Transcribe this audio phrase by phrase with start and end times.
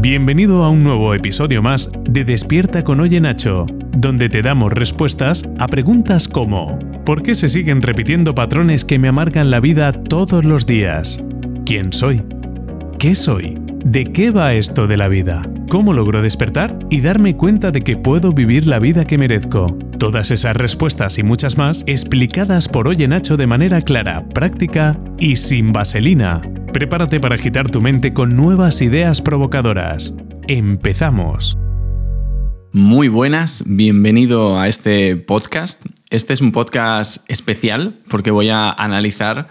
[0.00, 5.42] Bienvenido a un nuevo episodio más de Despierta con Oye Nacho, donde te damos respuestas
[5.58, 10.44] a preguntas como ¿Por qué se siguen repitiendo patrones que me amargan la vida todos
[10.44, 11.20] los días?
[11.66, 12.22] ¿Quién soy?
[13.00, 13.58] ¿Qué soy?
[13.84, 15.50] ¿De qué va esto de la vida?
[15.68, 19.76] ¿Cómo logro despertar y darme cuenta de que puedo vivir la vida que merezco?
[19.98, 25.34] Todas esas respuestas y muchas más explicadas por Oye Nacho de manera clara, práctica y
[25.34, 26.40] sin vaselina.
[26.72, 30.12] Prepárate para agitar tu mente con nuevas ideas provocadoras.
[30.48, 31.56] Empezamos.
[32.72, 35.86] Muy buenas, bienvenido a este podcast.
[36.10, 39.48] Este es un podcast especial porque voy a analizar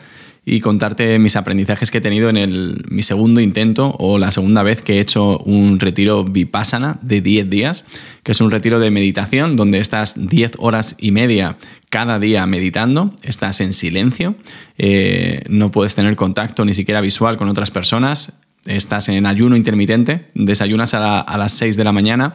[0.49, 4.81] y contarte mis aprendizajes que he tenido en mi segundo intento o la segunda vez
[4.81, 7.83] que he hecho un retiro vipassana de 10 días,
[8.23, 11.57] que es un retiro de meditación donde estás 10 horas y media
[11.89, 14.35] cada día meditando, estás en silencio,
[14.77, 20.27] eh, no puedes tener contacto ni siquiera visual con otras personas, estás en ayuno intermitente,
[20.33, 22.31] desayunas a, a las 6 de la mañana,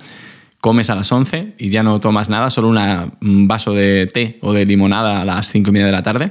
[0.60, 4.52] comes a las 11 y ya no tomas nada, solo un vaso de té o
[4.52, 6.30] de limonada a las 5 y media de la tarde.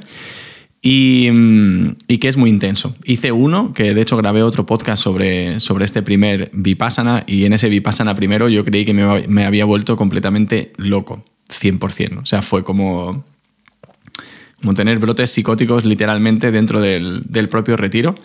[0.84, 2.96] Mm, y, que es muy intenso.
[3.04, 7.54] Hice uno, que de hecho grabé otro podcast sobre, sobre este primer Vipassana, y en
[7.54, 12.22] ese Vipassana primero yo creí que me, había vuelto completamente loco, 100%.
[12.22, 13.24] O sea, fue como,
[14.59, 18.16] como tener brotes psicóticos literalmente dentro del, del propio retiro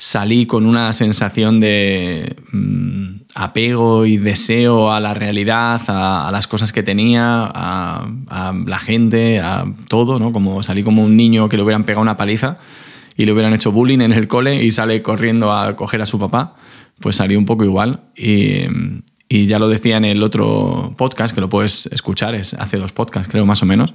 [0.00, 6.72] salí con una sensación de mm, apego y deseo a la realidad, a, las cosas
[6.72, 10.32] que tenía, a, la gente, a todo, ¿no?
[10.32, 12.56] Como salí como un niño que le hubieran pegado una paliza
[13.14, 16.18] y le hubieran hecho bullying en el cole y sale corriendo a coger a su
[16.18, 16.56] papá,
[16.98, 18.00] pues salí un poco igual.
[18.16, 18.64] Y,
[19.28, 23.30] ya lo decía en el otro podcast, que lo puedes escuchar, es hace dos podcasts
[23.30, 23.92] creo más o menos,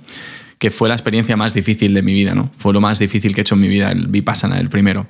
[0.59, 2.51] que fue la experiencia más difícil de mi vida, ¿no?
[2.57, 5.07] Fue lo más difícil que he hecho en mi vida, el Vipassana, el primero.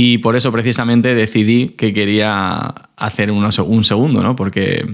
[0.00, 4.36] Y por eso precisamente decidí que quería hacer un segundo, ¿no?
[4.36, 4.86] Porque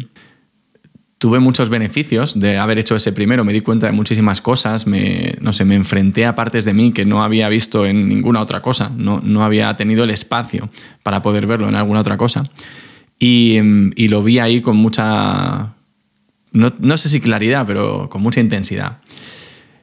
[1.19, 5.37] tuve muchos beneficios de haber hecho ese primero, me di cuenta de muchísimas cosas, me,
[5.43, 8.63] no sé, me enfrenté a partes de mí que no había visto en ninguna otra
[8.63, 10.71] cosa, no, no había tenido el espacio
[11.03, 12.51] para poder verlo en alguna otra cosa.
[13.19, 13.59] Y,
[13.97, 15.75] y lo vi ahí con mucha,
[16.53, 19.03] no, no, sé si claridad, pero con mucha intensidad.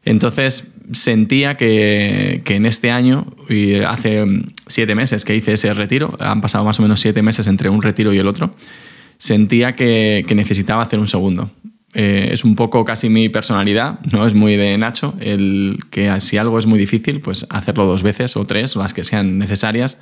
[0.03, 4.25] Entonces sentía que, en este año, y hace
[4.67, 7.81] siete meses que hice ese retiro, han pasado más o menos siete meses entre un
[7.81, 8.55] retiro y el otro,
[9.17, 11.49] sentía que, necesitaba hacer un segundo.
[11.93, 14.25] Eh, es un poco casi mi personalidad, ¿no?
[14.25, 18.37] Es muy de Nacho, el que si algo es muy difícil, pues hacerlo dos veces
[18.37, 19.97] o tres, las que sean necesarias,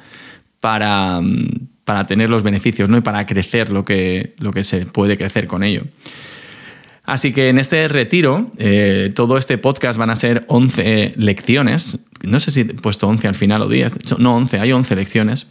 [0.59, 1.19] para,
[1.83, 2.97] para tener los beneficios, ¿no?
[2.97, 5.83] Y para crecer lo que, lo que se puede crecer con ello.
[7.09, 12.05] Así que en este retiro, eh, todo este podcast van a ser 11 lecciones.
[12.21, 14.19] No sé si he puesto 11 al final o 10.
[14.19, 15.47] No, 11, hay 11 lecciones.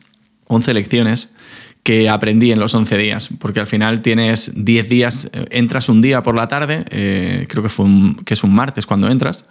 [0.46, 1.34] 11 lecciones
[1.82, 6.00] que aprendí en los 11 días, porque al final tienes 10 días, eh, entras un
[6.00, 7.86] día por la tarde, eh, creo que, fue
[8.24, 9.48] que es un martes cuando entras,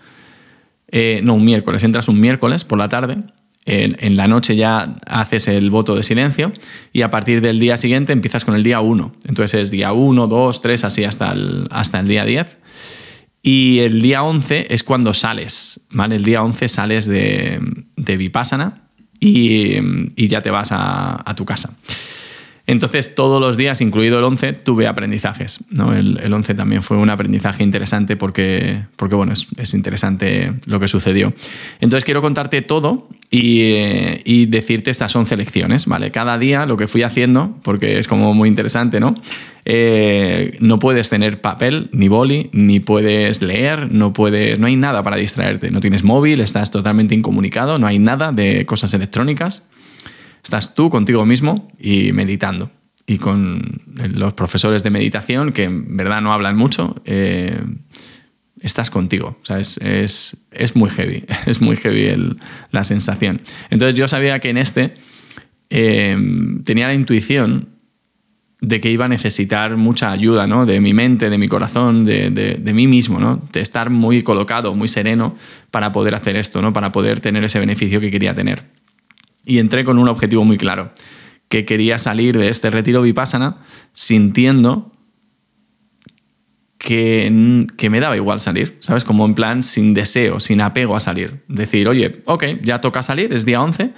[1.24, 3.18] no, un miércoles, entras un miércoles por la tarde
[3.68, 6.54] en, la noche ya haces el voto de silencio
[6.94, 9.14] y a partir del día siguiente empiezas con el día 1.
[9.26, 12.58] Entonces es día 1, 2, 3, así hasta el, hasta el día 10.
[13.44, 16.16] Y el día 11 es cuando sales, ¿vale?
[16.16, 17.60] El día 11 sales de,
[17.98, 18.88] de Vipassana
[19.20, 21.76] y, ya te vas a, a tu casa.
[22.68, 25.64] Entonces, todos los días, incluido el 11, tuve aprendizajes.
[25.70, 25.94] ¿no?
[25.94, 30.90] El, el 11 también fue un aprendizaje interesante porque, porque bueno, es, interesante lo que
[30.90, 31.34] sucedió.
[31.80, 35.86] Entonces, quiero contarte todo y, decirte estas 11 lecciones.
[35.86, 36.12] ¿vale?
[36.12, 39.16] Cada día lo que fui haciendo, porque es como muy interesante, ¿no?
[39.64, 45.04] Eh, no puedes tener papel, ni boli, ni puedes leer, no, puedes, no hay nada
[45.04, 45.72] para distraerte.
[45.72, 49.64] No tienes móvil, estás totalmente incomunicado, no hay nada de cosas electrónicas.
[50.48, 52.72] Estás tú contigo mismo y meditando.
[53.06, 53.82] Y con
[54.16, 57.60] los profesores de meditación, que en verdad no hablan mucho, eh,
[58.62, 59.38] estás contigo.
[59.42, 62.38] O sea, es, es, muy heavy, es muy heavy
[62.72, 63.42] la sensación.
[63.70, 64.94] Entonces yo sabía que en este
[65.70, 66.18] eh,
[66.64, 67.68] tenía la intuición
[68.62, 70.66] de que iba a necesitar mucha ayuda, ¿no?
[70.66, 73.42] De mi mente, de mi corazón, de, de, mí mismo, ¿no?
[73.52, 75.36] De estar muy colocado, muy sereno
[75.72, 76.72] para poder hacer esto, ¿no?
[76.72, 78.77] Para poder tener ese beneficio que quería tener
[79.48, 80.92] y entré con un objetivo muy claro,
[81.48, 83.58] que quería salir de este retiro vipassana
[83.94, 84.92] sintiendo
[86.78, 89.04] que, que, me daba igual salir, ¿sabes?
[89.04, 91.44] Como en plan sin deseo, sin apego a salir.
[91.48, 93.94] Decir, oye, ok, ya toca salir, es día 11,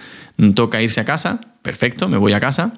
[0.55, 2.73] toca irse a casa, perfecto, me voy a casa.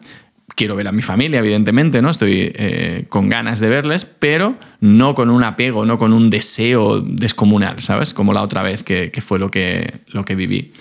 [0.55, 2.09] Quiero ver a mi familia, evidentemente, ¿no?
[2.09, 6.99] Estoy eh, con ganas de verles, pero no con un apego, no con un deseo
[6.99, 8.13] descomunal, ¿sabes?
[8.13, 10.73] Como la otra vez que, que fue lo que, lo que viví.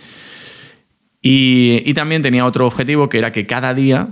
[1.22, 4.08] Y, también tenía otro objetivo que era que cada día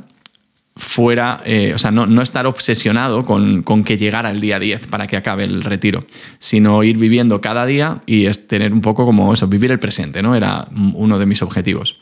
[0.77, 5.17] fuera, eh, o sea, no, estar obsesionado con, que llegara el día 10 para que
[5.17, 6.05] acabe el retiro,
[6.39, 10.23] sino ir viviendo cada día y es tener un poco como eso, vivir el presente,
[10.23, 10.37] ¿no?
[10.37, 11.99] Era uno de mis objetivos.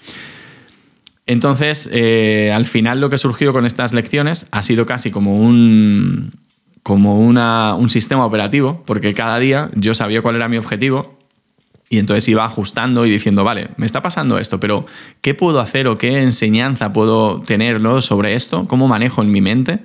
[1.25, 6.33] Entonces, eh, al final lo que surgió con estas lecciones ha sido casi como un,
[6.83, 11.16] como un sistema operativo, porque cada día yo sabía cuál era mi objetivo
[11.89, 14.87] y entonces iba ajustando y diciendo, vale, me está pasando esto, pero
[15.21, 18.67] ¿qué puedo hacer o qué enseñanza puedo tener sobre esto?
[18.67, 19.81] ¿Cómo manejo en mi mente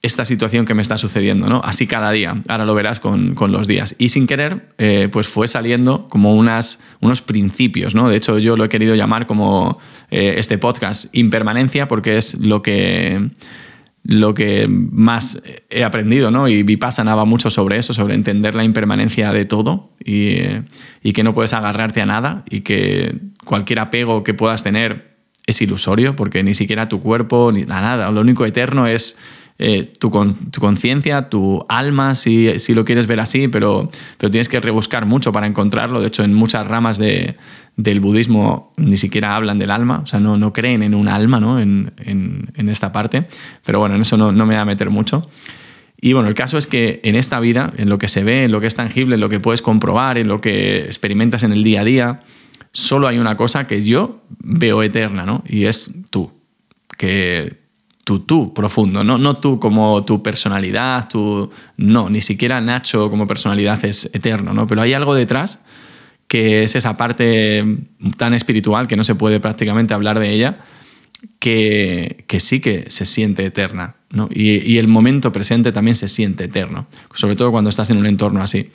[0.00, 1.48] esta situación que me está sucediendo?
[1.48, 1.60] ¿no?
[1.62, 3.94] Así cada día, ahora lo verás con, los días.
[3.98, 8.08] Y sin querer, eh, pues fue saliendo como unas, unos principios, ¿no?
[8.08, 9.78] De hecho, yo lo he querido llamar como
[10.10, 13.30] eh, este podcast impermanencia porque es lo que
[14.08, 16.48] lo que más he aprendido, ¿no?
[16.48, 20.40] Y Vipassana va mucho sobre eso, sobre entender la impermanencia de todo y,
[21.12, 23.14] que no puedes agarrarte a nada y que
[23.44, 28.10] cualquier apego que puedas tener es ilusorio porque ni siquiera tu cuerpo ni nada.
[28.10, 29.18] Lo único eterno es
[29.60, 35.04] eh, tu, conciencia, tu alma, si, lo quieres ver así, pero, pero tienes que rebuscar
[35.04, 36.00] mucho para encontrarlo.
[36.00, 40.38] De hecho, en muchas ramas del budismo ni siquiera hablan del alma, o sea, no,
[40.38, 41.58] no creen en un alma ¿no?
[41.58, 41.92] en,
[42.54, 43.26] esta parte.
[43.64, 45.28] Pero bueno, en eso no, me voy a meter mucho.
[46.00, 48.52] Y bueno, el caso es que en esta vida, en lo que se ve, en
[48.52, 51.64] lo que es tangible, en lo que puedes comprobar, en lo que experimentas en el
[51.64, 52.20] día a día,
[52.70, 55.42] solo hay una cosa que yo veo eterna, ¿no?
[55.48, 56.30] Y es tú.
[56.96, 57.57] Que
[58.08, 59.18] tu tú profundo, ¿no?
[59.18, 61.50] no tú como tu personalidad, tu...
[61.76, 64.66] no, ni siquiera Nacho como personalidad es eterno, ¿no?
[64.66, 65.66] Pero hay algo detrás
[66.26, 67.62] que es esa parte
[68.16, 70.56] tan espiritual que no se puede prácticamente hablar de ella,
[71.38, 73.96] que, sí que se siente eterna.
[74.08, 74.30] ¿no?
[74.32, 78.42] Y, el momento presente también se siente eterno, sobre todo cuando estás en un entorno
[78.42, 78.70] así.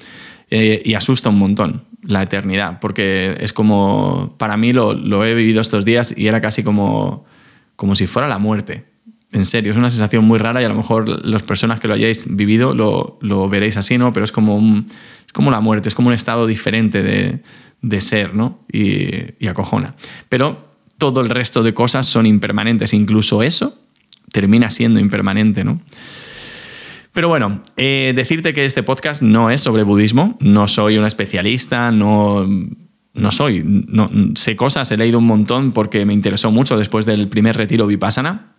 [0.51, 5.33] Eh, y asusta un montón la eternidad, porque es como, para mí lo, lo, he
[5.33, 7.25] vivido estos días y era casi como,
[7.75, 8.92] como si fuera la muerte.
[9.33, 11.95] En serio, es una sensación muy rara y a lo mejor las personas que lo
[11.95, 14.13] hayáis vivido lo, veréis así, ¿no?
[14.13, 14.85] Pero es como, un,
[15.33, 17.01] como la muerte, es como un estado diferente
[17.81, 18.63] de, ser, ¿no?
[18.71, 19.95] Y, acojona.
[20.29, 23.75] Pero todo el resto de cosas son impermanentes, incluso eso
[24.31, 25.81] termina siendo impermanente, ¿no?
[27.11, 31.89] Pero bueno, eh, decirte que este podcast no es sobre budismo, no soy un especialista,
[31.91, 32.47] no,
[33.13, 33.85] no soy,
[34.35, 38.52] sé cosas, he leído un montón porque me interesó mucho después del primer retiro vipassana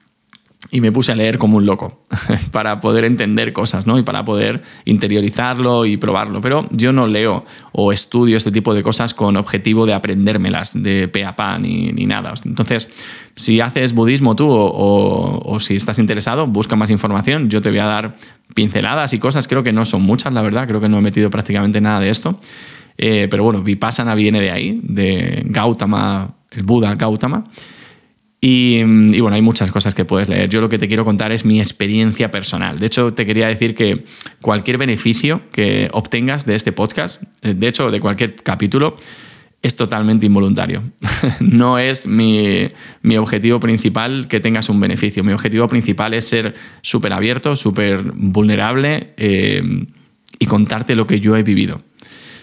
[0.71, 2.01] y me puse a leer como un loco
[2.51, 3.99] para poder entender cosas, ¿no?
[3.99, 6.41] Y para poder interiorizarlo y probarlo.
[6.41, 11.09] Pero yo no leo o estudio este tipo de cosas con objetivo de aprendérmelas de
[11.09, 12.35] pe a pa ni, ni nada.
[12.45, 12.91] Entonces,
[13.37, 17.51] si haces budismo tú o, si estás interesado, busca más información.
[17.51, 18.17] Yo te voy a dar
[18.55, 19.49] pinceladas y cosas.
[19.49, 20.69] Creo que no son muchas, la verdad.
[20.69, 22.39] Creo que no he metido prácticamente nada de esto.
[22.97, 27.45] Eh, pero bueno, Vipassana viene de ahí, de Gautama, el Buda Gautama.
[28.47, 30.51] Y, bueno, hay muchas cosas que puedes leer.
[30.51, 32.79] Yo lo que te quiero contar es mi experiencia personal.
[32.79, 34.05] De hecho, te quería decir que
[34.43, 38.99] cualquier beneficio que obtengas de este podcast, eh, de hecho, de cualquier capítulo,
[39.63, 40.83] es totalmente involuntario.
[41.41, 42.69] no es mi,
[43.17, 45.25] objetivo principal que tengas un beneficio.
[45.25, 46.53] Mi objetivo principal es ser
[46.83, 49.87] súper abierto, súper vulnerable eh,
[50.39, 51.81] y contarte lo que yo he vivido.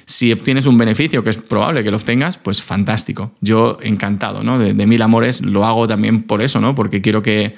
[0.06, 3.34] Si obtienes un beneficio, que es probable que lo obtengas, pues fantástico.
[3.42, 4.60] Yo encantado, ¿no?
[4.60, 6.76] De, mil amores lo hago también por eso, ¿no?
[6.76, 7.56] Porque quiero que,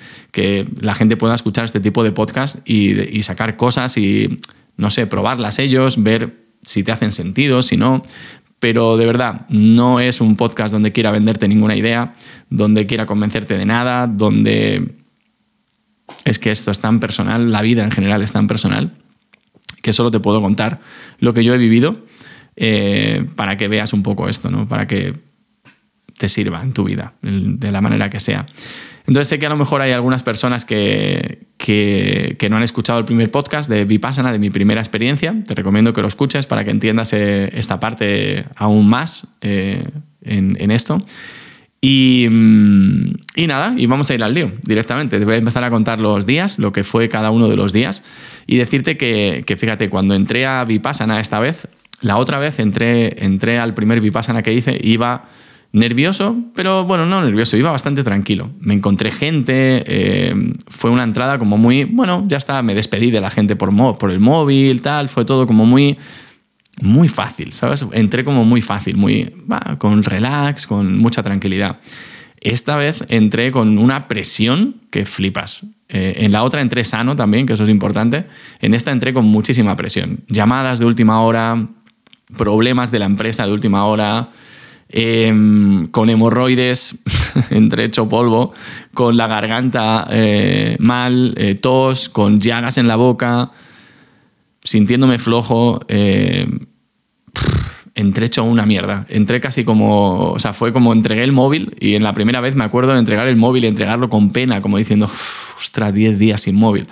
[0.81, 4.39] la gente pueda escuchar este tipo de podcast y, sacar cosas y,
[4.77, 8.03] no sé, probarlas ellos, ver si te hacen sentido, si no.
[8.59, 12.15] Pero de verdad, no es un podcast donde quiera venderte ninguna idea,
[12.49, 14.95] donde quiera convencerte de nada, donde
[16.25, 18.93] es que esto es tan personal, la vida en general es tan personal,
[19.81, 20.79] que solo te puedo contar
[21.19, 22.05] lo que yo he vivido
[22.55, 24.67] eh, para que veas un poco esto, ¿no?
[24.67, 25.13] Para que
[26.17, 28.45] te sirva en tu vida, de la manera que sea.
[29.05, 33.05] Entonces sé que a lo mejor hay algunas personas que, que, no han escuchado el
[33.05, 35.35] primer podcast de Vipassana, de mi primera experiencia.
[35.45, 39.85] Te recomiendo que lo escuches para que entiendas eh, esta parte aún más eh,
[40.21, 41.05] en, esto.
[41.81, 45.19] Y, mm, y, nada, y vamos a ir al lío directamente.
[45.19, 47.73] Te voy a empezar a contar los días, lo que fue cada uno de los
[47.73, 48.05] días,
[48.47, 51.67] y decirte que, que fíjate, cuando entré a Vipassana esta vez,
[52.03, 55.25] la otra vez entré, entré al primer Vipassana que hice, iba
[55.71, 58.51] nervioso, pero bueno, no nervioso, iba bastante tranquilo.
[58.59, 63.21] Me encontré gente, eh, fue una entrada como muy, bueno, ya está, me despedí de
[63.21, 65.97] la gente por, por el móvil, tal, fue todo como muy,
[66.81, 67.85] muy fácil, ¿sabes?
[67.91, 69.33] Entré como muy fácil, muy,
[69.79, 71.79] con relax, con mucha tranquilidad.
[72.39, 75.65] Esta vez entré con una presión que flipas.
[75.87, 78.25] Eh, en la otra entré sano también, que eso es importante.
[78.59, 80.19] En esta entré con muchísima presión.
[80.27, 81.67] Llamadas de última hora,
[82.37, 84.29] problemas de la empresa de última hora,
[84.89, 87.03] em, con hemorroides,
[87.49, 88.53] entre hecho polvo,
[88.93, 93.51] con la garganta eh, mal, eh, tos, con llagas en la boca,
[94.63, 95.81] sintiéndome flojo.
[95.87, 96.47] Eh,
[97.95, 99.05] entré hecho una mierda.
[99.09, 102.55] Entré casi como, o sea, fue como entregué el móvil y en la primera vez
[102.55, 105.09] me acuerdo de entregar el móvil y entregarlo con pena, como diciendo,
[105.57, 106.87] ostras, 10 días sin móvil.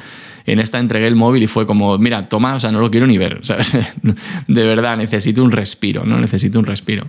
[0.52, 3.08] En esta entregué el móvil y fue como, mira, toma, o sea, no lo quiero
[3.08, 3.78] ni ver, ¿sabes?
[4.48, 6.20] De verdad, necesito un respiro, ¿no?
[6.20, 7.08] Necesito un respiro.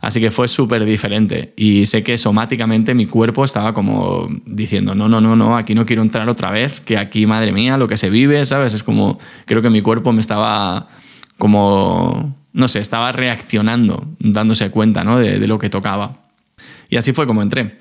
[0.00, 5.08] Así que fue súper diferente y sé que somáticamente mi cuerpo estaba como diciendo, no,
[5.08, 7.96] no, no, no, aquí no quiero entrar otra vez, que aquí, madre mía, lo que
[7.96, 8.74] se vive, ¿sabes?
[8.74, 10.88] Es como, creo que mi cuerpo me estaba
[11.38, 15.18] como no sé, estaba reaccionando, dándose cuenta ¿no?
[15.18, 16.18] de, lo que tocaba.
[16.88, 17.76] Y así fue como entré.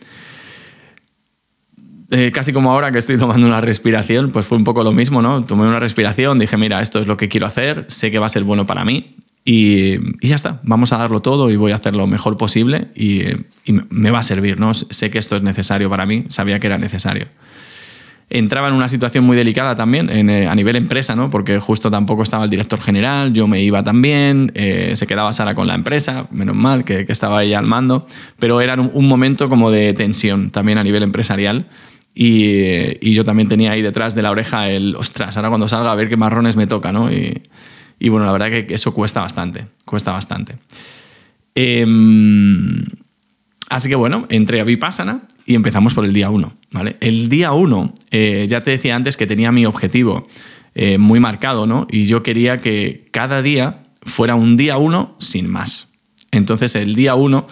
[2.11, 5.21] Eh, casi como ahora que estoy tomando una respiración, pues fue un poco lo mismo,
[5.21, 5.43] ¿no?
[5.43, 8.29] Tomé una respiración, dije, mira, esto es lo que quiero hacer, sé que va a
[8.29, 9.15] ser bueno para mí
[9.45, 13.21] y, ya está, vamos a darlo todo y voy a hacer lo mejor posible y,
[13.65, 14.73] y me va a servir, ¿no?
[14.73, 17.27] Sé que esto es necesario para mí, sabía que era necesario
[18.31, 21.29] entraba en una situación muy delicada también eh, a nivel empresa, ¿no?
[21.29, 25.53] porque justo tampoco estaba el director general, yo me iba también, eh, se quedaba Sara
[25.53, 28.07] con la empresa, menos mal que, estaba ella al mando,
[28.39, 31.65] pero era un, momento como de tensión también a nivel empresarial.
[32.13, 35.95] Y, yo también tenía ahí detrás de la oreja el, ostras, ahora cuando salga a
[35.95, 37.09] ver qué marrones me toca, ¿no?
[37.11, 40.57] Y, bueno, la verdad que eso cuesta bastante, cuesta bastante.
[41.55, 41.85] Eh,
[43.71, 46.51] Así que bueno, entré a Vipassana y empezamos por el día 1.
[46.71, 46.97] ¿vale?
[46.99, 50.27] El día 1, eh, ya te decía antes que tenía mi objetivo
[50.75, 51.87] eh, muy marcado, ¿no?
[51.89, 55.93] Y yo quería que cada día fuera un día 1 sin más.
[56.31, 57.47] Entonces el día 1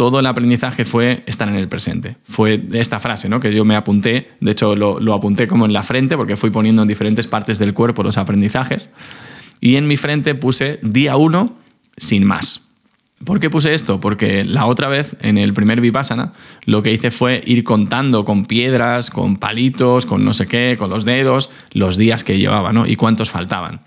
[0.00, 2.16] todo el aprendizaje fue estar en el presente.
[2.24, 3.38] Fue esta frase ¿no?
[3.38, 6.80] que yo me apunté, de hecho lo, apunté como en la frente porque fui poniendo
[6.80, 8.94] en diferentes partes del cuerpo los aprendizajes.
[9.60, 11.54] Y en mi frente puse día 1
[11.98, 12.66] sin más.
[13.26, 14.00] ¿Por qué puse esto?
[14.00, 16.32] Porque la otra vez, en el primer Vipassana,
[16.64, 20.88] lo que hice fue ir contando con piedras, con palitos, con no sé qué, con
[20.88, 22.86] los dedos, los días que llevaba, ¿no?
[22.86, 23.82] Y cuántos faltaban.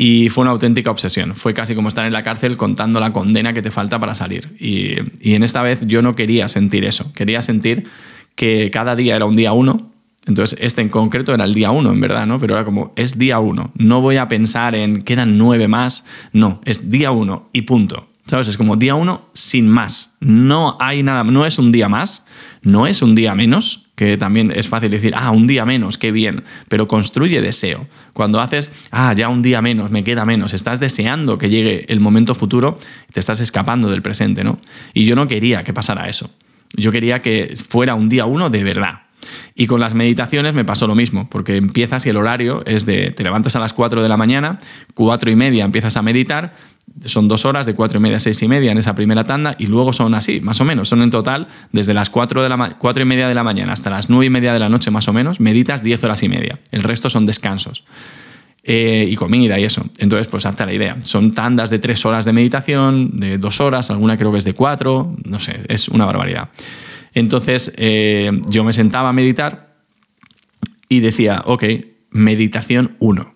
[0.00, 1.34] Y fue una auténtica obsesión.
[1.34, 4.56] Fue casi como estar en la cárcel contando la condena que te falta para salir.
[4.60, 7.12] Y, y en esta vez yo no quería sentir eso.
[7.12, 7.88] Quería sentir
[8.36, 9.90] que cada día era un día uno,
[10.28, 12.38] entonces, este en concreto era el día uno, en verdad, ¿no?
[12.38, 13.72] Pero era como, es día uno.
[13.76, 16.04] No voy a pensar en quedan nueve más.
[16.32, 18.08] No, es día uno y punto.
[18.26, 18.48] ¿Sabes?
[18.48, 20.16] Es como día uno sin más.
[20.20, 22.26] No hay nada, no es un día más,
[22.60, 26.12] no es un día menos, que también es fácil decir, ah, un día menos, qué
[26.12, 27.88] bien, pero construye deseo.
[28.12, 31.98] Cuando haces, ah, ya un día menos, me queda menos, estás deseando que llegue el
[31.98, 32.78] momento futuro,
[33.12, 34.60] te estás escapando del presente, ¿no?
[34.94, 36.30] Y yo no quería que pasara eso.
[36.76, 39.00] Yo quería que fuera un día uno de verdad.
[39.54, 43.10] Y con las meditaciones me pasó lo mismo, porque empiezas y el horario es de,
[43.10, 44.58] te levantas a las 4 de la mañana,
[44.94, 46.54] 4 y media empiezas a meditar,
[47.04, 49.54] son dos horas de cuatro y media a seis y media en esa primera tanda
[49.58, 50.88] y luego son así, más o menos.
[50.88, 53.90] Son en total desde las cuatro, de la cuatro y media de la mañana hasta
[53.90, 56.58] las nueve y media de la noche más o menos, meditas diez horas y media.
[56.70, 57.84] El resto son descansos.
[58.64, 59.86] Eh, y comida y eso.
[59.96, 60.98] Entonces, pues hazte la idea.
[61.02, 64.52] Son tandas de tres horas de meditación, de dos horas, alguna creo que es de
[64.52, 66.50] cuatro, no sé, es una barbaridad.
[67.14, 69.76] Entonces, eh, yo me sentaba a meditar
[70.88, 71.64] y decía, ok,
[72.10, 73.34] meditación uno,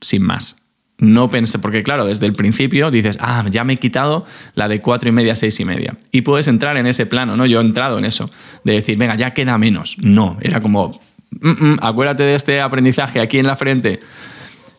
[0.00, 0.60] sin más
[1.00, 4.80] no pensé, porque claro, desde el principio dices, ah, ya me he quitado la de
[4.80, 5.96] cuatro y media, seis y media.
[6.12, 7.46] Y puedes entrar en ese plano, ¿no?
[7.46, 8.30] Yo he entrado en eso,
[8.64, 9.96] de decir, venga, ya queda menos.
[9.98, 11.00] No, era como,
[11.40, 14.00] mm, mm, acuérdate de este aprendizaje aquí en la frente.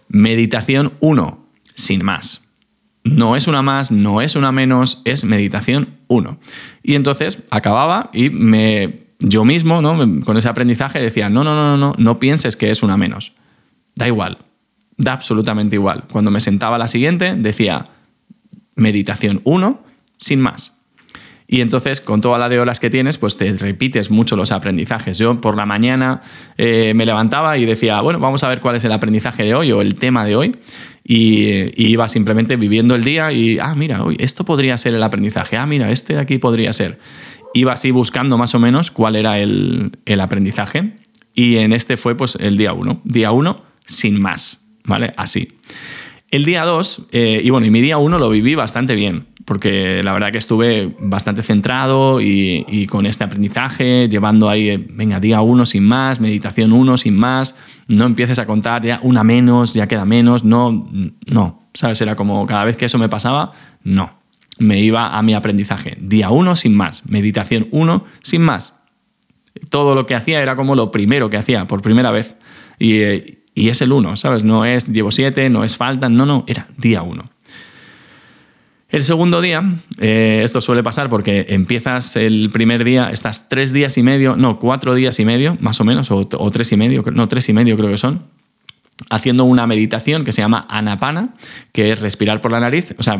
[0.09, 2.50] Meditación uno, sin más.
[3.03, 6.37] No es una más, no es una menos, es meditación uno.
[6.83, 9.97] Y entonces acababa y me, yo mismo, ¿no?
[10.23, 13.33] con ese aprendizaje decía, no, no, no, no, no pienses que es una menos.
[13.95, 14.37] Da igual,
[14.97, 16.05] da absolutamente igual.
[16.11, 17.83] Cuando me sentaba la siguiente, decía
[18.75, 19.83] meditación 1,
[20.17, 20.81] sin más.
[21.51, 25.17] Y entonces, con toda la de horas que tienes, pues te repites mucho los aprendizajes.
[25.17, 26.21] Yo por la mañana
[26.57, 29.69] eh, me levantaba y decía, bueno, vamos a ver cuál es el aprendizaje de hoy
[29.73, 30.55] o el tema de hoy.
[31.03, 35.57] Y, iba simplemente viviendo el día y, ah, mira, esto podría ser el aprendizaje.
[35.57, 36.99] Ah, mira, este de aquí podría ser.
[37.53, 40.93] Iba así buscando más o menos cuál era el, el aprendizaje.
[41.33, 43.01] Y en este fue pues el día 1.
[43.03, 44.61] Día 1, sin más.
[44.85, 45.11] ¿vale?
[45.17, 45.57] Así.
[46.31, 50.01] El día 2, eh, y bueno, y mi día 1 lo viví bastante bien, porque
[50.01, 55.41] la verdad que estuve bastante centrado y, con este aprendizaje, llevando ahí, eh, venga, día
[55.41, 57.57] 1 sin más, meditación 1 sin más,
[57.89, 60.87] no empieces a contar ya una menos, ya queda menos, no,
[61.29, 61.99] no, ¿sabes?
[61.99, 63.51] Era como cada vez que eso me pasaba,
[63.83, 64.13] no,
[64.57, 68.79] me iba a mi aprendizaje, día 1 sin más, meditación 1 sin más.
[69.69, 72.37] Todo lo que hacía era como lo primero que hacía por primera vez.
[72.79, 74.43] Y, eh, y es el uno, ¿sabes?
[74.43, 77.29] No es llevo siete, no es falta, no, no, era día uno.
[78.91, 79.63] El segundo día,
[79.99, 84.59] eh, esto suele pasar porque empiezas el primer día, estás tres días y medio, no,
[84.59, 87.77] cuatro días y medio, más o menos, o, tres y medio, no, tres y medio
[87.77, 88.23] creo que son,
[89.09, 91.35] haciendo una meditación que se llama anapana,
[91.71, 93.17] que es respirar por la nariz, o sea,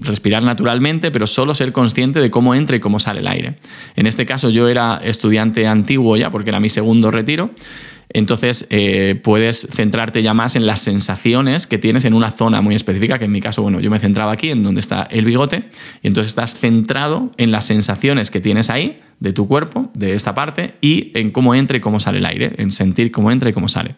[0.00, 3.58] respirar naturalmente, pero solo ser consciente de cómo entra y cómo sale el aire.
[3.94, 7.50] En este caso yo era estudiante antiguo ya, porque era mi segundo retiro,
[8.14, 12.76] entonces eh, puedes centrarte ya más en las sensaciones que tienes en una zona muy
[12.76, 15.64] específica, que en mi caso, bueno, yo me centraba aquí, en donde está el bigote,
[16.00, 20.32] y entonces estás centrado en las sensaciones que tienes ahí, de tu cuerpo, de esta
[20.32, 23.52] parte, y en cómo entra y cómo sale el aire, en sentir cómo entra y
[23.52, 23.96] cómo sale.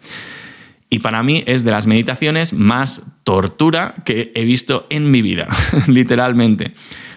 [0.88, 5.46] Y para mí es de las meditaciones más tortura que he visto en mi vida,
[5.88, 6.72] literalmente.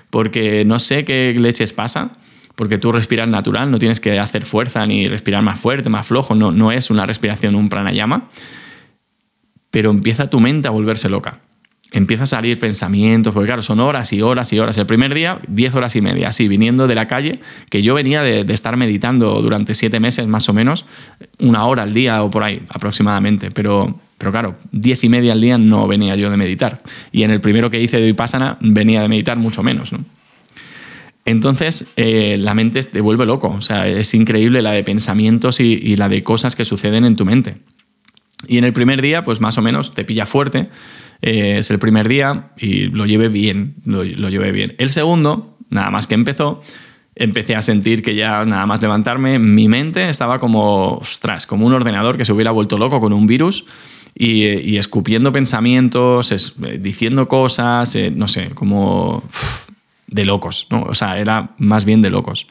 [0.10, 2.18] Porque no sé qué leches pasa,
[2.60, 6.36] porque tú respiras natural, no tienes que hacer fuerza ni respirar más fuerte, más flojo,
[6.36, 8.28] no, no es una respiración, un pranayama,
[9.72, 11.40] pero empieza tu mente a volverse loca
[11.92, 14.78] empieza a salir pensamientos, porque claro, son horas y horas y horas.
[14.78, 17.40] El primer día, 10 horas y media, así, viniendo de la calle,
[17.70, 20.86] que yo venía de, estar meditando durante siete meses más o menos,
[21.40, 25.42] una hora al día o por ahí aproximadamente, pero, pero claro, diez y media al
[25.42, 26.84] día no venía yo de meditar.
[27.12, 30.04] Y en el primero que hice de Vipassana venía de meditar mucho menos, ¿no?
[31.30, 35.96] Entonces, eh, la mente te vuelve loco, o sea, es increíble la de pensamientos y,
[35.96, 37.58] la de cosas que suceden en tu mente.
[38.48, 40.70] Y en el primer día, pues más o menos te pilla fuerte,
[41.22, 44.74] eh, es el primer día y lo llevé bien, lo, llevé bien.
[44.80, 46.64] El segundo, nada más que empezó,
[47.14, 51.74] empecé a sentir que ya nada más levantarme, mi mente estaba como, ostras, como un
[51.74, 53.66] ordenador que se hubiera vuelto loco con un virus
[54.16, 59.24] y, escupiendo pensamientos, eh, diciendo cosas, no sé, como
[60.12, 60.84] de locos, ¿no?
[60.84, 62.48] O sea, era más bien de locos.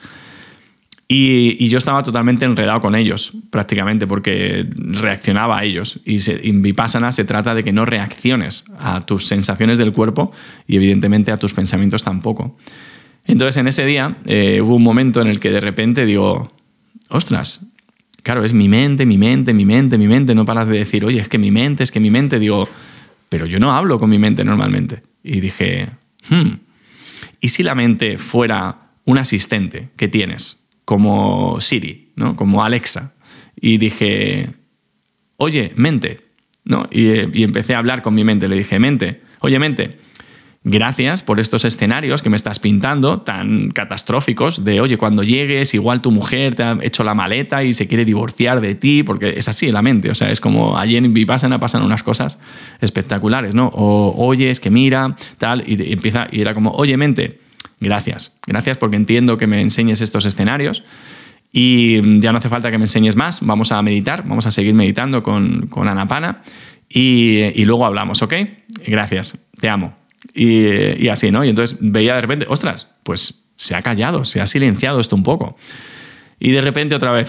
[1.11, 6.00] Y, yo estaba totalmente enredado con ellos, prácticamente, porque reaccionaba a ellos.
[6.05, 10.33] Y en Vipassana se trata de que no reacciones a tus sensaciones del cuerpo
[10.67, 12.59] y evidentemente a tus pensamientos tampoco.
[13.25, 16.49] Entonces en ese día eh, hubo un momento en el que de repente digo,
[17.09, 17.67] ostras,
[18.23, 20.35] claro, es mi mente, mi mente, mi mente, mi mente.
[20.35, 22.38] No paras de decir, oye, es que mi mente, es que mi mente.
[22.38, 22.68] Digo,
[23.31, 25.03] pero yo no hablo con mi mente normalmente.
[25.23, 25.88] Y dije,
[26.29, 26.51] hmm,
[27.40, 30.68] ¿y si la mente fuera un asistente que tienes?
[30.88, 32.35] como Siri, ¿no?
[32.35, 33.14] como Alexa.
[33.55, 34.48] Y dije,
[35.37, 36.20] oye, mente.
[36.64, 36.88] ¿no?
[36.90, 38.48] Y, empecé a hablar con mi mente.
[38.48, 39.98] Le dije, mente, oye, mente,
[40.70, 46.00] gracias por estos escenarios que me estás pintando tan catastróficos de, oye, cuando llegues, igual
[46.00, 49.48] tu mujer te ha hecho la maleta y se quiere divorciar de ti, porque es
[49.48, 52.38] así la mente, o sea, es como allí en Vipassana pasan unas cosas
[52.81, 53.68] espectaculares, ¿no?
[53.74, 57.40] O, oye, es que mira, tal, y empieza, y era como, oye, mente,
[57.81, 60.83] Gracias, gracias porque entiendo que me enseñes estos escenarios
[61.52, 64.74] y ya no hace falta que me enseñes más, vamos a meditar, vamos a seguir
[64.74, 66.42] meditando con, con Anapana
[66.88, 68.35] y, luego hablamos, ¿ok?
[68.87, 69.94] Gracias, te amo.
[70.38, 71.44] Y, así, ¿no?
[71.44, 75.24] Y entonces veía de repente, ostras, pues se ha callado, se ha silenciado esto un
[75.24, 75.57] poco.
[76.38, 77.29] Y de repente otra vez,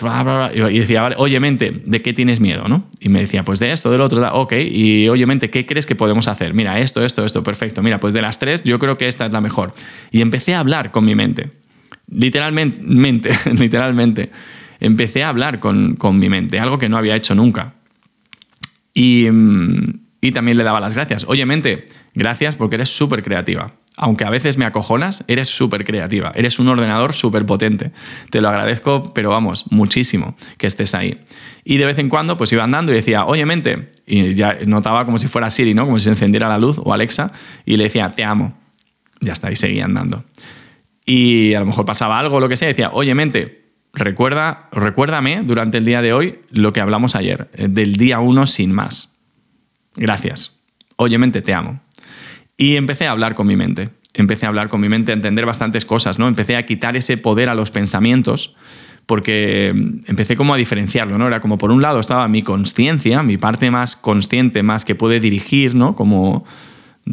[0.54, 2.68] y decía, vale, oye, mente, ¿de qué tienes miedo?
[2.68, 2.88] ¿no?
[3.00, 5.96] Y me decía, pues de esto, del otro, ok, y oye, mente, ¿qué crees que
[5.96, 6.54] podemos hacer?
[6.54, 7.82] Mira, esto, esto, esto, perfecto.
[7.82, 9.74] Mira, pues de las tres, yo creo que esta es la mejor.
[10.12, 11.50] Y empecé a hablar con mi mente.
[12.12, 14.30] Literalmente, mente, literalmente.
[14.80, 17.74] Empecé a hablar con, con, mi mente, algo que no había hecho nunca.
[18.94, 19.84] Y, mm,
[20.22, 21.26] y también le daba las gracias.
[21.28, 26.32] Oye, mente, gracias porque eres súper creativa aunque a veces me acojonas, eres súper creativa,
[26.34, 27.92] eres un ordenador súper potente.
[28.30, 31.20] Te lo agradezco, pero vamos, muchísimo que estés ahí.
[31.66, 35.04] Y de vez en cuando pues iba andando y decía, oye mente, y ya notaba
[35.04, 35.86] como si fuera Siri, ¿no?
[35.86, 37.34] Como si se encendiera la luz o Alexa,
[37.66, 38.58] y le decía, te amo.
[39.20, 40.24] Ya está, y seguía andando.
[41.06, 45.42] Y a lo mejor pasaba algo, lo que sea, y decía, oye mente, recuerda, recuérdame
[45.44, 49.20] durante el día de hoy lo que hablamos ayer, eh, del día uno sin más.
[49.98, 50.58] Gracias.
[50.96, 51.82] Oye mente, te amo.
[52.60, 53.90] Y empecé a hablar con mi mente.
[54.14, 56.28] Empecé a hablar con mi mente, a entender bastantes cosas, ¿no?
[56.28, 58.54] Empecé a quitar ese poder a los pensamientos
[59.06, 59.70] porque
[60.06, 61.26] empecé como a diferenciarlo, ¿no?
[61.26, 65.22] Era como por un lado estaba mi conciencia, mi parte más consciente, más que puede
[65.22, 65.96] dirigir, ¿no?
[65.96, 66.44] Como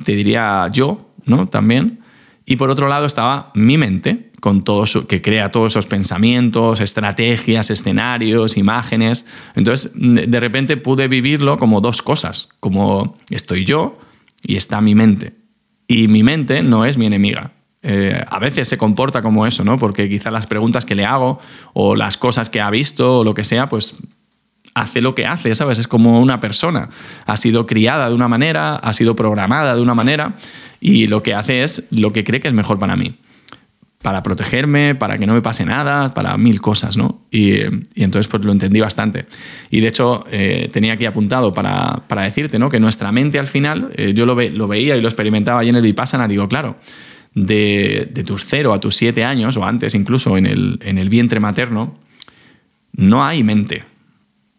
[0.04, 1.46] te diría yo, ¿no?
[1.46, 2.00] También.
[2.44, 7.70] Y por otro lado estaba mi mente, con todo que crea todos esos pensamientos, estrategias,
[7.70, 9.24] escenarios, imágenes.
[9.54, 13.96] Entonces, de repente pude vivirlo como dos cosas, como estoy yo
[14.46, 15.34] y está mi mente.
[15.88, 17.52] Y mi mente no es mi enemiga.
[17.82, 19.78] Eh, a veces se comporta como eso, ¿no?
[19.78, 21.38] Porque quizá las preguntas que le hago
[21.72, 23.94] o las cosas que ha visto o lo que sea, pues
[24.74, 25.78] hace lo que hace, ¿sabes?
[25.78, 26.88] Es como una persona.
[27.26, 30.34] Ha sido criada de una manera, ha sido programada de una manera
[30.80, 33.14] y lo que hace es lo que cree que es mejor para mí.
[34.02, 37.22] Para protegerme, para que no me pase nada, para mil cosas, ¿no?
[37.30, 37.60] Y,
[37.96, 39.26] entonces pues lo entendí bastante.
[39.70, 42.68] Y de hecho eh, tenía aquí apuntado para, decirte, ¿no?
[42.68, 45.82] Que nuestra mente al final, eh, yo lo, veía y lo experimentaba ahí en el
[45.82, 46.76] Vipassana, digo, claro,
[47.34, 51.40] de, tus cero a tus siete años, o antes incluso en el, en el vientre
[51.40, 51.98] materno,
[52.92, 53.84] no hay mente.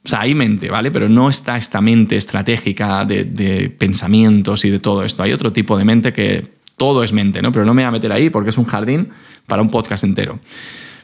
[0.04, 0.92] O sea, hay mente, ¿vale?
[0.92, 5.24] Pero no está esta mente estratégica de pensamientos y de todo esto.
[5.24, 7.52] Hay otro tipo de mente que todo es mente, ¿no?
[7.52, 9.10] Pero no me voy a meter ahí porque es un jardín
[9.48, 10.40] para un podcast entero.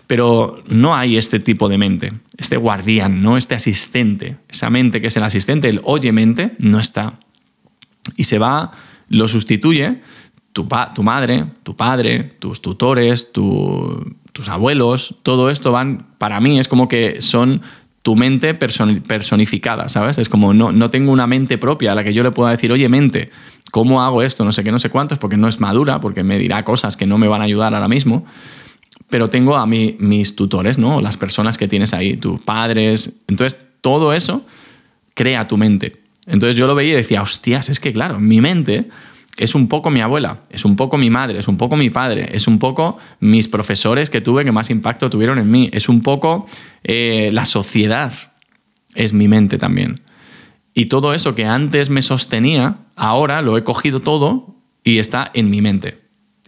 [0.07, 3.37] Pero no hay este tipo de mente, este guardián, ¿no?
[3.37, 4.37] Este asistente.
[4.47, 7.19] Esa mente que es el asistente, el oye mente, no está.
[8.15, 8.71] Y se va,
[9.09, 10.01] lo sustituye
[10.51, 16.67] tu, tu madre, tu padre, tus tutores, tus abuelos, todo esto van, para mí es
[16.67, 17.61] como que son
[18.03, 20.17] tu mente personificada, ¿sabes?
[20.17, 22.71] Es como no, no tengo una mente propia a la que yo le pueda decir,
[22.71, 23.31] oye, mente,
[23.73, 24.45] ¿cómo hago esto?
[24.45, 27.07] No sé qué, no sé cuántos, porque no es madura, porque me dirá cosas que
[27.07, 28.23] no me van a ayudar ahora mismo.
[29.09, 31.01] Pero tengo a mí, mis tutores, ¿no?
[31.01, 33.23] Las personas que tienes ahí, tus padres.
[33.27, 34.45] Entonces, todo eso
[35.15, 36.03] crea tu mente.
[36.27, 38.89] Entonces yo lo veía y decía, hostias, es que claro, mi mente
[39.37, 42.29] es un poco mi abuela, es un poco mi madre, es un poco mi padre,
[42.31, 46.01] es un poco mis profesores que tuve que más impacto tuvieron en mí, es un
[46.01, 46.45] poco
[46.83, 48.13] eh, la sociedad,
[48.93, 49.99] es mi mente también.
[50.73, 55.49] Y todo eso que antes me sostenía, ahora lo he cogido todo y está en
[55.49, 56.01] mi mente.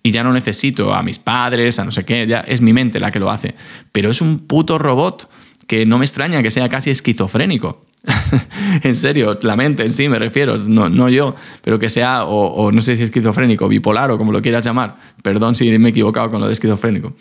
[0.04, 3.00] Y ya no necesito a mis padres, a no sé qué, ya es mi mente
[3.00, 3.56] la que lo hace.
[3.92, 5.30] Pero es un puto robot
[5.68, 7.86] que no me extraña que sea casi esquizofrénico.
[8.84, 12.72] en serio, la mente en sí me refiero, no, no yo, pero que sea, o,
[12.72, 16.30] no sé si esquizofrénico, bipolar o como lo quieras llamar, perdón si me he equivocado
[16.30, 17.14] con lo de esquizofrénico,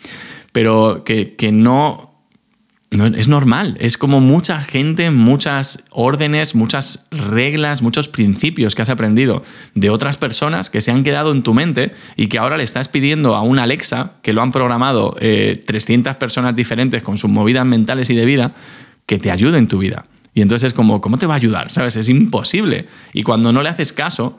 [0.51, 2.14] pero que, no,
[2.91, 8.89] no, es normal, es como mucha gente, muchas órdenes, muchas reglas, muchos principios que has
[8.89, 9.43] aprendido
[9.73, 12.87] de otras personas que se han quedado en tu mente y que ahora le estás
[12.87, 17.65] pidiendo a una Alexa, que lo han programado 300 eh, personas diferentes con sus movidas
[17.65, 18.53] mentales y de vida,
[19.05, 20.05] que te ayude en tu vida.
[20.33, 21.71] Y entonces es como, ¿cómo te va a ayudar?
[21.71, 21.95] ¿Sabes?
[21.95, 22.87] Es imposible.
[23.13, 24.37] Y cuando no le haces caso,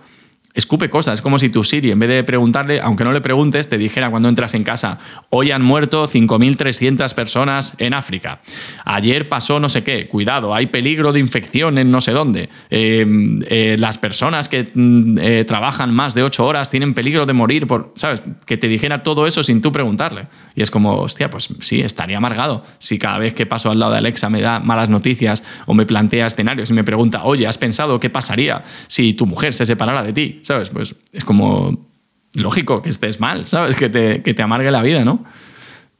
[0.56, 1.14] escupe cosas.
[1.14, 4.10] Es como si tu Siri, en vez de preguntarle, aunque no le preguntes, te dijera
[4.10, 4.98] cuando entras en casa,
[5.30, 8.40] hoy han muerto 5.300 personas en África.
[8.84, 12.48] Ayer pasó no sé qué, cuidado, hay peligro de infección en no sé dónde.
[12.70, 17.34] Em, eh, las personas que mm, eh, trabajan más de 8 horas tienen peligro de
[17.34, 18.22] morir por, ¿sabes?
[18.46, 20.28] Que te dijera todo eso sin tú preguntarle.
[20.54, 23.92] Y es como, hostia, pues sí, estaría amargado si cada vez que paso al lado
[23.92, 27.58] de Alexa me da malas noticias o me plantea escenarios y me pregunta, oye, ¿has
[27.58, 30.40] pensado qué pasaría si tu mujer se separara de ti?
[30.46, 30.70] ¿Sabes?
[30.70, 31.88] Pues es como
[32.34, 33.74] lógico que estés mal, ¿sabes?
[33.74, 35.24] Que te, que te amargue la vida, ¿no?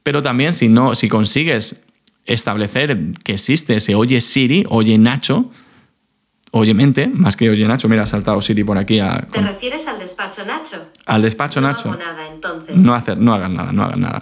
[0.03, 1.85] Pero también si, no, si consigues
[2.23, 5.51] establecer que existe ese oye Siri, oye Nacho,
[6.51, 8.99] oye mente, más que oye Nacho, mira, ha saltado Siri por aquí.
[8.99, 10.91] A, ¿Te refieres al despacho Nacho?
[11.05, 11.91] Al despacho Nacho.
[11.91, 12.77] No nada, entonces.
[12.77, 14.21] No, hacer, no hagan nada, no hagan nada.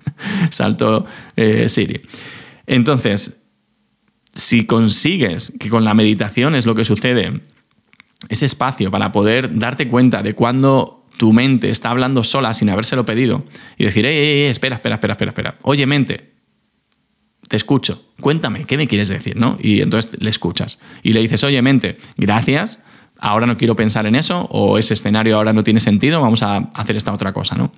[0.50, 1.04] Salto
[1.36, 2.00] eh, Siri.
[2.66, 3.46] Entonces,
[4.32, 7.42] si consigues que con la meditación es lo que sucede,
[8.28, 13.04] ese espacio para poder darte cuenta de cuando tu mente está hablando sola sin habérselo
[13.04, 13.44] pedido
[13.76, 15.54] y decir, ey, espera, espera, espera, espera, espera.
[15.62, 16.32] Oye, mente,
[17.48, 19.36] te escucho, cuéntame, ¿qué me quieres decir?
[19.36, 19.56] ¿no?
[19.60, 22.84] Y entonces le escuchas y le dices, oye, mente, gracias,
[23.18, 26.56] ahora no quiero pensar en eso o ese escenario ahora no tiene sentido, vamos a
[26.74, 27.72] hacer esta otra cosa, ¿no?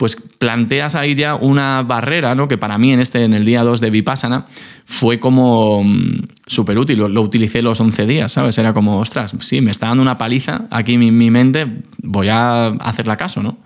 [0.00, 2.48] Pues planteas ahí ya una barrera, ¿no?
[2.48, 4.46] Que para mí en, este, en el día 2 de Vipassana
[4.86, 7.00] fue como mm, súper útil.
[7.00, 8.56] Lo, utilicé los 11 días, ¿sabes?
[8.56, 11.66] Era como, ostras, sí, me está dando una paliza aquí mi, mi mente,
[11.98, 13.58] voy a hacerla caso, ¿no?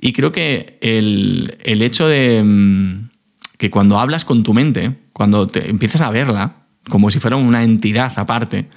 [0.00, 3.10] Y creo que el, el hecho de mm,
[3.58, 6.54] que cuando hablas con tu mente, cuando te empiezas a verla
[6.88, 8.70] como si fuera una entidad aparte,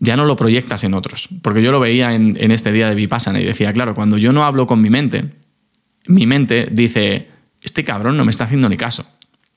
[0.00, 1.28] ya no lo proyectas en otros.
[1.42, 4.44] Porque yo lo veía en, este día de Vipassana y decía, claro, cuando yo no
[4.44, 5.24] hablo con mi mente,
[6.06, 7.28] mi mente dice,
[7.62, 9.06] este cabrón no me está haciendo ni caso.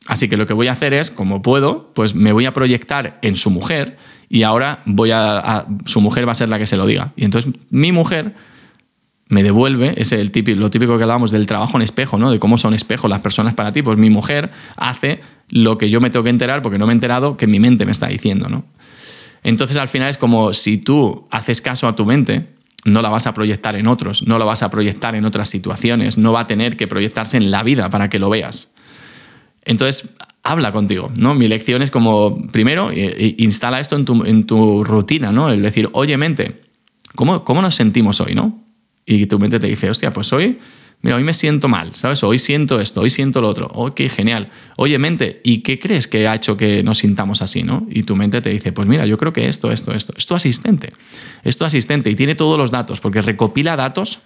[0.06, 3.13] Así que lo que voy a hacer es, como puedo, pues me voy a proyectar
[3.21, 6.75] en su mujer y ahora voy a, su mujer va a ser la que se
[6.75, 7.13] lo diga.
[7.15, 8.34] Y entonces mi mujer
[9.29, 12.32] me devuelve, es el típico, lo típico que hablábamos del trabajo en espejo, ¿no?
[12.32, 13.82] De cómo son espejos las personas para ti.
[13.82, 16.95] Pues mi mujer hace lo que yo me tengo que enterar porque no me he
[16.95, 18.65] enterado que mi mente me está diciendo, ¿no?
[19.43, 22.47] Entonces al final es como si tú haces caso a tu mente,
[22.86, 26.17] no la vas a proyectar en otros, no la vas a proyectar en otras situaciones,
[26.17, 28.73] no va a tener que proyectarse en la vida para que lo veas.
[29.63, 31.36] Entonces, habla contigo, ¿no?
[31.36, 35.49] Mi lección es como, primero, instala esto en tu, en tu rutina, ¿no?
[35.49, 36.62] El decir, oye, mente,
[37.15, 38.62] ¿cómo, ¿cómo nos sentimos hoy, no?
[39.06, 40.60] Y tu mente te dice, hostia, pues hoy
[41.04, 42.24] mira, hoy me siento mal, ¿sabes?
[42.24, 43.94] Hoy siento esto, hoy siento lo otro.
[43.94, 44.50] Qué genial.
[44.78, 47.86] Oye, mente, ¿y qué crees que ha hecho que nos sintamos así, no?
[47.92, 50.13] Y tu mente te dice, pues mira, yo creo que esto, esto, esto.
[50.18, 50.89] Es tu asistente.
[51.44, 54.20] Es tu asistente y tiene todos los datos, porque recopila datos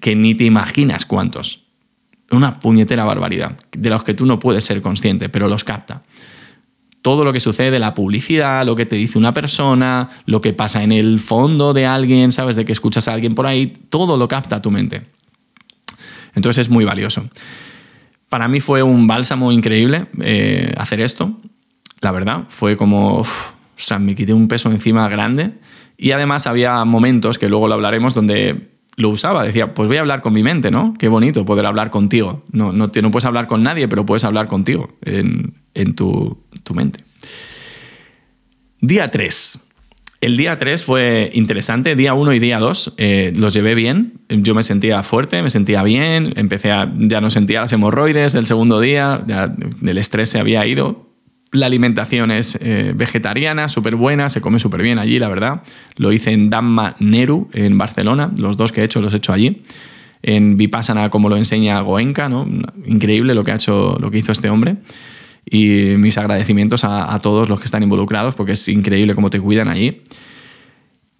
[0.00, 1.64] que ni te imaginas cuántos.
[2.30, 6.02] Una puñetera barbaridad, de los que tú no puedes ser consciente, pero los capta.
[7.00, 10.82] Todo lo que sucede, la publicidad, lo que te dice una persona, lo que pasa
[10.82, 12.56] en el fondo de alguien, ¿sabes?
[12.56, 15.17] De que escuchas a alguien por ahí, todo lo capta tu mente.
[16.38, 17.28] Entonces es muy valioso.
[18.28, 21.38] Para mí fue un bálsamo increíble eh, hacer esto,
[22.00, 22.44] la verdad.
[22.48, 23.26] Fue como, o
[23.76, 25.52] sea, me quité un peso encima grande.
[25.96, 29.44] Y además había momentos, que luego lo hablaremos, donde lo usaba.
[29.44, 30.94] Decía, pues voy a hablar con mi mente, ¿no?
[30.98, 32.44] Qué bonito poder hablar contigo.
[32.52, 36.74] No, no, no puedes hablar con nadie, pero puedes hablar contigo en, en tu, tu,
[36.74, 37.02] mente.
[38.80, 39.67] Día 3.
[40.20, 44.54] El día 3 fue interesante, día 1 y día 2 eh, los llevé bien, yo
[44.54, 49.22] me sentía fuerte, me sentía bien, empecé ya no sentía las hemorroides el segundo día,
[49.28, 51.08] ya el estrés se había ido,
[51.52, 55.62] la alimentación es eh, vegetariana, súper buena, se come súper bien allí, la verdad.
[55.96, 59.32] Lo hice en Dhamma Neru, en Barcelona, los dos que he hecho los he hecho
[59.32, 59.62] allí.
[60.22, 62.46] En Vipassana, como lo enseña Goenka, ¿no?
[62.86, 64.76] increíble lo que, ha hecho, lo que hizo este hombre.
[65.50, 69.68] Y mis agradecimientos a, todos los que están involucrados, porque es increíble cómo te cuidan
[69.68, 70.02] allí.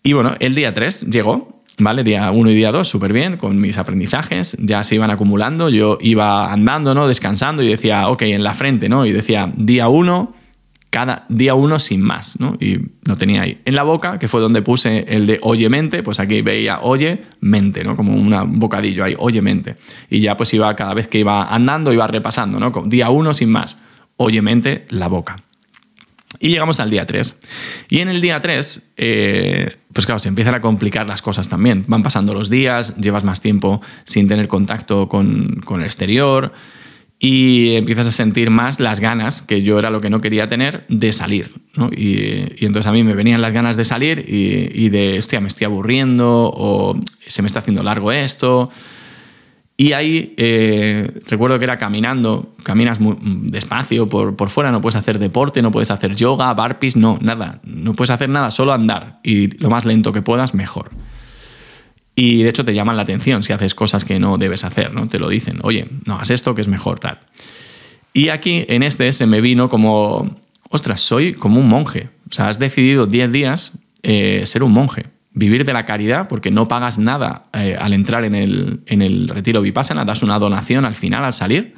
[0.02, 2.04] Y bueno, el día 3 llegó, ¿vale?
[2.04, 5.98] Día 1 y día 2, súper bien, con mis aprendizajes, ya se iban acumulando, yo
[6.00, 7.08] iba andando, ¿no?
[7.08, 9.06] Descansando y decía, ok, en la frente, ¿no?
[9.06, 10.34] Y decía, día 1,
[10.90, 12.56] cada día 1 sin más, ¿no?
[12.60, 13.60] Y no tenía ahí.
[13.64, 17.22] En la boca, que fue donde puse el de oye mente, pues aquí veía oye
[17.40, 17.94] mente, ¿no?
[17.94, 19.76] Como un bocadillo ahí, oye mente.
[20.08, 22.70] Y ya pues iba, cada vez que iba andando, iba repasando, ¿no?
[22.86, 23.80] Día 1 sin más,
[24.18, 25.36] oye mente, la boca.
[26.40, 27.40] Y llegamos al día 3.
[27.88, 31.84] Y en el día 3, eh, pues claro, se empiezan a complicar las cosas también.
[31.88, 36.52] Van pasando los días, llevas más tiempo sin tener contacto con, el exterior
[37.18, 40.84] y empiezas a sentir más las ganas, que yo era lo que no quería tener,
[40.88, 41.54] de salir.
[41.96, 45.48] Y, entonces a mí me venían las ganas de salir y, y de, hostia, me
[45.48, 48.70] estoy aburriendo o se me está haciendo largo esto
[49.80, 54.96] y ahí eh, recuerdo que era caminando, caminas muy despacio por, por, fuera, no puedes
[54.96, 57.60] hacer deporte, no puedes hacer yoga, barpees, no, nada.
[57.62, 59.20] No puedes hacer nada, solo andar.
[59.22, 60.90] Y lo más lento que puedas, mejor.
[62.16, 65.06] Y de hecho te llaman la atención si haces cosas que no debes hacer, ¿no?
[65.06, 67.20] Te lo dicen, oye, no, haz esto que es mejor, tal.
[68.12, 70.34] Y aquí en este se me vino como,
[70.70, 72.10] ostras, soy como un monje.
[72.28, 75.06] O sea, has decidido 10 días eh, ser un monje
[75.38, 79.28] vivir de la caridad, porque no pagas nada eh, al entrar en el, en el
[79.28, 81.74] retiro Vipassana, das una donación al final, al salir,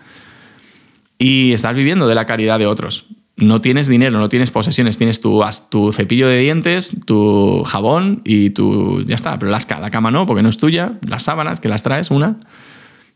[1.19, 3.07] y estás viviendo de la caridad de otros.
[3.37, 8.51] No tienes dinero, no tienes posesiones, tienes tu, tu cepillo de dientes, tu jabón y
[8.51, 9.03] tu...
[9.05, 11.83] Ya está, pero la, la cama no, porque no es tuya, las sábanas que las
[11.83, 12.39] traes, una,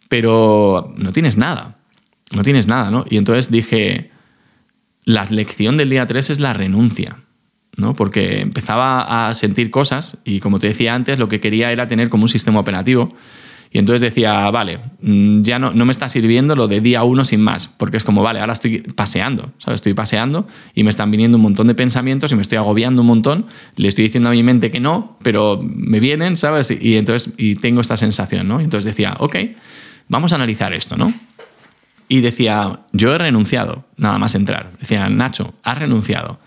[0.09, 1.77] pero no tienes nada,
[2.35, 3.05] no tienes nada, ¿no?
[3.09, 4.11] Y entonces dije,
[5.05, 7.24] la lección del día 3 es la renuncia
[7.77, 7.95] ¿no?
[7.95, 12.09] porque empezaba a sentir cosas y como te decía antes, lo que quería era tener
[12.09, 13.15] como un sistema operativo.
[13.75, 17.25] Y entonces decía, vale, mm, ya no, no me está sirviendo lo de día uno
[17.25, 19.79] sin más, porque es como, vale, ahora estoy paseando, ¿sabes?
[19.79, 23.09] Estoy paseando y me están viniendo un montón de pensamientos y me estoy agobiando un
[23.09, 26.71] montón, le estoy diciendo a mi mente que no, pero me vienen, ¿sabes?
[26.71, 28.61] Y, entonces y tengo esta sensación, ¿no?
[28.61, 29.37] Entonces decía, ok,
[30.07, 31.13] vamos a analizar esto, ¿no?
[32.09, 34.71] Y decía, yo he renunciado, nada más entrar.
[34.79, 36.39] Decía, Nacho, has renunciado.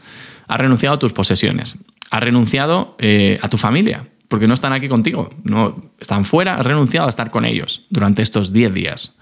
[0.47, 1.83] Has renunciado a tus posesiones.
[2.09, 5.29] Has renunciado eh, a tu familia, porque no están aquí contigo.
[5.43, 9.13] No, están fuera, has renunciado a estar con ellos durante estos 10 días.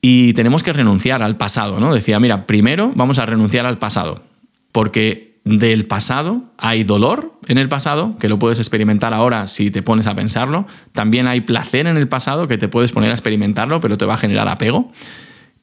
[0.00, 1.92] Y tenemos que renunciar al pasado, ¿no?
[1.92, 4.22] Decía, mira, primero vamos a renunciar al pasado,
[4.70, 9.82] porque del pasado hay dolor en el pasado, que lo puedes experimentar ahora si te
[9.82, 10.66] pones a pensarlo.
[10.92, 14.14] También hay placer en el pasado, que te puedes poner a experimentarlo, pero te va
[14.14, 14.92] a generar apego.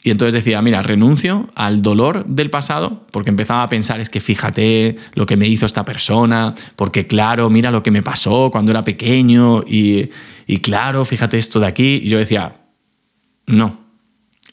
[0.05, 4.21] Y entonces decía, mira, renuncio al dolor del pasado, porque empezaba a pensar, es que
[4.21, 8.69] fíjate lo que me hizo esta persona, porque claro, mira lo que me pasó cuando
[8.69, 10.11] era pequeño, y,
[10.61, 12.01] claro, fíjate esto de aquí.
[12.03, 12.55] Y yo decía,
[13.47, 13.79] no,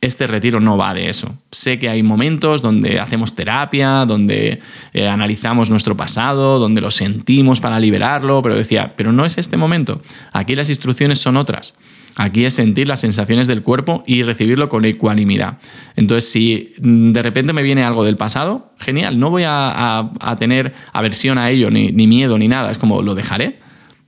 [0.00, 1.36] este retiro no va de eso.
[1.50, 4.58] Sé que hay momentos donde hacemos terapia, donde
[4.94, 9.58] eh, analizamos nuestro pasado, donde lo sentimos para liberarlo, pero decía, pero no es este
[9.58, 10.00] momento.
[10.32, 11.74] Aquí las instrucciones son otras.
[12.16, 15.58] Aquí es sentir las sensaciones del cuerpo y recibirlo con ecuanimidad.
[15.96, 21.38] Entonces, si de repente me viene algo del pasado, genial, no voy a, tener aversión
[21.38, 22.70] a ello, ni, ni, miedo, ni nada.
[22.70, 23.60] Es como lo dejaré,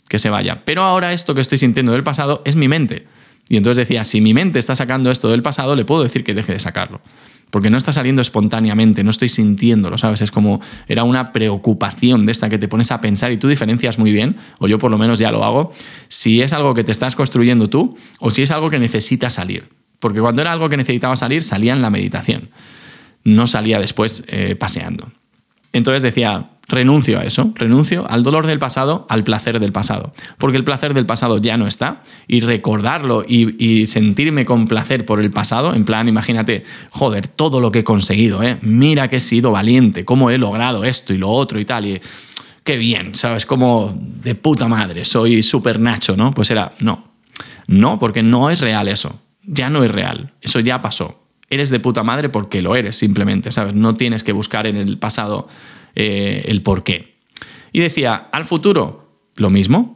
[0.08, 0.62] que se vaya.
[0.64, 3.06] Pero ahora esto que estoy sintiendo del pasado es mi mente.
[3.48, 6.34] Y entonces decía, si mi mente está sacando esto del pasado, le puedo decir que
[6.34, 7.00] deje de sacarlo
[7.54, 10.20] porque no está saliendo espontáneamente, no estoy sintiéndolo, ¿sabes?
[10.22, 13.96] Es como, era una preocupación de esta que te pones a pensar y tú diferencias
[13.96, 15.72] muy bien, o yo por lo menos ya lo hago,
[16.08, 19.68] si es algo que te estás construyendo tú o si es algo que necesita salir.
[20.00, 22.48] Porque cuando era algo que necesitaba salir, salía en la meditación,
[23.22, 25.12] no salía después eh, paseando.
[25.72, 30.56] Entonces decía, renuncio a eso, renuncio al dolor del pasado, al placer del pasado, porque
[30.56, 35.30] el placer del pasado ya no está y recordarlo y, sentirme con placer por el
[35.30, 38.58] pasado, en plan, imagínate, joder, todo lo que he conseguido, ¿eh?
[38.62, 42.00] mira que he sido valiente, cómo he logrado esto y lo otro y tal, y
[42.62, 43.46] qué bien, ¿sabes?
[43.46, 46.32] Como de puta madre, soy súper nacho, ¿no?
[46.32, 47.04] Pues era, no,
[47.66, 51.20] no, porque no es real eso, ya no es real, eso ya pasó.
[51.50, 53.74] Eres de puta madre porque lo eres, simplemente, ¿sabes?
[53.74, 55.46] No tienes que buscar en el pasado
[55.94, 57.18] eh, el por qué.
[57.72, 59.94] Y decía, al futuro, lo mismo.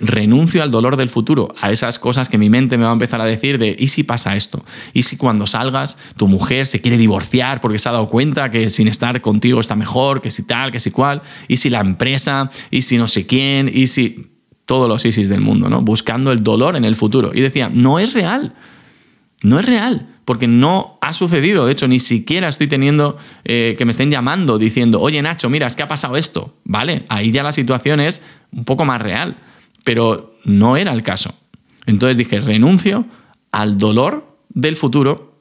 [0.00, 3.20] Renuncio al dolor del futuro, a esas cosas que mi mente me va a empezar
[3.20, 4.64] a decir de, ¿y si pasa esto?
[4.92, 8.68] ¿Y si cuando salgas tu mujer se quiere divorciar porque se ha dado cuenta que
[8.68, 11.22] sin estar contigo está mejor, que si tal, que si cual?
[11.46, 12.50] ¿Y si la empresa?
[12.70, 13.70] ¿Y si no sé quién?
[13.72, 14.32] ¿Y si
[14.66, 15.82] todos los ISIS del mundo, ¿no?
[15.82, 17.30] Buscando el dolor en el futuro.
[17.32, 18.54] Y decía, no es real.
[19.44, 21.66] No es real porque no ha sucedido.
[21.66, 25.66] De hecho, ni siquiera estoy teniendo eh, que me estén llamando diciendo, oye Nacho, mira,
[25.66, 26.54] es que ha pasado esto.
[26.64, 29.36] Vale, ahí ya la situación es un poco más real,
[29.84, 31.34] pero no era el caso.
[31.86, 33.06] Entonces dije, renuncio
[33.50, 35.34] al dolor del futuro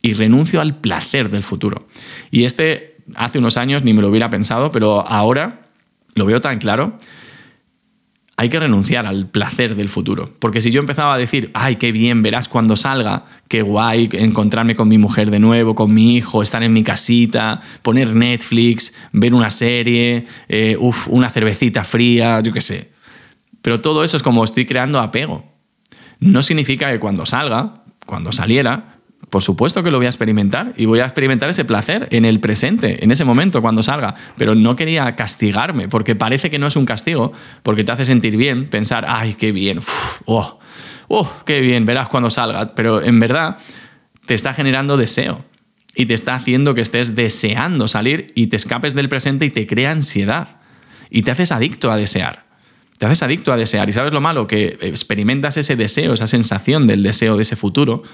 [0.00, 1.86] y renuncio al placer del futuro.
[2.30, 5.66] Y este hace unos años ni me lo hubiera pensado, pero ahora
[6.14, 6.98] lo veo tan claro
[8.36, 10.30] hay que renunciar al placer del futuro.
[10.38, 14.74] Porque si yo empezaba a decir, ay, qué bien, verás cuando salga, qué guay encontrarme
[14.74, 19.34] con mi mujer de nuevo, con mi hijo, estar en mi casita, poner Netflix, ver
[19.34, 20.76] una serie, eh,
[21.08, 22.90] una cervecita fría, yo qué sé.
[23.62, 25.44] Pero todo eso es como estoy creando apego.
[26.18, 28.93] No significa que cuando salga, cuando saliera,
[29.34, 32.38] por supuesto que lo voy a experimentar y voy a experimentar ese placer en el
[32.38, 34.14] presente, en ese momento, cuando salga.
[34.36, 37.32] Pero no quería castigarme, porque parece que no es un castigo,
[37.64, 39.80] porque te hace sentir bien, pensar, ay, qué bien,
[40.26, 40.60] oh,
[41.08, 42.68] oh, qué bien, verás cuando salga.
[42.76, 43.56] Pero en verdad
[44.24, 45.44] te está generando deseo
[45.96, 49.66] y te está haciendo que estés deseando salir y te escapes del presente y te
[49.66, 50.60] crea ansiedad.
[51.10, 52.46] Y te haces adicto a desear.
[52.98, 53.88] Te haces adicto a desear.
[53.88, 58.04] Y sabes lo malo, que experimentas ese deseo, esa sensación del deseo de ese futuro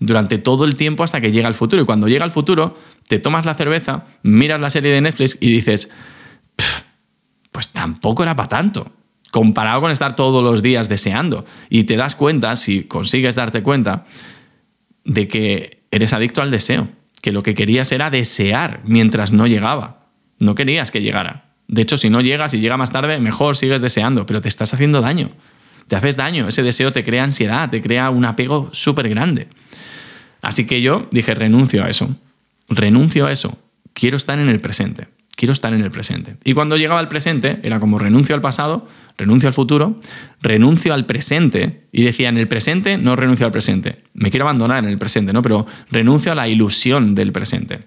[0.00, 1.82] durante todo el tiempo hasta que llega el futuro.
[1.82, 2.76] Y cuando llega el futuro,
[3.08, 5.90] te tomas la cerveza, miras la serie de Netflix y dices,
[7.52, 8.92] pues tampoco era para tanto.
[9.30, 11.44] Comparado con estar todos los días deseando.
[11.68, 14.06] Y te das cuenta, si consigues darte cuenta,
[15.04, 16.88] de que eres adicto al deseo.
[17.20, 20.06] Que lo que querías era desear mientras no llegaba.
[20.38, 21.52] No querías que llegara.
[21.66, 24.72] De hecho, si no llegas y llega más tarde, mejor sigues deseando, pero te estás
[24.72, 25.30] haciendo daño.
[25.88, 26.46] Te haces daño.
[26.48, 29.48] Ese deseo te crea ansiedad, te crea un apego súper grande.
[30.42, 32.14] Así que yo dije, renuncio a eso,
[32.68, 33.58] renuncio a eso,
[33.92, 36.36] quiero estar en el presente, quiero estar en el presente.
[36.44, 39.98] Y cuando llegaba al presente, era como renuncio al pasado, renuncio al futuro,
[40.40, 44.84] renuncio al presente, y decía, en el presente no renuncio al presente, me quiero abandonar
[44.84, 45.42] en el presente, ¿no?
[45.42, 47.80] Pero renuncio a la ilusión del presente.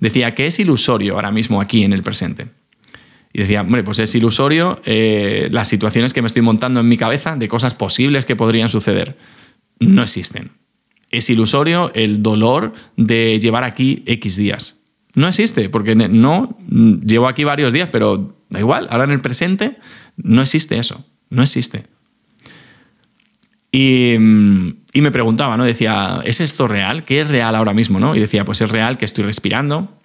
[0.00, 2.48] Decía, que es ilusorio ahora mismo aquí en el presente?
[3.34, 6.96] Y decía, hombre, pues es ilusorio eh, las situaciones que me estoy montando en mi
[6.96, 9.18] cabeza de cosas posibles que podrían suceder.
[9.80, 10.52] No existen
[11.16, 14.82] es ilusorio el dolor de llevar aquí X días.
[15.14, 19.76] No existe, porque no, llevo aquí varios días, pero da igual, ahora en el presente
[20.16, 21.84] no existe eso, no existe.
[23.70, 25.64] Y, me preguntaba, ¿no?
[25.64, 27.04] Decía, ¿es esto real?
[27.04, 27.98] ¿Qué es real ahora mismo?
[27.98, 28.14] ¿no?
[28.14, 30.00] Y decía, pues es real que estoy respirando,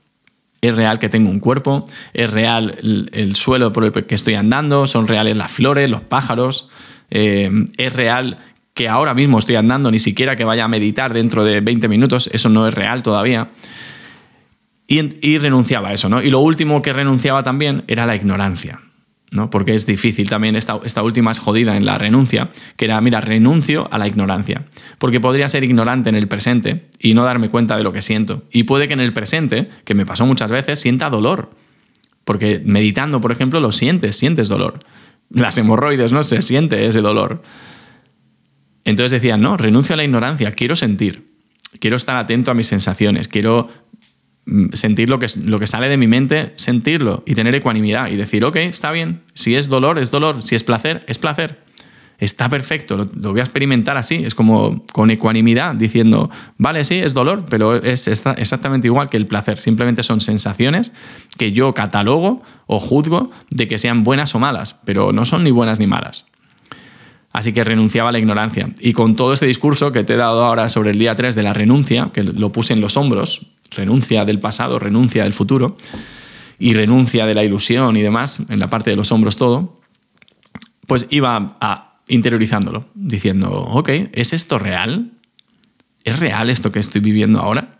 [0.61, 2.77] es real que tengo un cuerpo, es real
[3.11, 6.69] el, suelo por el que estoy andando, son reales las flores, los pájaros,
[7.09, 8.37] eh, es real
[8.73, 12.29] que ahora mismo estoy andando, ni siquiera que vaya a meditar dentro de 20 minutos,
[12.31, 13.49] eso no es real todavía.
[14.87, 16.19] Y, renunciaba a eso, ¿no?
[16.23, 18.79] Y lo último que renunciaba también era la ignorancia,
[19.31, 19.49] ¿no?
[19.49, 23.21] Porque es difícil también, esta, esta última es jodida en la renuncia, que era, mira,
[23.21, 24.65] renuncio a la ignorancia.
[24.97, 28.43] Porque podría ser ignorante en el presente y no darme cuenta de lo que siento.
[28.51, 31.51] Y puede que en el presente, que me pasó muchas veces, sienta dolor.
[32.23, 34.79] Porque meditando, por ejemplo, lo sientes, sientes dolor.
[35.29, 36.23] Las hemorroides, ¿no?
[36.23, 37.41] Se siente ese dolor.
[38.83, 41.31] Entonces decía, no, renuncio a la ignorancia, quiero sentir,
[41.79, 43.69] quiero estar atento a mis sensaciones, quiero
[44.73, 48.43] sentir lo que, lo que sale de mi mente, sentirlo y tener ecuanimidad y decir,
[48.45, 51.59] ok, está bien, si es dolor, es dolor, si es placer, es placer.
[52.17, 57.13] Está perfecto, lo, voy a experimentar así, es como con ecuanimidad, diciendo, vale, sí, es
[57.13, 60.91] dolor, pero es exactamente igual que el placer, simplemente son sensaciones
[61.37, 65.51] que yo catalogo o juzgo de que sean buenas o malas, pero no son ni
[65.51, 66.27] buenas ni malas.
[67.31, 68.69] Así que renunciaba a la ignorancia.
[68.79, 71.43] Y con todo este discurso que te he dado ahora sobre el día 3 de
[71.43, 75.77] la renuncia, que lo puse en los hombros, renuncia del pasado, renuncia del futuro,
[76.59, 79.79] y renuncia de la ilusión y demás, en la parte de los hombros todo,
[80.85, 85.11] pues iba interiorizándolo, diciendo, ok, ¿es esto real?
[86.03, 87.79] ¿Es real esto que estoy viviendo ahora?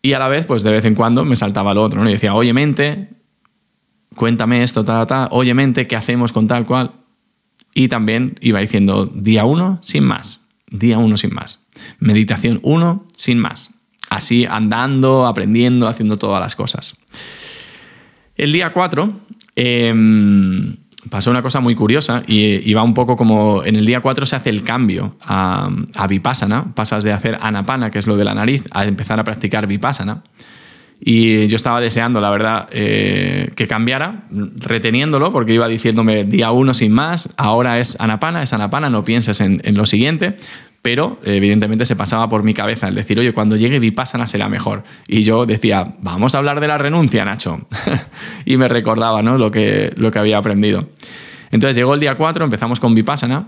[0.00, 2.10] Y a la vez, pues de vez en cuando me saltaba lo otro, ¿no?
[2.10, 3.08] Y decía, oye, mente,
[4.14, 6.92] cuéntame esto, ta, ta, oye mente, ¿qué hacemos con tal cual?
[7.74, 11.66] Y también iba diciendo día uno, sin más, día uno, sin más.
[11.98, 13.81] Meditación uno, sin más.
[14.12, 16.96] Así andando, aprendiendo, haciendo todas las cosas.
[18.36, 19.10] El día 4
[19.56, 20.76] em,
[21.08, 24.36] pasó una cosa muy curiosa y, va un poco como en el día 4 se
[24.36, 25.70] hace el cambio a,
[26.10, 29.66] Vipassana, pasas de hacer Anapana, que es lo de la nariz, a empezar a practicar
[29.66, 30.22] Vipassana.
[31.00, 36.74] Y yo estaba deseando, la verdad, eh, que cambiara, reteniéndolo, porque iba diciéndome día uno
[36.74, 40.36] sin más, ahora es Anapana, es Anapana, no pienses en, en lo siguiente
[40.82, 44.82] pero evidentemente se pasaba por mi cabeza el decir, oye, cuando llegue Vipassana será mejor.
[45.06, 47.68] Y yo decía, vamos a hablar de la renuncia, Nacho.
[48.44, 49.38] y me recordaba ¿no?
[49.38, 50.88] lo, que, lo que había aprendido.
[51.52, 53.46] Entonces llegó el día 4, empezamos con Vipassana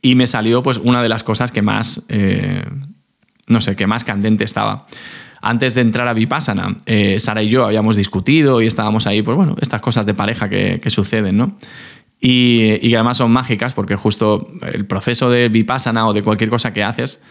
[0.00, 2.64] y me salió pues una de las cosas que más, eh,
[3.46, 4.86] no sé, que más candente estaba.
[5.42, 9.36] Antes de entrar a Vipassana, eh, Sara y yo habíamos discutido y estábamos ahí, pues
[9.36, 11.58] bueno, estas cosas de pareja que, que suceden, ¿no?
[12.20, 16.72] Y, que además son mágicas porque justo el proceso de vipassana o de cualquier cosa
[16.72, 17.22] que haces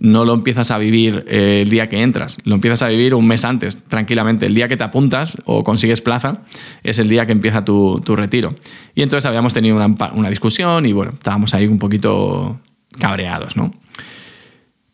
[0.00, 3.26] no lo empiezas a vivir eh, el día que entras, lo empiezas a vivir un
[3.26, 4.46] mes antes, tranquilamente.
[4.46, 6.42] El día que te apuntas o consigues plaza
[6.82, 8.56] es el día que empieza tu, retiro.
[8.94, 12.60] Y entonces habíamos tenido una, discusión y bueno, estábamos ahí un poquito
[12.98, 13.74] cabreados, ¿no?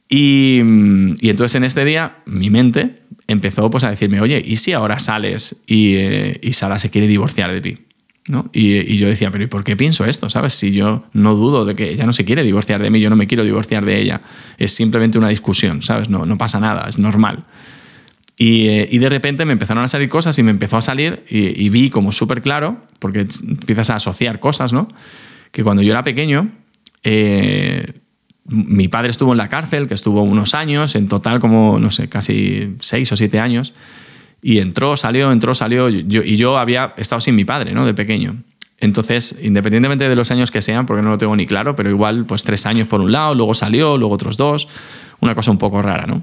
[0.08, 4.98] Y, entonces en este día mi mente empezó pues, a decirme, oye, ¿y si ahora
[4.98, 7.85] sales y, eh, y Sara se quiere divorciar de ti?
[8.52, 10.28] Y, yo decía, pero ¿y por qué pienso esto?
[10.30, 10.54] ¿Sabes?
[10.54, 13.16] Si yo no dudo de que ella no se quiere divorciar de mí, yo no
[13.16, 14.20] me quiero divorciar de ella.
[14.58, 16.10] Es simplemente una discusión, ¿sabes?
[16.10, 17.44] No, no pasa nada, es normal.
[18.36, 21.68] Y, eh, de repente me empezaron a salir cosas y me empezó a salir y,
[21.68, 24.88] vi como súper claro, porque empiezas a asociar cosas, ¿no?
[25.52, 26.50] Que cuando yo era pequeño,
[27.04, 27.92] eh,
[28.44, 32.08] mi padre estuvo en la cárcel, que estuvo unos años, en total como, no sé,
[32.08, 33.72] casi seis o siete años.
[34.48, 35.88] Y entró, salió, entró, salió.
[35.88, 37.84] y yo había estado sin mi padre, ¿no?
[37.84, 38.44] De pequeño.
[38.78, 42.26] Entonces, independientemente de los años que sean, porque no lo tengo ni claro, pero igual,
[42.26, 44.68] pues tres años por un lado, luego salió, luego otros dos,
[45.18, 46.22] una cosa un poco rara, ¿no?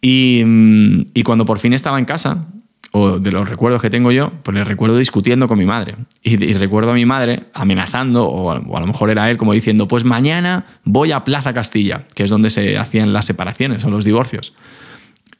[0.00, 2.48] Y, mm, y cuando por fin estaba en casa,
[2.90, 5.94] o de los recuerdos que tengo yo, pues le recuerdo discutiendo con mi madre.
[6.24, 9.52] Y, recuerdo a mi madre amenazando, o a, o a, lo mejor era él como
[9.52, 13.90] diciendo, pues mañana voy a Plaza Castilla, que es donde se hacían las separaciones o
[13.90, 14.54] los divorcios.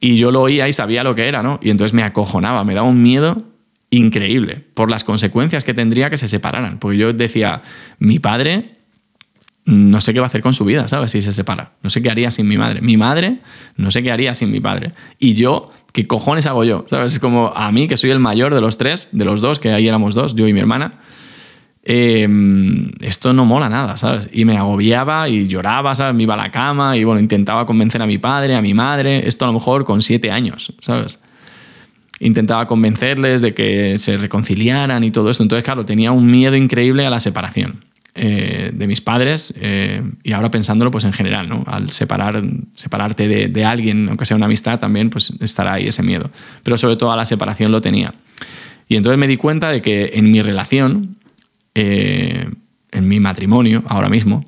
[0.05, 1.61] Y yo lo oía y sabía lo que era, ¿no?
[1.63, 3.45] Y entonces me acojonaba, me daba un miedo
[3.89, 6.81] increíble por las consecuencias que tendría que se separaran.
[6.81, 7.63] Porque yo decía,
[8.01, 8.79] mi padre
[9.65, 11.13] no sé qué va a hacer con su vida, ¿sabes?
[11.13, 11.75] Si se separa.
[11.85, 12.81] No sé qué haría sin mi madre.
[12.81, 13.39] Mi madre,
[13.77, 14.93] no sé qué haría sin mi padre.
[15.21, 16.85] Y yo, ¿qué cojones hago yo?
[16.91, 17.13] ¿Sabes?
[17.13, 19.71] Es como a mí, que soy el mayor de los tres, de los dos, que
[19.71, 20.95] ahí éramos dos, yo y mi hermana.
[21.85, 24.29] Em, esto no mola nada, ¿sabes?
[24.33, 26.15] Y me agobiaba y lloraba, ¿sabes?
[26.15, 29.27] Me iba a la cama y bueno, intentaba convencer a mi padre, a mi madre,
[29.27, 31.19] esto a lo mejor con siete años, ¿sabes?
[32.21, 35.43] Intentaba convencerles de que se reconciliaran y todo esto.
[35.43, 40.33] Entonces, claro, tenía un miedo increíble a la separación eh, de mis padres eh, y
[40.33, 41.65] ahora pensándolo, pues en general, ¿no?
[41.67, 42.41] Al separar,
[42.75, 46.31] separarte de, de alguien, aunque sea una amistad, también pues estará ahí ese miedo.
[46.63, 48.15] Pero sobre todo a la separación lo tenía.
[48.87, 51.17] Y entonces me di cuenta de que en mi relación
[51.75, 52.51] eh,
[52.91, 54.45] en mi matrimonio ahora mismo,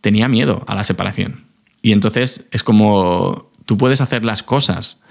[0.00, 1.44] tenía miedo a la separación.
[1.82, 5.02] Y entonces es como tú puedes hacer las cosas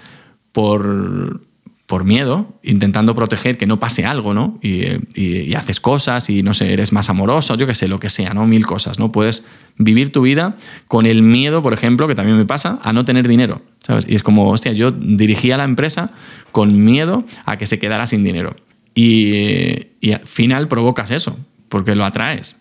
[0.52, 1.40] por,
[1.86, 4.58] por miedo, intentando proteger que no pase algo, ¿no?
[4.62, 8.32] Y, haces cosas y, no sé, eres más amoroso, yo qué sé, lo que sea,
[8.34, 8.46] ¿no?
[8.46, 9.12] Mil cosas, ¿no?
[9.12, 9.44] Puedes
[9.76, 10.56] vivir tu vida
[10.88, 14.06] con el miedo, por ejemplo, que también me pasa, a no tener dinero, ¿sabes?
[14.08, 16.12] Y es como, hostia, yo dirigía la empresa
[16.50, 18.56] con miedo a que se quedara sin dinero.
[18.94, 21.38] Y, al final provocas eso,
[21.68, 22.58] porque lo atraes.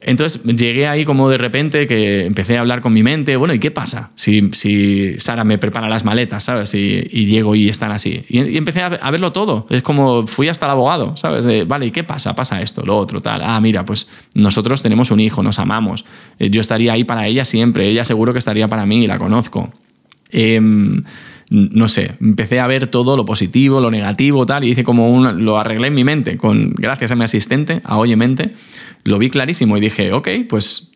[0.00, 3.58] Entonces llegué ahí como de repente que empecé a hablar con mi mente, bueno, ¿y
[3.58, 6.74] qué pasa si, Sara me prepara las maletas, ¿sabes?
[6.74, 8.24] Y, llego y están así.
[8.28, 9.66] Y, empecé a, verlo todo.
[9.68, 11.46] Es como fui hasta el abogado, ¿sabes?
[11.66, 12.36] Vale, ¿y qué pasa?
[12.36, 13.40] Pasa esto, lo otro, tal.
[13.42, 16.04] Ah, mira, pues nosotros tenemos un hijo, nos amamos.
[16.38, 19.72] Eh, yo estaría ahí para ella siempre, ella seguro que estaría para mí, la conozco.
[20.30, 20.60] Eh,
[21.48, 25.44] no sé, empecé a ver todo lo positivo, lo negativo, tal, y hice como un,
[25.44, 28.54] lo arreglé en mi mente, con, gracias a mi asistente, a Oye Mente,
[29.04, 30.92] lo vi clarísimo y dije, ok, pues,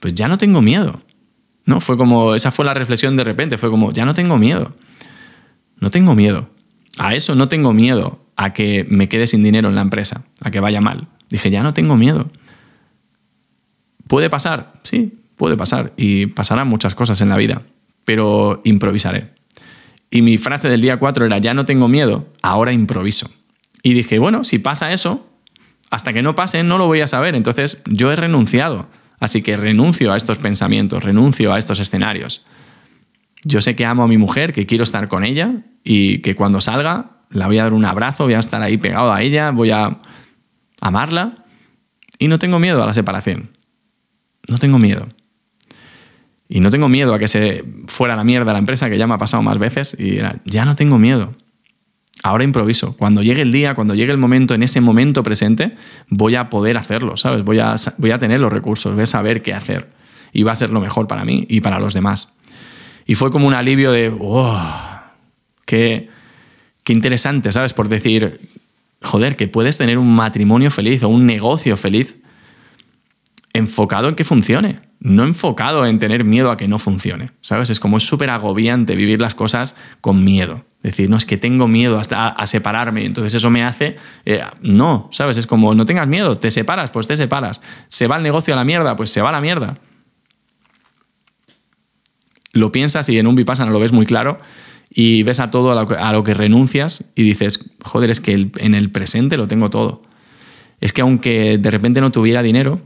[0.00, 1.02] pues ya no tengo miedo.
[1.64, 1.80] ¿No?
[1.80, 4.74] Fue como, esa fue la reflexión de repente, fue como, ya no tengo miedo.
[5.80, 6.48] No tengo miedo.
[6.96, 10.50] A eso no tengo miedo, a que me quede sin dinero en la empresa, a
[10.50, 11.08] que vaya mal.
[11.28, 12.30] Dije, ya no tengo miedo.
[14.06, 14.80] ¿Puede pasar?
[14.82, 15.92] Sí, puede pasar.
[15.96, 17.62] Y pasarán muchas cosas en la vida,
[18.04, 19.37] pero improvisaré.
[20.10, 23.30] Y mi frase del día 4 era, ya no tengo miedo, ahora improviso.
[23.82, 25.28] Y dije, bueno, si pasa eso,
[25.90, 27.34] hasta que no pase no lo voy a saber.
[27.34, 28.88] Entonces yo he renunciado.
[29.20, 32.42] Así que renuncio a estos pensamientos, renuncio a estos escenarios.
[33.44, 36.60] Yo sé que amo a mi mujer, que quiero estar con ella y que cuando
[36.60, 39.70] salga la voy a dar un abrazo, voy a estar ahí pegado a ella, voy
[39.70, 39.98] a
[40.80, 41.44] amarla
[42.18, 43.50] y no tengo miedo a la separación.
[44.48, 45.08] No tengo miedo.
[46.48, 49.14] Y no tengo miedo a que se fuera la mierda la empresa, que ya me
[49.14, 51.34] ha pasado más veces, y ya no tengo miedo.
[52.22, 52.96] Ahora improviso.
[52.96, 55.76] Cuando llegue el día, cuando llegue el momento, en ese momento presente,
[56.08, 57.44] voy a poder hacerlo, ¿sabes?
[57.44, 57.76] Voy a,
[58.18, 59.88] tener los recursos, voy a saber qué hacer.
[60.32, 62.34] Y va a ser lo mejor para mí y para los demás.
[63.06, 64.60] Y fue como un alivio de, oh,
[65.64, 66.08] qué,
[66.82, 67.72] qué interesante, ¿sabes?
[67.72, 68.40] Por decir,
[69.00, 72.16] joder, que puedes tener un matrimonio feliz o un negocio feliz
[73.58, 77.70] enfocado en que funcione, no enfocado en tener miedo a que no funcione, ¿sabes?
[77.70, 80.64] Es como es súper agobiante vivir las cosas con miedo.
[80.82, 83.96] Decir, no, es que tengo miedo hasta a, separarme, entonces eso me hace...
[84.24, 85.36] Eh, no, ¿sabes?
[85.36, 87.60] Es como, no tengas miedo, te separas, pues te separas.
[87.88, 89.74] Se va el negocio a la mierda, pues se va a la mierda.
[92.52, 94.40] Lo piensas y en un Vipassana lo ves muy claro
[94.90, 98.90] y ves a todo a lo, que renuncias y dices, joder, es que en el
[98.90, 100.02] presente lo tengo todo.
[100.80, 102.80] Es que aunque de repente no tuviera dinero,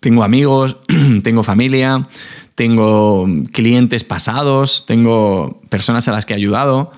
[0.00, 0.76] tengo amigos,
[1.22, 2.08] tengo familia,
[2.54, 6.92] tengo clientes pasados, tengo personas a las que he ayudado.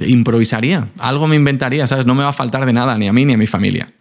[0.00, 2.06] Improvisaría, algo me inventaría, ¿sabes?
[2.06, 3.92] No me va a faltar de nada, ni a mí ni a mi familia.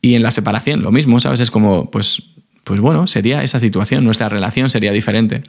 [0.00, 1.40] Y en la separación, lo mismo, ¿sabes?
[1.40, 2.22] Es como, pues,
[2.62, 5.42] pues bueno, sería esa situación, nuestra relación sería diferente.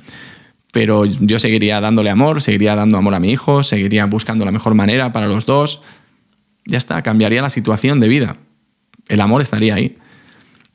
[0.71, 4.73] Pero yo seguiría dándole amor, seguiría dando amor a mi hijo, seguiría buscando la mejor
[4.73, 5.81] manera para los dos.
[6.65, 8.37] Ya está, cambiaría la situación de vida.
[9.07, 9.97] El amor estaría ahí.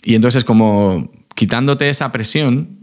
[0.03, 2.81] Y entonces como quitándote esa presión,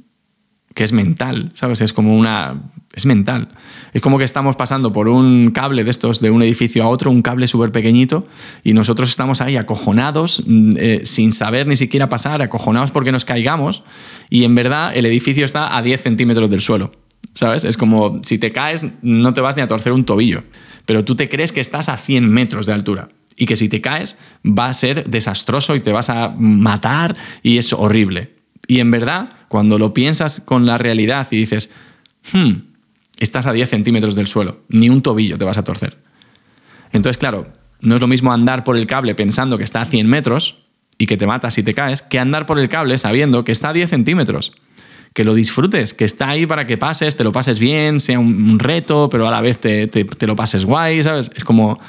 [0.73, 1.81] que es mental, ¿sabes?
[1.81, 2.71] Es como una...
[2.93, 3.49] es mental.
[3.93, 7.09] Es como que estamos pasando por un cable de estos, de un edificio a otro,
[7.09, 8.27] un cable súper pequeñito,
[8.63, 13.25] y nosotros estamos ahí acojonados, mm, eh, sin saber ni siquiera pasar, acojonados porque nos
[13.25, 13.83] caigamos,
[14.29, 16.91] y en verdad el edificio está a 10 centímetros del suelo,
[17.33, 17.63] ¿sabes?
[17.63, 20.43] Es como si te caes no te vas ni a torcer un tobillo,
[20.85, 23.79] pero tú te crees que estás a 100 metros de altura y que si te
[23.79, 28.35] caes va a ser desastroso y te vas a matar y es horrible.
[28.67, 31.71] Y en verdad, cuando lo piensas con la realidad y dices,
[32.33, 32.53] hmm,
[33.19, 35.97] estás a 10 centímetros del suelo, ni un tobillo te vas a torcer.
[36.91, 37.47] Entonces, claro,
[37.81, 40.63] no es lo mismo andar por el cable pensando que está a 100 metros
[40.97, 43.69] y que te matas si te caes, que andar por el cable sabiendo que está
[43.69, 44.51] a 10 centímetros.
[45.13, 48.59] Que lo disfrutes, que está ahí para que pases, te lo pases bien, sea un,
[48.59, 51.31] reto, pero a la vez te, te lo pases guay, ¿sabes?
[51.33, 51.79] Es como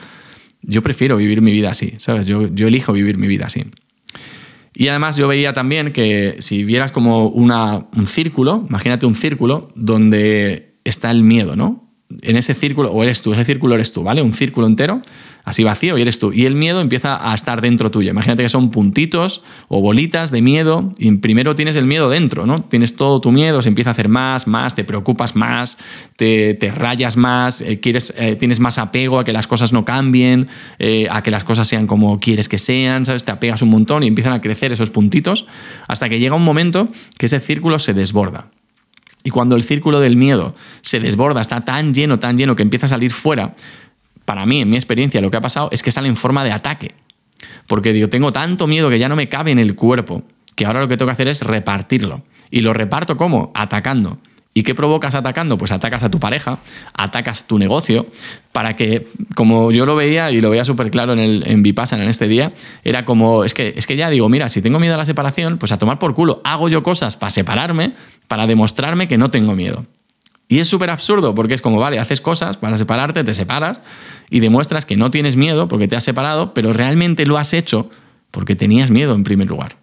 [0.68, 2.26] yo prefiero vivir mi vida así, ¿sabes?
[2.26, 3.64] Yo, yo elijo vivir mi vida así.
[4.74, 10.78] Y además yo veía también que si vieras como un círculo, imagínate un círculo donde
[10.84, 11.90] está el miedo, ¿no?
[12.22, 14.22] En ese círculo, o eres tú, ese círculo eres tú, ¿vale?
[14.22, 15.02] Un círculo entero
[15.48, 16.32] así vacío y eres tú.
[16.32, 18.10] Y el miedo empieza a estar dentro tuyo.
[18.10, 22.60] Imagínate que son puntitos o bolitas de miedo y primero tienes el miedo dentro, ¿no?
[22.60, 25.78] Tienes todo tu miedo, se empieza a hacer más, más, te preocupas más,
[26.16, 30.48] te, rayas más, eh, quieres, eh, tienes más apego a que las cosas no cambien,
[30.78, 33.24] eh, a que las cosas sean como quieres que sean, ¿sabes?
[33.24, 35.46] Te apegas un montón y empiezan a crecer esos puntitos
[35.86, 38.50] hasta que llega un momento que ese círculo se desborda.
[39.24, 42.86] Y cuando el círculo del miedo se desborda, está tan lleno, tan lleno que empieza
[42.86, 43.54] a salir fuera,
[44.28, 46.52] para mí, en mi experiencia, lo que ha pasado es que sale en forma de
[46.52, 46.94] ataque.
[47.66, 50.22] Porque digo, tengo tanto miedo que ya no me cabe en el cuerpo,
[50.54, 52.22] que ahora lo que tengo que hacer es repartirlo.
[52.50, 53.50] ¿Y lo reparto cómo?
[53.54, 54.18] Atacando.
[54.52, 55.56] ¿Y qué provocas atacando?
[55.56, 56.58] Pues atacas a tu pareja,
[56.92, 58.06] atacas tu negocio,
[58.52, 62.08] para que, como yo lo veía y lo veía súper claro en, el, en en
[62.08, 62.52] este día,
[62.84, 65.56] era como, es que, es que ya digo, mira, si tengo miedo a la separación,
[65.56, 67.94] pues a tomar por culo, hago yo cosas para separarme,
[68.26, 69.86] para demostrarme que no tengo miedo.
[70.48, 73.82] Y es súper absurdo porque es como, vale, haces cosas para separarte, te separas
[74.30, 77.90] y demuestras que no tienes miedo porque te has separado, pero realmente lo has hecho
[78.30, 79.76] porque tenías miedo en primer lugar.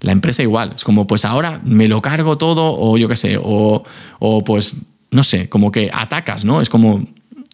[0.00, 3.38] La empresa igual, es como, pues ahora me lo cargo todo o yo qué sé,
[3.42, 3.84] o,
[4.20, 4.76] o pues,
[5.10, 6.60] no sé, como que atacas, ¿no?
[6.60, 7.02] Es como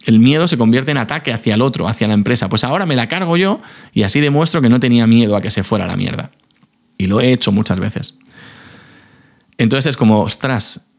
[0.05, 2.47] el miedo se convierte en ataque hacia el otro, hacia la empresa.
[2.47, 3.59] Pues ahora me la cargo yo
[3.93, 6.31] y así demuestro que no tenía miedo a que se fuera la mierda.
[6.97, 8.15] Y lo he hecho muchas veces.
[9.57, 10.91] Entonces es como, ostras,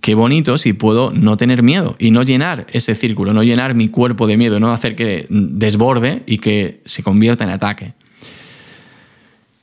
[0.00, 3.88] qué bonito si puedo no tener miedo y no llenar ese círculo, no llenar mi
[3.88, 7.92] cuerpo de miedo, no hacer que desborde y que se convierta en ataque.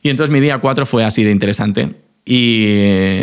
[0.02, 3.18] Y entonces mi día 4 fue así de interesante y,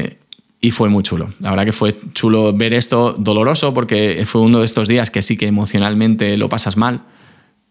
[0.61, 1.33] y fue muy chulo.
[1.41, 5.23] La verdad que fue chulo ver esto, doloroso porque fue uno de estos días que
[5.23, 7.03] sí que emocionalmente lo pasas mal,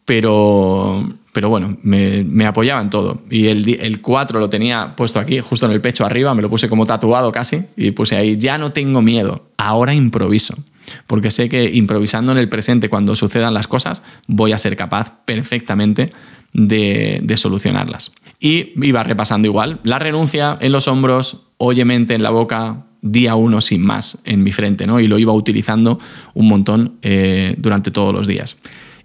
[0.05, 3.21] pero, pero bueno, me, apoyaba en todo.
[3.29, 6.49] Y el, el 4 lo tenía puesto aquí, justo en el pecho arriba, me lo
[6.49, 10.55] puse como tatuado casi, y puse ahí, ya no tengo miedo, ahora improviso.
[11.07, 15.13] Porque sé que improvisando en el presente, cuando sucedan las cosas, voy a ser capaz
[15.25, 16.11] perfectamente
[16.53, 18.11] de, solucionarlas.
[18.39, 21.41] Y iba repasando igual, la renuncia en los hombros,
[21.85, 24.99] mente en la boca, día uno sin más en mi frente, ¿no?
[24.99, 25.99] Y lo iba utilizando
[26.33, 28.57] un montón eh, durante todos los días.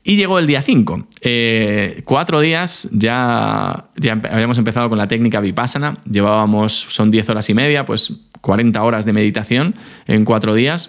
[0.09, 1.07] Y llegó el día 5.
[1.21, 3.91] Eh, cuatro días ya,
[4.31, 5.99] habíamos empezado con la técnica Vipassana.
[6.11, 9.75] Llevábamos, son 10 horas y media, pues 40 horas de meditación
[10.07, 10.89] en cuatro días.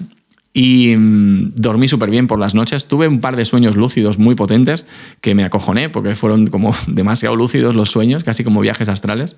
[0.53, 2.88] Y mm, dormí súper bien por las noches.
[2.88, 4.86] Tuve un par de sueños lúcidos muy potentes
[5.20, 9.36] que me acojoné porque fueron como demasiado lúcidos los sueños, casi como viajes astrales.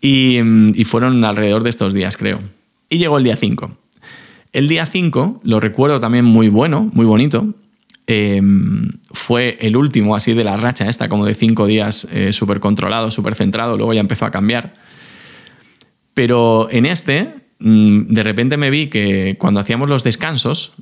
[0.00, 2.40] Y, mm, y fueron alrededor de estos días, creo.
[2.90, 3.70] Y llegó el día 5.
[4.52, 7.54] El día 5 lo recuerdo también muy bueno, muy bonito,
[8.06, 12.60] Em, fue el último así de la racha esta, como de cinco días eh, súper
[12.60, 14.74] controlado, súper centrado, luego ya empezó a cambiar.
[16.12, 20.74] Pero en este, mm, de repente me vi que cuando hacíamos los descansos,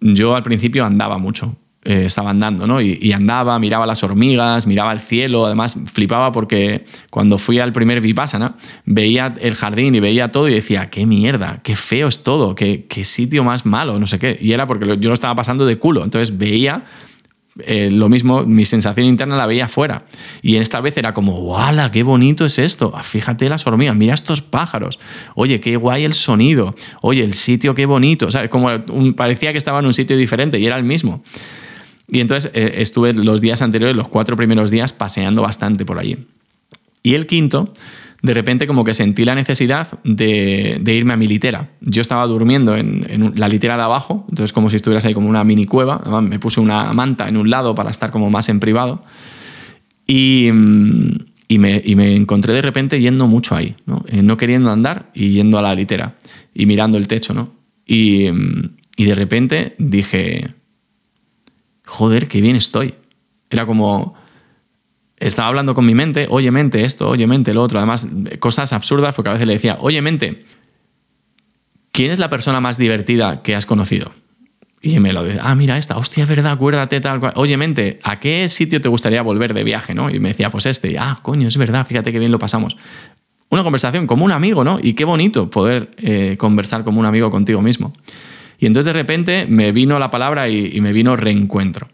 [0.00, 1.56] yo al principio andaba mucho.
[1.86, 2.80] Eh, estaba andando, ¿no?
[2.80, 8.00] Y, andaba, miraba las hormigas, miraba el cielo, además flipaba porque cuando fui al primer
[8.00, 8.56] Vipassana
[8.86, 12.86] veía el jardín y veía todo y decía, qué mierda, qué feo es todo, qué,
[12.88, 14.38] qué sitio más malo, no sé qué.
[14.40, 16.84] Y era porque yo lo estaba pasando de culo, entonces veía
[17.60, 20.06] eh, lo mismo, mi sensación interna la veía fuera.
[20.42, 21.90] Y esta vez era como, ¡wala!
[21.90, 22.92] ¡Qué bonito es esto!
[22.94, 24.98] Ah, fíjate las hormigas, mira estos pájaros.
[25.34, 26.74] Oye, qué guay el sonido.
[27.02, 28.28] Oye, el sitio, qué bonito.
[28.28, 28.70] O como
[29.14, 31.22] parecía que estaba en un sitio diferente y era el mismo.
[32.08, 36.18] Y entonces eh, estuve los días anteriores, los cuatro primeros días, paseando bastante por allí.
[37.02, 37.72] Y el quinto,
[38.22, 41.70] de repente como que sentí la necesidad de, irme a mi litera.
[41.80, 45.44] Yo estaba durmiendo en, la litera de abajo, entonces como si estuvieras ahí como una
[45.44, 46.20] mini cueva.
[46.20, 49.04] me puse una manta en un lado para estar como más en privado.
[50.06, 50.48] Y,
[51.48, 54.04] y, me, encontré de repente yendo mucho ahí, ¿no?
[54.08, 56.16] Eh, no queriendo andar y yendo a la litera
[56.54, 57.34] y mirando el techo.
[57.34, 57.52] ¿no?
[57.86, 58.28] Y,
[58.96, 60.50] y de repente dije,
[61.86, 62.94] joder, qué bien estoy.
[63.50, 64.14] Era como,
[65.18, 68.08] estaba hablando con mi mente, oye mente esto, oye mente lo otro, además
[68.40, 70.44] cosas absurdas porque a veces le decía, oye mente,
[71.92, 74.12] ¿quién es la persona más divertida que has conocido?
[74.84, 77.32] Y me lo dice, ah, mira esta, hostia, es verdad, acuérdate tal cual.
[77.36, 80.10] Oye, mente, ¿a qué sitio te gustaría volver de viaje, no?
[80.10, 80.98] Y me decía, pues este.
[80.98, 82.76] Ah, coño, es verdad, fíjate qué bien lo pasamos.
[83.48, 84.78] Una conversación como un amigo, ¿no?
[84.82, 87.94] Y qué bonito poder eh, conversar como un amigo contigo mismo.
[88.58, 91.88] Y entonces de repente me vino la palabra y, me vino reencuentro.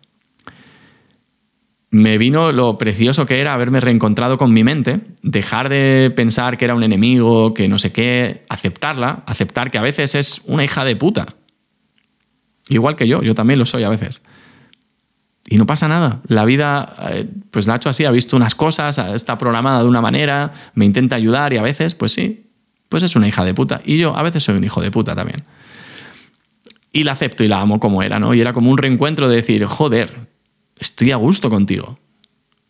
[1.91, 6.65] Me vino lo precioso que era haberme reencontrado con mi mente, dejar de pensar que
[6.65, 10.85] era un enemigo, que no sé qué, aceptarla, aceptar que a veces es una hija
[10.85, 11.27] de puta.
[12.69, 14.23] Igual que yo, yo también lo soy a veces.
[15.49, 16.21] Y no pasa nada.
[16.29, 19.89] La vida, eh, pues la ha hecho así, ha visto unas cosas, está programada de
[19.89, 22.51] una manera, me intenta ayudar y a veces, pues sí,
[22.89, 23.81] pues es una hija de puta.
[23.85, 25.43] Y yo a veces soy un hijo de puta también.
[26.93, 28.35] Y la acepto y la amo como era, ¿no?
[28.35, 30.29] Y era como un reencuentro de decir, joder,
[30.77, 31.99] estoy a gusto contigo.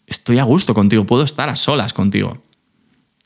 [0.07, 2.43] Estoy a gusto contigo, puedo estar a solas contigo.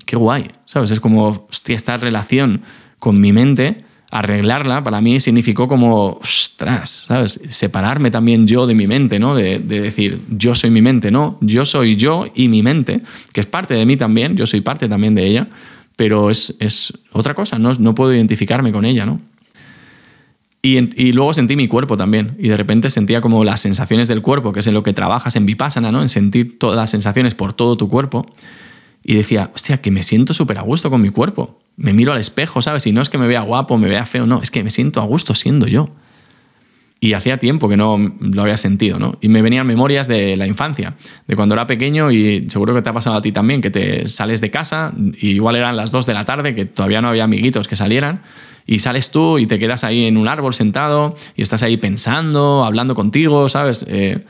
[0.05, 0.91] Qué guay, ¿sabes?
[0.91, 2.63] Es como, hostia, esta relación
[2.99, 7.41] con mi mente, arreglarla, para mí significó como, ostras, ¿sabes?
[7.49, 9.35] Separarme también yo de mi mente, ¿no?
[9.35, 13.01] De, decir, yo soy mi mente, no, yo soy yo y mi mente,
[13.33, 15.49] que es parte de mí también, yo soy parte también de ella,
[15.97, 19.21] pero es, es otra cosa, no, no puedo identificarme con ella, ¿no?
[20.67, 22.37] Y, luego sentí mi cuerpo también.
[22.39, 25.37] Y de repente sentía como las sensaciones del cuerpo, que es en lo que trabajas
[25.37, 26.01] en Vipassana, ¿no?
[26.01, 28.25] En sentir todas las sensaciones por todo tu cuerpo.
[29.05, 31.61] Y decía, hostia, que me siento súper a gusto con mi cuerpo.
[31.77, 32.87] Me miro al espejo, ¿sabes?
[32.87, 35.03] Y no es que me vea guapo, me vea feo, no, es que me siento
[35.03, 35.91] a gusto siendo yo.
[36.99, 39.19] Y hacía tiempo que no lo había sentido, ¿no?
[39.21, 40.95] Y me venían memorias de la infancia,
[41.29, 44.09] de cuando era pequeño y seguro que te ha pasado a ti también, que te
[44.09, 47.25] sales de casa y igual eran las 2 de la tarde, que todavía no había
[47.25, 48.23] amiguitos que salieran
[48.67, 52.65] y sales tú y te quedas ahí en un árbol sentado y estás ahí pensando,
[52.65, 53.85] hablando contigo, ¿sabes?
[53.89, 54.25] Eh,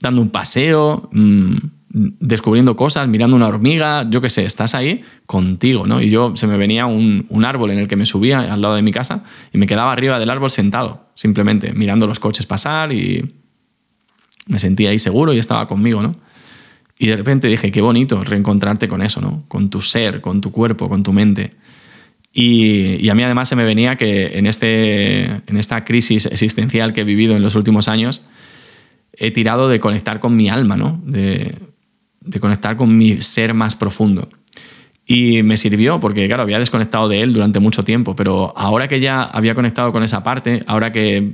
[0.00, 1.56] dando un paseo, mm,
[1.88, 6.02] descubriendo cosas, mirando una hormiga, yo qué sé, estás ahí contigo, ¿no?
[6.02, 8.82] Y yo se me venía un, árbol en el que me subía al lado de
[8.82, 13.34] mi casa y me quedaba arriba del árbol sentado, simplemente mirando los coches pasar y
[14.46, 16.16] me sentía ahí seguro y estaba conmigo, ¿no?
[16.98, 19.44] Y de repente dije, qué bonito reencontrarte con eso, ¿no?
[19.48, 21.52] Con tu ser, con tu cuerpo, con tu mente.
[22.38, 27.00] Y, a mí además se me venía que en, este, en esta crisis existencial que
[27.00, 28.20] he vivido en los últimos años,
[29.14, 31.00] he tirado de conectar con mi alma, ¿no?
[31.02, 31.54] de,
[32.20, 34.28] de conectar con mi ser más profundo.
[35.06, 39.00] Y me sirvió porque, claro, había desconectado de él durante mucho tiempo, pero ahora que
[39.00, 41.32] ya había conectado con esa parte, ahora que,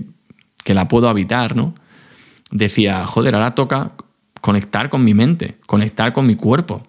[0.63, 1.75] que la puedo habitar, ¿no?
[2.53, 3.91] Decía, joder, ahora toca
[4.41, 6.87] conectar con mi mente, conectar con mi cuerpo,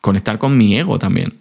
[0.00, 1.37] conectar con mi ego también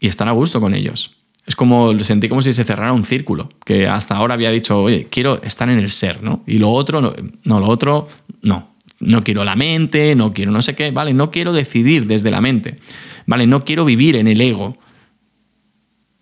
[0.00, 1.12] y estar a gusto con ellos.
[1.46, 5.06] Es como, sentí como si se cerrara un círculo, que hasta ahora había dicho, oye,
[5.10, 6.42] quiero estar en el ser, ¿no?
[6.46, 8.08] Y lo otro, no, no lo otro,
[8.42, 8.70] no.
[9.00, 11.14] No quiero la mente, no quiero no sé qué, ¿vale?
[11.14, 12.78] No quiero decidir desde la mente,
[13.26, 13.46] ¿vale?
[13.46, 14.76] No quiero vivir en el ego.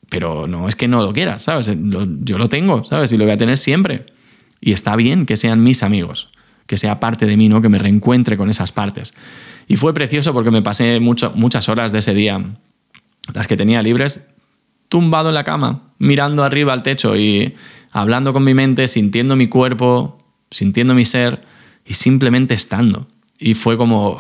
[0.09, 1.70] Pero no es que no lo quiera, ¿sabes?
[1.76, 3.12] yo lo tengo, ¿sabes?
[3.12, 4.07] Y lo voy a tener siempre.
[4.61, 6.31] Y está bien que sean mis amigos.
[6.66, 7.62] que sea parte de mí, ¿no?
[7.62, 9.14] que me reencuentre con esas partes.
[9.66, 12.43] Y fue precioso porque me pasé muchas horas de ese día,
[13.35, 14.35] las que tenía libres,
[14.89, 17.55] tumbado en la cama, mirando arriba al techo y
[17.91, 20.18] hablando con mi mente, sintiendo mi cuerpo,
[20.51, 21.43] sintiendo mi ser
[21.85, 23.07] y simplemente estando.
[23.39, 24.18] Y fue como...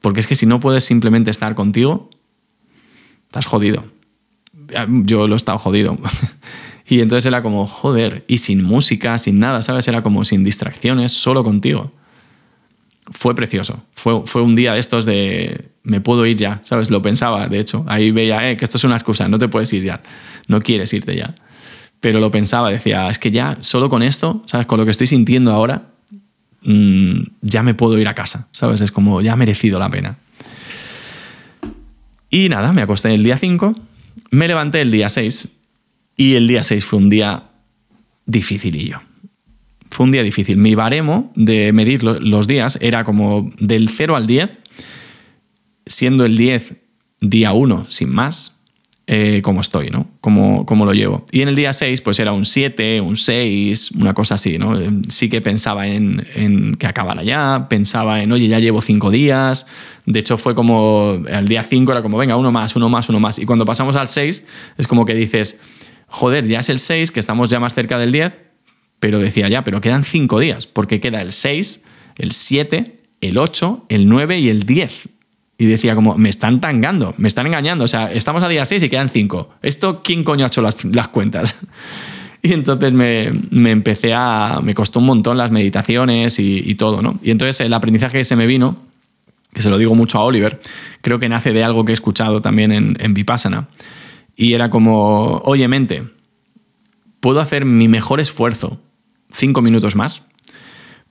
[0.00, 2.10] Porque es que si no puedes simplemente estar contigo,
[3.26, 3.84] estás jodido.
[5.04, 5.96] Yo lo he estado jodido.
[6.88, 9.86] y entonces era como, joder, y sin música, sin nada, ¿sabes?
[9.86, 11.92] Era como sin distracciones, solo contigo.
[13.10, 13.84] Fue precioso.
[13.92, 16.90] Fue, fue un día de estos de, me puedo ir ya, ¿sabes?
[16.90, 17.84] Lo pensaba, de hecho.
[17.88, 20.02] Ahí veía, eh, que esto es una excusa, no te puedes ir ya.
[20.46, 21.34] No quieres irte ya.
[22.00, 24.66] Pero lo pensaba, decía, es que ya, solo con esto, ¿sabes?
[24.66, 25.92] Con lo que estoy sintiendo ahora,
[26.64, 28.80] Mm, ya me puedo ir a casa, ¿sabes?
[28.80, 30.18] Es como, ya ha merecido la pena.
[32.30, 33.74] Y nada, me acosté el día 5,
[34.30, 35.56] me levanté el día 6
[36.16, 37.44] y el día 6 fue un día
[38.26, 39.02] dificilillo.
[39.92, 40.56] Fue un día difícil.
[40.56, 44.58] Mi baremo de medir los días era como del 0 al 10,
[45.84, 46.76] siendo el 10
[47.20, 48.64] día 1 sin más,
[49.06, 50.08] eh, cómo estoy, ¿no?
[50.22, 51.26] Cómo, cómo, lo llevo.
[51.30, 54.74] Y en el día 6, pues era un 7, un 6, una cosa así, ¿no?
[55.10, 59.66] Sí que pensaba en, en, que acabara ya, pensaba en, oye, ya llevo 5 días.
[60.06, 63.20] De hecho, fue como, al día 5 era como, venga, uno más, uno más, uno
[63.20, 63.38] más.
[63.38, 64.46] Y cuando pasamos al 6,
[64.78, 65.60] es como que dices,
[66.06, 68.51] joder, ya es el 6, que estamos ya más cerca del 10,
[69.02, 71.84] pero decía ya, pero quedan 5 días, porque queda el 6,
[72.18, 75.08] el 7, el 8, el 9 y el 10
[75.58, 78.80] y decía como, me están tangando, me están engañando, o sea, estamos a día 6
[78.80, 79.54] y quedan 5.
[79.60, 81.58] ¿Esto quién coño ha hecho las, cuentas?
[82.44, 83.26] Y entonces me,
[83.70, 87.18] empecé a, me costó un montón las meditaciones y, todo, ¿no?
[87.22, 88.78] Y entonces el aprendizaje que se me vino,
[89.52, 90.60] que se lo digo mucho a Oliver,
[91.00, 93.68] creo que nace de algo que he escuchado también en, en Vipassana.
[94.36, 96.04] Y era como, oye mente,
[97.20, 98.80] puedo hacer mi mejor esfuerzo
[99.32, 100.26] cinco minutos más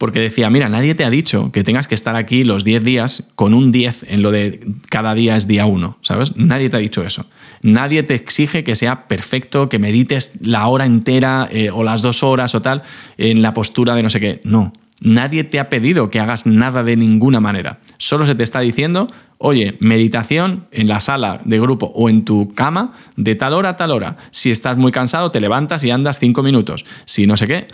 [0.02, 3.32] porque decía, mira, nadie te ha dicho que tengas que estar aquí los 10 días
[3.36, 6.36] con un 10 en lo de cada día es día 1, ¿sabes?
[6.36, 7.28] Nadie te ha dicho eso.
[7.62, 12.24] Nadie te exige que sea perfecto, que medites la hora entera eh, o las dos
[12.24, 12.82] horas o tal
[13.20, 14.42] en la postura de no sé qué.
[14.44, 17.80] No, nadie te ha pedido que hagas nada de ninguna manera.
[17.98, 19.08] Solo se te está diciendo,
[19.38, 23.76] oye, meditación en la sala de grupo o en tu cama de tal hora a
[23.76, 24.18] tal hora.
[24.32, 26.86] Si estás muy cansado, te levantas y andas 5 minutos.
[27.06, 27.68] Si no sé qué,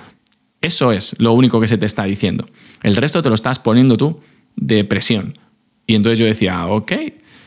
[0.61, 2.47] eso es lo único que se te está diciendo.
[2.83, 4.19] El resto te lo estás poniendo tú
[4.55, 5.37] de presión.
[5.85, 6.91] Y entonces yo decía, ok,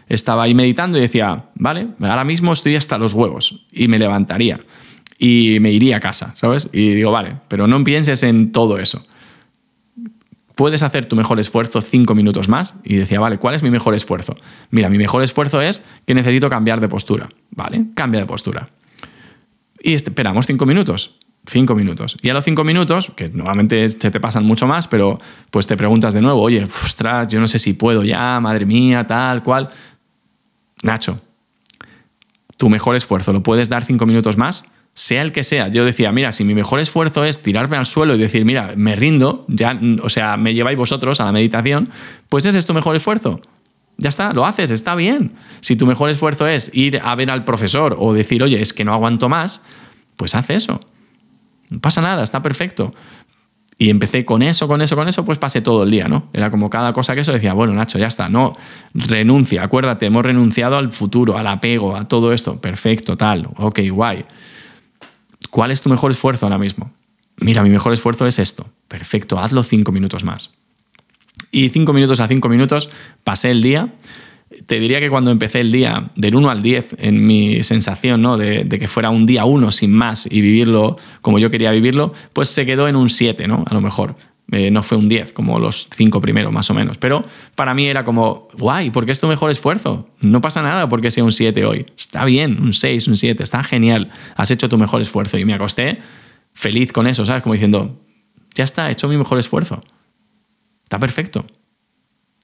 [0.09, 4.61] estaba ahí meditando y decía, vale, ahora mismo estoy hasta los huevos y me levantaría
[5.19, 6.71] y me iría a casa, ¿sabes?
[6.73, 9.07] Y digo, vale, pero no pienses en todo eso.
[10.55, 13.95] Puedes hacer tu mejor esfuerzo cinco minutos más y decía, vale, ¿cuál es mi mejor
[13.95, 14.35] esfuerzo?
[14.71, 17.87] Mira, mi mejor esfuerzo es que necesito cambiar de postura, ¿vale?
[17.95, 18.71] Cambia de postura.
[19.83, 21.17] Y esperamos cinco minutos.
[21.51, 22.17] Cinco minutos.
[22.23, 25.19] Y a los cinco minutos, que nuevamente se te pasan mucho más, pero
[25.51, 29.05] pues te preguntas de nuevo, oye, ostras, yo no sé si puedo ya, madre mía,
[29.05, 29.69] tal, cual.
[30.85, 31.21] Nacho,
[32.57, 34.65] tu mejor esfuerzo, ¿lo puedes dar cinco minutos más?
[34.95, 35.67] Sea el que sea.
[35.67, 38.95] Yo decía, mira, si mi mejor esfuerzo es tirarme al suelo y decir, mira, me
[38.95, 41.91] rindo, ya, o sea, me lleváis vosotros a la meditación,
[42.29, 43.41] pues ese es tu mejor esfuerzo.
[43.97, 45.33] Ya está, lo haces, está bien.
[45.63, 48.85] Si tu mejor esfuerzo es ir a ver al profesor o decir, oye, es que
[48.85, 49.63] no aguanto más,
[50.17, 50.79] pues haz eso.
[51.71, 52.95] No pasa nada, está perfecto.
[53.79, 56.29] Y empecé con eso, con eso, con eso, pues pasé todo el día, ¿no?
[56.35, 58.55] Era como cada cosa que eso decía, bueno, Nacho, ya está, no,
[58.93, 64.27] renuncia, acuérdate, hemos renunciado al futuro, al apego, a todo esto, perfecto, tal, ok, guay.
[65.49, 66.93] ¿Cuál es tu mejor esfuerzo ahora mismo?
[67.39, 70.51] Mira, mi mejor esfuerzo es esto, perfecto, hazlo cinco minutos más.
[71.51, 72.91] Y cinco minutos a cinco minutos
[73.25, 73.95] pasé el día
[74.67, 78.37] te diría que cuando empecé el día, del 1 al 10, en mi sensación ¿no?
[78.37, 82.49] de, que fuera un día 1 sin más y vivirlo como yo quería vivirlo, pues
[82.49, 83.65] se quedó en un 7, ¿no?
[83.67, 84.17] A lo mejor.
[84.53, 86.99] Eh, no fue un 10, como los 5 primeros, más o menos.
[86.99, 87.25] Pero
[87.55, 90.09] para mí era como, guay, porque es tu mejor esfuerzo.
[90.21, 91.87] No pasa nada porque sea un 7 hoy.
[91.97, 94.11] Está bien, un 6, un 7, está genial.
[94.35, 95.39] Has hecho tu mejor esfuerzo.
[95.39, 96.01] Y me acosté
[96.53, 97.45] feliz con eso, ¿sabes?
[97.45, 98.01] Como diciendo,
[98.57, 99.81] ya está, he hecho mi mejor esfuerzo.
[100.83, 101.47] Está perfecto.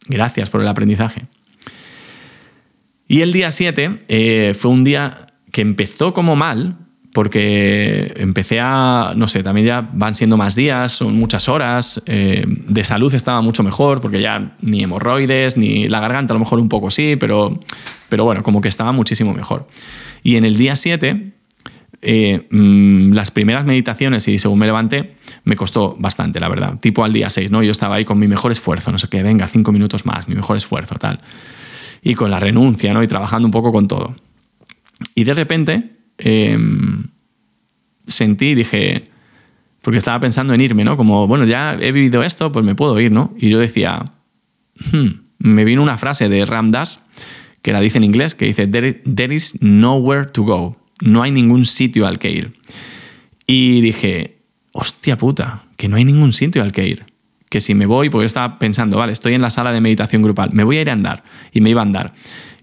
[0.07, 1.27] Gracias por el aprendizaje.
[3.09, 6.77] Y el día 7 eh, fue un día que empezó como mal,
[7.13, 12.45] porque empecé a, no sé, también ya van siendo más días, son muchas horas, eh,
[12.47, 16.59] de salud estaba mucho mejor, porque ya ni hemorroides, ni la garganta a lo mejor
[16.59, 17.59] un poco sí, pero,
[18.11, 19.67] pero bueno, como que estaba muchísimo mejor.
[20.23, 21.33] Y en el día 7,
[22.03, 27.03] eh, mm, las primeras meditaciones y según me levanté, me costó bastante, la verdad, tipo
[27.03, 27.63] al día 6, ¿no?
[27.63, 30.35] Yo estaba ahí con mi mejor esfuerzo, no sé qué, venga, cinco minutos más, mi
[30.35, 31.21] mejor esfuerzo, tal
[32.03, 33.03] y con la renuncia, ¿no?
[33.03, 34.17] Y trabajando un poco con todo.
[35.15, 37.05] Y de repente em,
[38.07, 39.05] sentí dije,
[39.83, 40.97] porque estaba pensando en irme, ¿no?
[40.97, 43.35] Como, bueno, ya he vivido esto, pues me puedo ir, ¿no?
[43.39, 44.13] Y yo decía,
[44.93, 45.07] hmm",
[45.39, 47.05] me vino una frase de Ram Dass,
[47.63, 51.65] que la dice en inglés, que dice, there is nowhere to go, no hay ningún
[51.65, 52.57] sitio al que ir.
[53.47, 54.39] Y dije,
[54.73, 57.07] hostia puta, que no hay ningún sitio al que ir.
[57.57, 60.51] Que si me voy, porque estaba pensando, vale, estoy en la sala de meditación grupal,
[60.53, 61.25] me voy a ir a andar.
[61.53, 62.13] Y me iba a andar.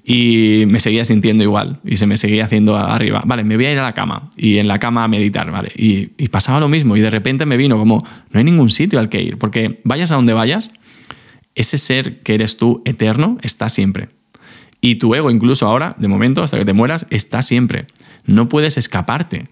[0.04, 1.80] Y me seguía sintiendo igual.
[1.84, 3.24] Y se me seguía haciendo arriba.
[3.26, 4.30] Vale, me voy a ir a la cama.
[4.38, 5.72] Y en la cama a meditar, ¿vale?
[5.76, 6.96] Y, y pasaba lo mismo.
[6.96, 9.40] Y de repente me vino como, no hay ningún sitio al que ir.
[9.40, 10.70] Porque vayas a donde vayas,
[11.56, 14.10] ese ser que eres tú eterno está siempre.
[14.80, 17.88] Y tu ego, incluso ahora, de momento, hasta que te mueras, está siempre.
[18.28, 19.48] No puedes escaparte.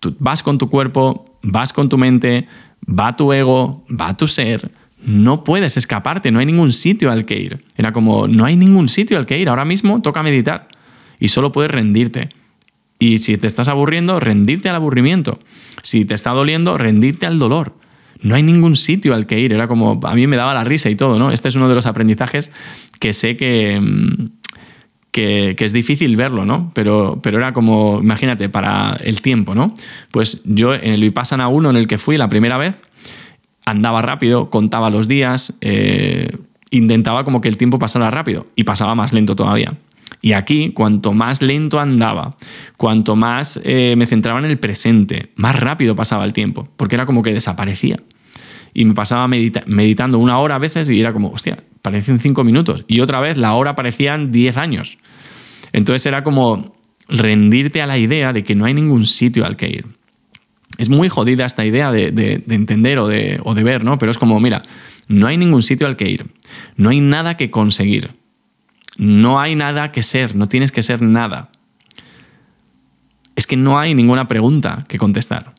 [0.00, 2.46] Tú vas con tu cuerpo, vas con tu mente,
[2.86, 4.70] va tu ego, va tu ser.
[5.04, 7.64] No puedes escaparte, no hay ningún sitio al que ir.
[7.76, 9.48] Era como, no hay ningún sitio al que ir.
[9.48, 10.68] Ahora mismo toca meditar
[11.18, 12.28] y solo puedes rendirte.
[12.98, 15.40] Y si te estás aburriendo, rendirte al aburrimiento.
[15.82, 17.74] Si te está doliendo, rendirte al dolor.
[18.20, 19.52] No hay ningún sitio al que ir.
[19.52, 21.32] Era como, a mí me daba la risa y todo, ¿no?
[21.32, 22.52] Este es uno de los aprendizajes
[23.00, 24.24] que sé que, mm,
[25.12, 26.70] que, es difícil verlo, ¿no?
[26.74, 29.74] Pero, pero era como, imagínate, para el tiempo, ¿no?
[30.10, 32.76] Pues yo en el Vipassana 1 en el que fui la primera vez,
[33.64, 36.36] andaba rápido, contaba los días, eh,
[36.70, 39.74] intentaba como que el tiempo pasara rápido y pasaba más lento todavía.
[40.20, 42.36] Y aquí, cuanto más lento andaba,
[42.76, 47.06] cuanto más eh, me centraba en el presente, más rápido pasaba el tiempo, porque era
[47.06, 47.98] como que desaparecía.
[48.72, 52.44] Y me pasaba medita meditando una hora a veces y era como, hostia, parecen cinco
[52.44, 52.84] minutos.
[52.86, 54.96] Y otra vez la hora parecían diez años.
[55.72, 56.76] Entonces era como
[57.08, 59.86] rendirte a la idea de que no hay ningún sitio al que ir.
[60.78, 63.98] Es muy jodida esta idea de, de, de entender o de, o de ver, ¿no?
[63.98, 64.62] Pero es como, mira,
[65.08, 66.26] no hay ningún sitio al que ir.
[66.76, 68.14] No hay nada que conseguir.
[68.96, 70.34] No hay nada que ser.
[70.34, 71.50] No tienes que ser nada.
[73.36, 75.54] Es que no hay ninguna pregunta que contestar.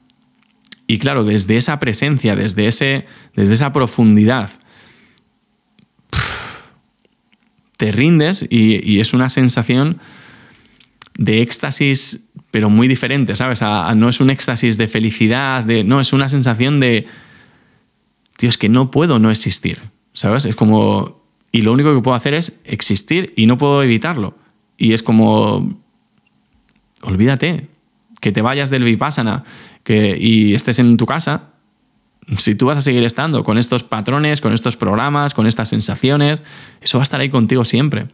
[0.88, 3.06] Y claro, desde esa presencia, desde, ese,
[3.36, 4.52] desde esa profundidad,
[7.78, 10.00] te rindes y, y, es una sensación
[11.18, 13.64] de éxtasis, pero muy diferente, ¿sabes?
[13.64, 17.08] No es un éxtasis de felicidad, de, no, es una sensación de,
[18.38, 19.80] tío, es que no puedo no existir,
[20.14, 20.46] ¿sabes?
[20.46, 24.38] Es como, y lo único que puedo hacer es existir y no puedo evitarlo.
[24.78, 25.82] Y es como,
[27.02, 27.70] olvídate,
[28.22, 29.46] que te vayas del vipassana
[29.84, 31.54] que, y estés en tu casa,
[32.38, 36.44] si tú vas a seguir estando con estos patrones, con estos programas, con estas sensaciones,
[36.82, 38.10] eso va a estar ahí contigo siempre.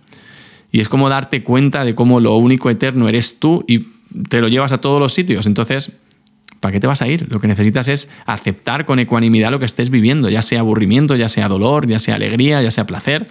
[0.71, 4.47] Y es como darte cuenta de cómo lo único eterno eres tú y te lo
[4.47, 5.47] llevas a todos los sitios.
[5.47, 5.97] Entonces,
[6.59, 7.27] ¿para qué te vas a ir?
[7.31, 11.29] Lo que necesitas es aceptar con ecuanimidad lo que estés viviendo, ya sea aburrimiento, ya
[11.29, 13.27] sea dolor, ya sea alegría, ya sea placer.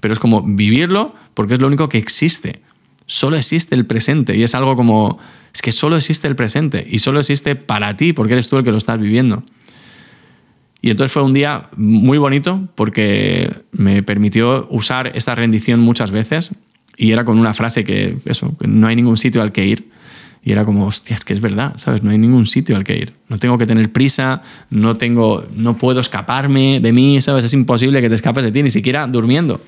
[0.00, 2.60] Pero es como vivirlo porque es lo único que existe.
[3.06, 5.18] Solo existe el presente y es algo como,
[5.54, 8.64] es que solo existe el presente y solo existe para ti porque eres tú el
[8.64, 9.42] que lo estás viviendo.
[10.80, 16.52] Y entonces fue un día muy bonito porque me permitió usar esta rendición muchas veces
[16.96, 19.90] y era con una frase que, eso, que no hay ningún sitio al que ir.
[20.48, 22.02] Y era como, hostia, es que es verdad, ¿sabes?
[22.02, 23.12] No hay ningún sitio al que ir.
[23.28, 24.40] No tengo que tener prisa,
[24.70, 27.44] no, tengo, no puedo escaparme de mí, ¿sabes?
[27.44, 29.60] Es imposible que te escapes de ti, ni siquiera durmiendo,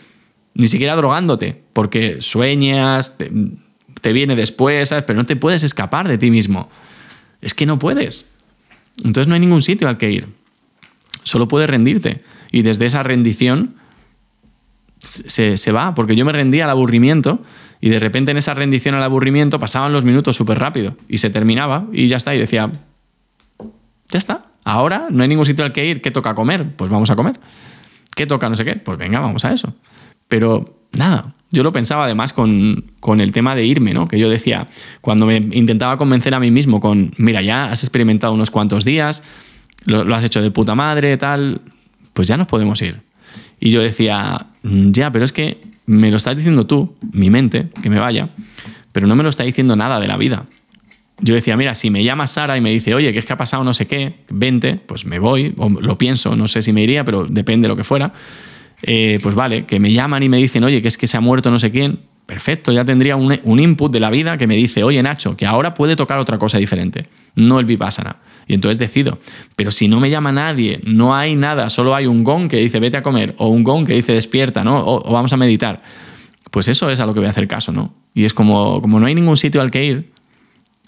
[0.54, 3.30] ni siquiera drogándote, porque sueñas, te,
[4.00, 5.04] te viene después, ¿sabes?
[5.06, 6.70] Pero no te puedes escapar de ti mismo.
[7.42, 8.24] Es que no puedes.
[9.04, 10.28] Entonces no hay ningún sitio al que ir.
[11.24, 12.22] Solo puedes rendirte.
[12.52, 13.74] Y desde esa rendición
[15.02, 17.42] se, se, va, porque yo me rendía al aburrimiento
[17.80, 21.30] y de repente en esa rendición al aburrimiento pasaban los minutos súper rápido y se
[21.30, 22.34] terminaba y ya está.
[22.34, 22.70] Y decía,
[24.10, 26.02] ya está, ahora no hay ningún sitio al que ir.
[26.02, 26.74] ¿Qué toca comer?
[26.76, 27.40] Pues vamos a comer.
[28.14, 28.76] ¿Qué toca no sé qué?
[28.76, 29.74] Pues venga, vamos a eso.
[30.28, 34.06] Pero nada, yo lo pensaba además con, con, el tema de irme, ¿no?
[34.06, 34.66] Que yo decía,
[35.00, 39.22] cuando me intentaba convencer a mí mismo con, mira, ya has experimentado unos cuantos días,
[39.86, 41.62] lo, lo has hecho de puta madre, tal,
[42.12, 43.00] pues ya nos podemos ir.
[43.60, 47.90] Y yo decía, ya, pero es que me lo estás diciendo tú, mi mente, que
[47.90, 48.30] me vaya,
[48.92, 50.46] pero no me lo está diciendo nada de la vida.
[51.20, 53.36] Yo decía, mira, si me llama Sara y me dice, oye, ¿qué es que ha
[53.36, 54.14] pasado no sé qué?
[54.30, 57.68] Vente, pues me voy, o lo pienso, no sé si me iría, pero depende de
[57.68, 58.12] lo que fuera.
[58.82, 61.20] Eh, pues vale, que me llaman y me dicen, oye, que es que se ha
[61.20, 62.00] muerto no sé quién,
[62.30, 65.46] perfecto, ya tendría un, un, input de la vida que me dice, oye Nacho, que
[65.46, 68.18] ahora puede tocar otra cosa diferente, no el vipassana.
[68.46, 69.18] Y entonces decido.
[69.56, 72.78] Pero si no me llama nadie, no hay nada, solo hay un gong que dice
[72.78, 74.78] vete a comer, o un gong que dice despierta, ¿no?
[74.78, 75.82] O, vamos a meditar.
[76.52, 77.92] Pues eso es a lo que voy a hacer caso, ¿no?
[78.14, 80.12] Y es como, como no hay ningún sitio al que ir,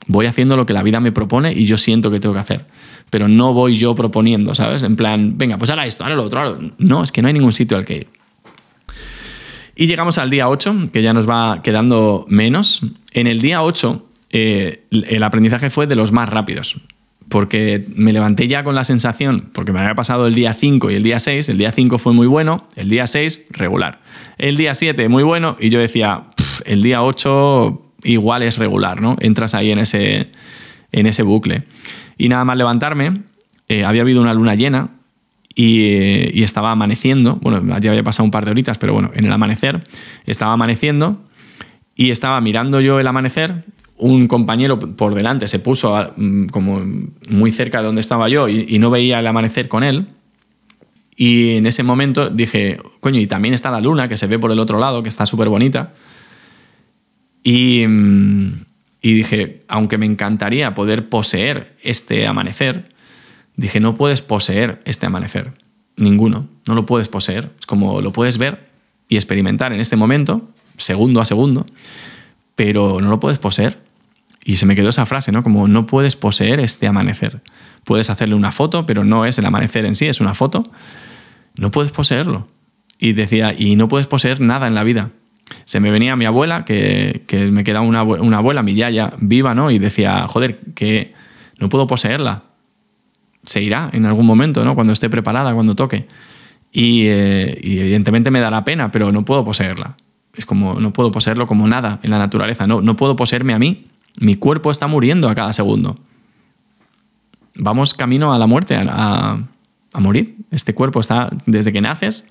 [0.07, 2.67] voy haciendo lo que la vida me propone y yo siento que tengo que hacer.
[3.11, 4.85] Pero no voy yo proponiendo, ¿sabes?
[4.85, 6.39] En plan, venga, pues ahora esto, ahora lo otro.
[6.39, 6.59] Ahora...
[6.79, 8.22] No, es que no hay ningún sitio al que ir.
[9.75, 12.83] Y llegamos al día 8, que ya nos va quedando menos.
[13.13, 16.77] En el día 8, eh, el aprendizaje fue de los más rápidos.
[17.29, 20.97] porque me levanté ya con la sensación, porque me había pasado el día 5 y
[20.97, 24.01] el día 6, el día 5 fue muy bueno, el día 6 regular,
[24.37, 26.25] el día 7 muy bueno y yo decía,
[26.67, 29.17] el día 8 igual es regular, ¿no?
[29.19, 30.31] Entras ahí en ese,
[30.91, 31.63] en ese bucle.
[32.19, 33.23] Y nada más levantarme,
[33.69, 34.91] eh, había habido una luna llena
[35.55, 39.33] y, estaba amaneciendo, bueno, ya había pasado un par de horitas, pero bueno, en el
[39.33, 39.83] amanecer
[40.27, 41.23] estaba amaneciendo
[41.95, 43.65] y estaba mirando yo el amanecer
[44.03, 46.83] un compañero por delante se puso mm, como
[47.29, 50.09] muy cerca de donde estaba yo y, no veía el amanecer con él.
[51.15, 54.51] Y en ese momento dije, coño, y también está la luna que se ve por
[54.51, 55.93] el otro lado, que está súper bonita.
[57.45, 58.49] Mm,
[59.03, 62.92] y dije, aunque me encantaría poder poseer este amanecer,
[63.57, 65.53] dije, no puedes poseer este amanecer.
[65.97, 66.49] Ninguno.
[66.67, 67.51] No lo puedes poseer.
[67.59, 68.71] Es como lo puedes ver
[69.09, 71.67] y experimentar en este momento, segundo a segundo,
[72.55, 73.79] pero no lo puedes poseer.
[74.45, 75.43] Y se me quedó esa frase, ¿no?
[75.43, 77.43] Como no puedes poseer este amanecer.
[77.85, 80.65] Puedes hacerle una foto, pero no es el amanecer en sí, es una foto.
[81.55, 82.49] No puedes poseerlo.
[82.99, 85.11] Y decía, y no puedes poseer nada en la vida.
[85.65, 87.23] Se me venía mi abuela, que,
[87.53, 89.71] me quedaba una, una, abuela, mi yaya, viva, ¿no?
[89.71, 91.13] Y decía, joder, que
[91.59, 92.45] no puedo poseerla.
[93.43, 94.75] Se irá en algún momento, ¿no?
[94.75, 96.07] Cuando esté preparada, cuando toque.
[96.71, 99.97] Y, eh, y evidentemente me dará pena, pero no puedo poseerla.
[100.35, 102.67] Es como, no puedo poseerlo como nada en la naturaleza.
[102.67, 103.87] No, no puedo poseerme a mí
[104.19, 105.99] mi cuerpo está muriendo a cada segundo.
[107.55, 109.39] Vamos camino a la muerte, a,
[109.99, 110.37] morir.
[110.51, 112.27] Este cuerpo está, desde que naces,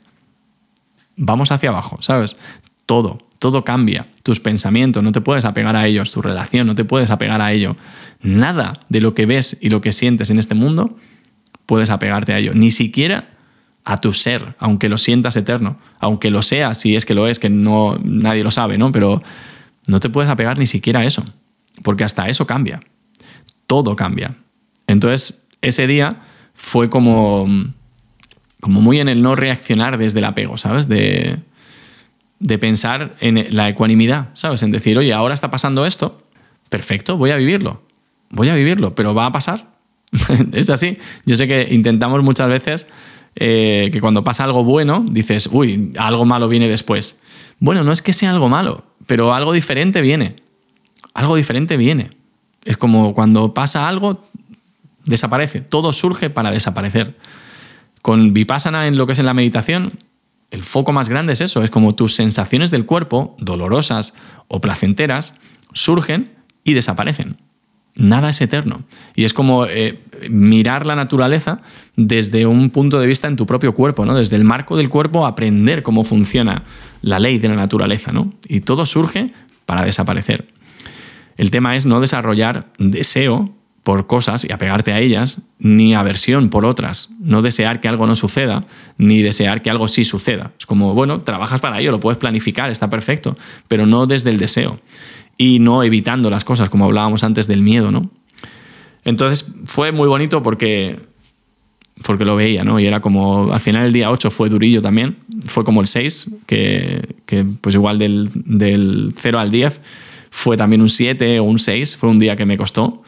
[1.16, 2.38] vamos hacia abajo, ¿sabes?
[2.86, 4.06] Todo, todo cambia.
[4.22, 6.12] Tus pensamientos, no te puedes apegar a ellos.
[6.12, 7.76] Tu relación, no te puedes apegar a ello.
[8.22, 10.96] Nada de lo que ves y lo que sientes en este mundo
[11.66, 12.54] puedes apegarte a ello.
[12.54, 13.32] Ni siquiera
[13.84, 17.40] a tu ser, aunque lo sientas eterno, aunque lo sea, si es que lo es,
[17.40, 18.92] que no nadie lo sabe, ¿no?
[18.92, 19.24] Pero
[19.88, 21.26] no te puedes apegar ni siquiera a eso
[21.82, 22.82] porque hasta eso cambia.
[23.66, 24.36] Todo cambia.
[24.86, 26.22] Entonces, ese día
[26.54, 27.48] fue como,
[28.60, 30.88] como muy en el no reaccionar desde el apego, ¿sabes?
[30.88, 31.40] De,
[32.42, 34.64] de pensar en la ecuanimidad, ¿sabes?
[34.64, 36.22] En decir, oye, ahora está pasando esto,
[36.70, 37.82] perfecto, voy a vivirlo,
[38.30, 39.72] voy a vivirlo, pero va a pasar.
[40.54, 40.98] es así.
[41.26, 42.88] Yo sé que intentamos muchas veces
[43.36, 47.20] eh, que cuando pasa algo bueno, dices, uy, algo malo viene después.
[47.60, 50.42] Bueno, no es que sea algo malo, pero algo diferente viene
[51.14, 52.12] algo diferente viene.
[52.66, 54.24] Es como cuando pasa algo,
[55.06, 55.62] desaparece.
[55.62, 57.18] Todo surge para desaparecer.
[58.02, 59.94] Con Vipassana en lo que es en la meditación,
[60.52, 61.64] el foco más grande es eso.
[61.64, 64.14] Es como tus sensaciones del cuerpo, dolorosas
[64.48, 65.34] o placenteras,
[65.74, 66.32] surgen
[66.64, 67.38] y desaparecen.
[67.96, 68.84] Nada es eterno.
[69.16, 71.62] Y es como eh, mirar la naturaleza
[71.96, 74.14] desde un punto de vista en tu propio cuerpo, ¿no?
[74.16, 76.64] Desde el marco del cuerpo, aprender cómo funciona
[77.02, 78.34] la ley de la naturaleza, ¿no?
[78.48, 79.34] Y todo surge
[79.66, 80.48] para desaparecer.
[81.38, 86.66] El tema es no desarrollar deseo por cosas y apegarte a ellas, ni aversión por
[86.66, 87.10] otras.
[87.20, 88.66] No desear que algo no suceda,
[88.98, 90.52] ni desear que algo sí suceda.
[90.60, 94.38] Es como, bueno, trabajas para ello, lo puedes planificar, está perfecto, pero no desde el
[94.38, 94.80] deseo.
[95.38, 98.12] Y no evitando las cosas, como hablábamos antes del miedo, ¿no?
[99.04, 101.00] Entonces fue muy bonito porque,
[102.04, 102.80] porque lo veía, ¿no?
[102.80, 105.18] Y era como, al final el día 8 fue durillo también,
[105.48, 109.82] fue como el 6, que, que pues igual del, del 0 al 10
[110.30, 113.02] fue también un 7 o un 6, fue un día que me costó.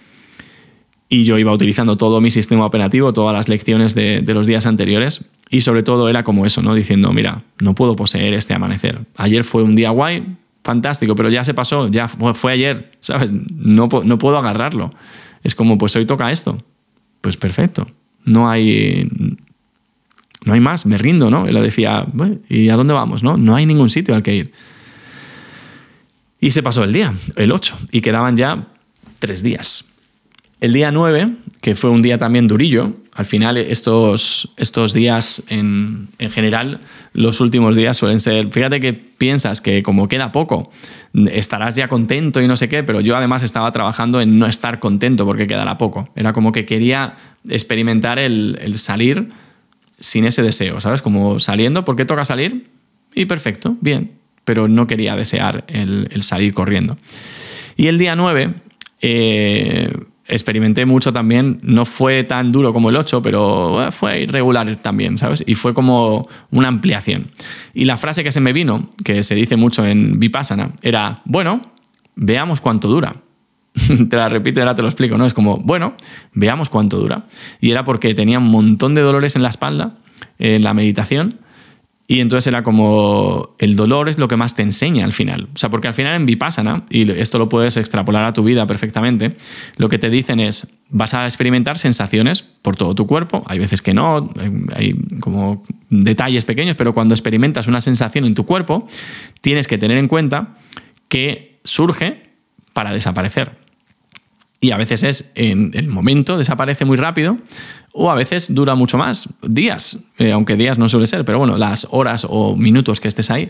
[1.14, 5.26] Y yo iba utilizando todo mi sistema operativo, todas las lecciones de, los días anteriores.
[5.48, 6.74] Y sobre todo era como eso, ¿no?
[6.74, 9.00] Diciendo, mira, no puedo poseer este amanecer.
[9.18, 10.26] Ayer fue un día guay,
[10.64, 13.32] fantástico, pero ya se pasó, ya fue, ayer, ¿sabes?
[13.32, 14.92] No, no puedo agarrarlo.
[15.44, 16.58] Es como, pues hoy toca esto.
[17.22, 17.88] Pues perfecto.
[18.26, 19.08] No hay,
[20.46, 21.48] no hay más, me rindo, ¿no?
[21.48, 22.08] Y le decía,
[22.50, 23.22] ¿y a dónde vamos?
[23.22, 24.52] No, no hay ningún sitio al que ir.
[26.40, 28.66] Y se pasó el día, el 8, y quedaban ya
[29.20, 29.93] tres días.
[30.64, 31.28] El día 9,
[31.60, 36.80] que fue un día también durillo, al final estos, estos días en, en, general,
[37.12, 40.72] los últimos días suelen ser, fíjate que piensas que como queda poco,
[41.14, 44.80] estarás ya contento y no sé qué, pero yo además estaba trabajando en no estar
[44.80, 46.08] contento porque quedará poco.
[46.16, 47.18] Era como que quería
[47.50, 49.32] experimentar el, el salir
[50.00, 51.02] sin ese deseo, ¿sabes?
[51.02, 52.70] Como saliendo, ¿por qué toca salir?
[53.14, 54.12] Y perfecto, bien,
[54.46, 56.98] pero no quería desear el, salir corriendo.
[57.76, 58.54] Y el día 9
[59.02, 59.92] eh,
[60.28, 65.44] experimenté mucho también, no fue tan duro como el 8, pero fue irregular también, ¿sabes?
[65.46, 67.32] Y fue como una ampliación.
[67.74, 71.62] Y la frase que se me vino, que se dice mucho en Vipassana, era, bueno,
[72.16, 73.16] veamos cuánto dura.
[74.10, 75.26] te la repito y ahora te lo explico, ¿no?
[75.26, 75.96] Es como, bueno,
[76.34, 77.26] veamos cuánto dura.
[77.60, 79.98] Y era porque tenía un montón de dolores en la espalda,
[80.40, 81.40] en la meditación,
[82.06, 85.48] Y entonces era como, el dolor es lo que más te enseña al final.
[85.56, 88.68] O sea, porque al final en Vipassana, y esto lo puedes extrapolar a tu vida
[88.68, 89.38] perfectamente,
[89.78, 93.82] lo que te dicen es, vas a experimentar sensaciones por todo tu cuerpo, hay veces
[93.82, 94.30] que no,
[94.76, 98.86] hay como detalles pequeños, pero cuando experimentas una sensación en tu cuerpo,
[99.40, 100.58] tienes que tener en cuenta
[101.08, 102.32] que surge
[102.74, 103.64] para desaparecer.
[104.60, 107.38] Y a veces es en el momento, desaparece muy rápido,
[107.94, 111.58] o a veces dura mucho más, días, eh, aunque días no suele ser, pero bueno,
[111.58, 113.50] las horas o minutos que estés ahí.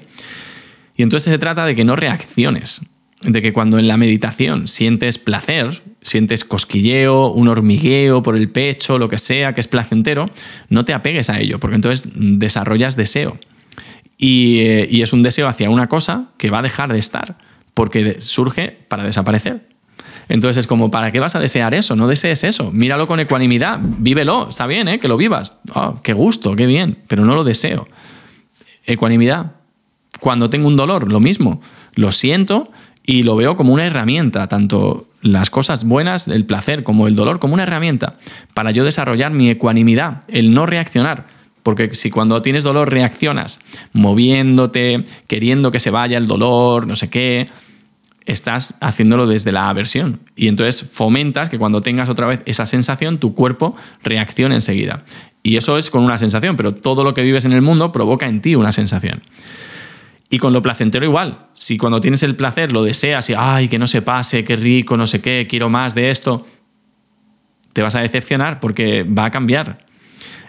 [0.96, 2.82] Y entonces se trata de que no reacciones,
[3.22, 9.00] de que cuando en la meditación sientes placer, sientes cosquilleo, un hormigueo por el pecho,
[9.00, 10.30] lo que sea, que es placentero,
[10.70, 13.40] no te apegues a ello, porque entonces desarrollas deseo.
[14.18, 17.38] Y, eh, y es un deseo hacia una cosa que va a dejar de estar,
[17.74, 19.73] porque surge para desaparecer.
[20.30, 21.96] Entonces es como, ¿para qué vas a desear eso?
[21.96, 22.72] No desees eso.
[22.72, 25.00] Míralo con ecuanimidad, vívelo, está bien, ¿eh?
[25.00, 25.60] que lo vivas.
[25.74, 27.88] Oh, qué gusto, qué bien, pero no lo deseo.
[28.86, 29.54] Ecuanimidad.
[30.20, 31.62] Cuando tengo un dolor, lo mismo.
[31.96, 32.72] Lo siento
[33.06, 37.40] y lo veo como una herramienta, tanto las cosas buenas, el placer, como el dolor,
[37.40, 38.18] como una herramienta
[38.54, 41.28] para yo desarrollar mi ecuanimidad, el no reaccionar.
[41.64, 43.62] Porque si cuando tienes dolor reaccionas
[43.94, 47.50] moviéndote, queriendo que se vaya el dolor, no sé qué,
[48.26, 50.20] estás haciéndolo desde la aversión.
[50.36, 55.04] Y entonces fomentas que cuando tengas otra vez esa sensación, tu cuerpo reaccione enseguida.
[55.44, 58.28] Y eso es con una sensación, pero todo lo que vives en el mundo provoca
[58.28, 59.24] en ti una sensación.
[60.30, 61.48] Y con lo placentero igual.
[61.54, 64.98] Si cuando tienes el placer lo deseas y, ay, que no se pase, qué rico,
[64.98, 66.46] no sé qué, quiero más de esto,
[67.74, 69.83] te vas a decepcionar porque va a cambiar.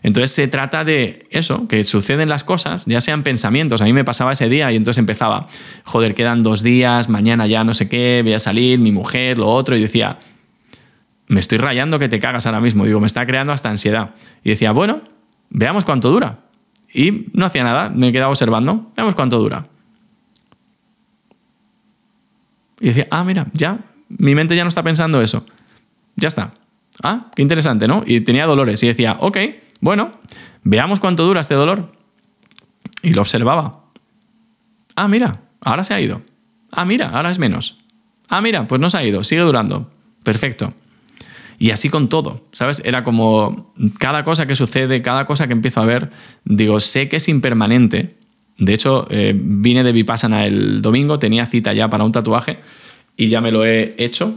[0.05, 3.81] Entonces se trata de eso, que suceden las cosas, ya sean pensamientos.
[3.81, 5.49] A mí me pasaba ese día y entonces empezaba,
[5.83, 9.49] joder, quedan dos días, mañana ya no sé qué, voy a salir, mi mujer, lo
[9.49, 10.19] otro, y decía,
[11.27, 12.85] me estoy rayando que te cagas ahora mismo.
[12.85, 14.11] Digo, me está creando hasta ansiedad.
[14.43, 15.01] Y decía, bueno,
[15.49, 16.41] veamos cuánto dura.
[16.93, 19.69] Y no hacía nada, me quedaba observando, veamos cuánto dura.
[22.79, 23.79] Y decía, ah, mira, ya,
[24.11, 25.47] mi mente ya no está pensando eso.
[26.17, 26.53] Ya está.
[27.03, 28.03] Ah, qué interesante, ¿no?
[28.07, 29.39] Y tenía dolores y decía, ok,
[29.85, 30.13] bueno,
[30.63, 31.93] veamos cuánto dura este dolor.
[33.03, 33.85] Y lo observaba.
[34.97, 36.23] Ah, mira, ahora se ha ido.
[36.73, 37.77] Ah, mira, ahora es menos.
[38.31, 39.91] Ah, mira, pues no se ha ido, sigue durando.
[40.23, 40.73] Perfecto.
[41.59, 42.81] Y así con todo, ¿sabes?
[42.87, 46.11] Era como cada cosa que sucede, cada cosa que empiezo a ver,
[46.47, 48.17] digo, sé que es impermanente.
[48.57, 52.61] De hecho, eh, vine de Vipassana el domingo, tenía cita ya para un tatuaje
[53.19, 54.35] y ya me lo he hecho.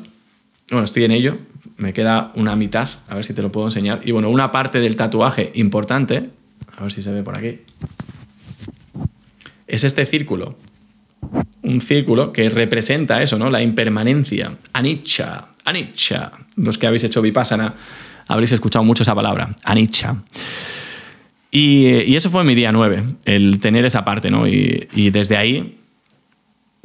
[0.69, 1.37] Bueno, estoy en ello,
[1.77, 4.01] me queda una mitad, a ver si te lo puedo enseñar.
[4.03, 6.29] Y bueno, una parte del tatuaje importante,
[6.75, 7.59] a ver si se ve por aquí,
[9.67, 10.57] es este círculo.
[11.61, 13.49] Un círculo que representa eso, ¿no?
[13.49, 14.57] La impermanencia.
[14.73, 16.31] Anicca, anicca.
[16.55, 17.75] Los que habéis hecho vipassana
[18.27, 20.23] habréis escuchado mucho esa palabra, anicca.
[21.51, 24.47] Y, eso fue mi día 9, el tener esa parte, ¿no?
[24.47, 25.77] Y desde ahí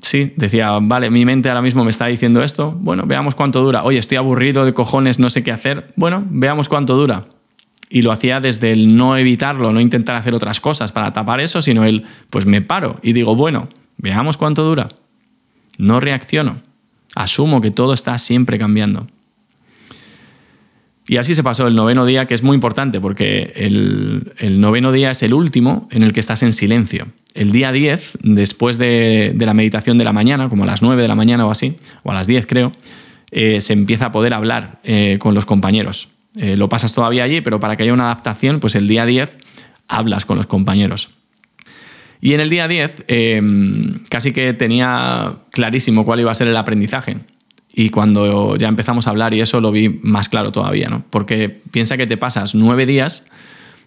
[0.03, 3.85] sí, decía, vale, mi mente ahora mismo me está diciendo esto, bueno, veamos cuánto dura.
[3.85, 5.93] Oye, estoy aburrido de cojones, no sé qué hacer.
[5.97, 7.27] Bueno, veamos cuánto dura.
[7.89, 11.63] Y lo hacía desde el no evitarlo, no intentar hacer otras cosas para tapar eso,
[11.63, 14.89] sino el, pues me paro y digo, bueno, veamos cuánto dura.
[15.79, 16.63] No reacciono.
[17.15, 19.07] Asumo que todo está siempre cambiando.
[21.07, 25.11] Y así se pasó el noveno día, que es muy importante porque el, noveno día
[25.11, 27.09] es el último en el que estás en silencio.
[27.35, 31.09] El día 10, después de, la meditación de la mañana, como a las 9 de
[31.09, 32.73] la mañana o así, o a las 10 creo,
[33.31, 36.09] eh, se empieza a poder hablar eh, con los compañeros.
[36.37, 39.37] Eh, lo pasas todavía allí, pero para que haya una adaptación, pues el día 10
[39.89, 41.11] hablas con los compañeros.
[42.21, 43.05] Y en el día 10
[44.09, 47.17] casi que tenía clarísimo cuál iba a ser el aprendizaje.
[47.75, 51.05] Y cuando ya empezamos a hablar y eso lo vi más claro todavía, ¿no?
[51.09, 53.27] Porque piensa que te pasas nueve días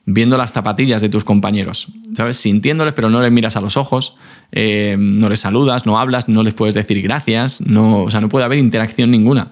[0.06, 2.38] viendo las zapatillas de tus compañeros, ¿sabes?
[2.38, 4.16] Sintiéndoles, pero no les miras a los ojos,
[4.52, 8.30] eh, no les saludas, no hablas, no les puedes decir gracias, no, o sea, no
[8.30, 9.52] puede haber interacción ninguna.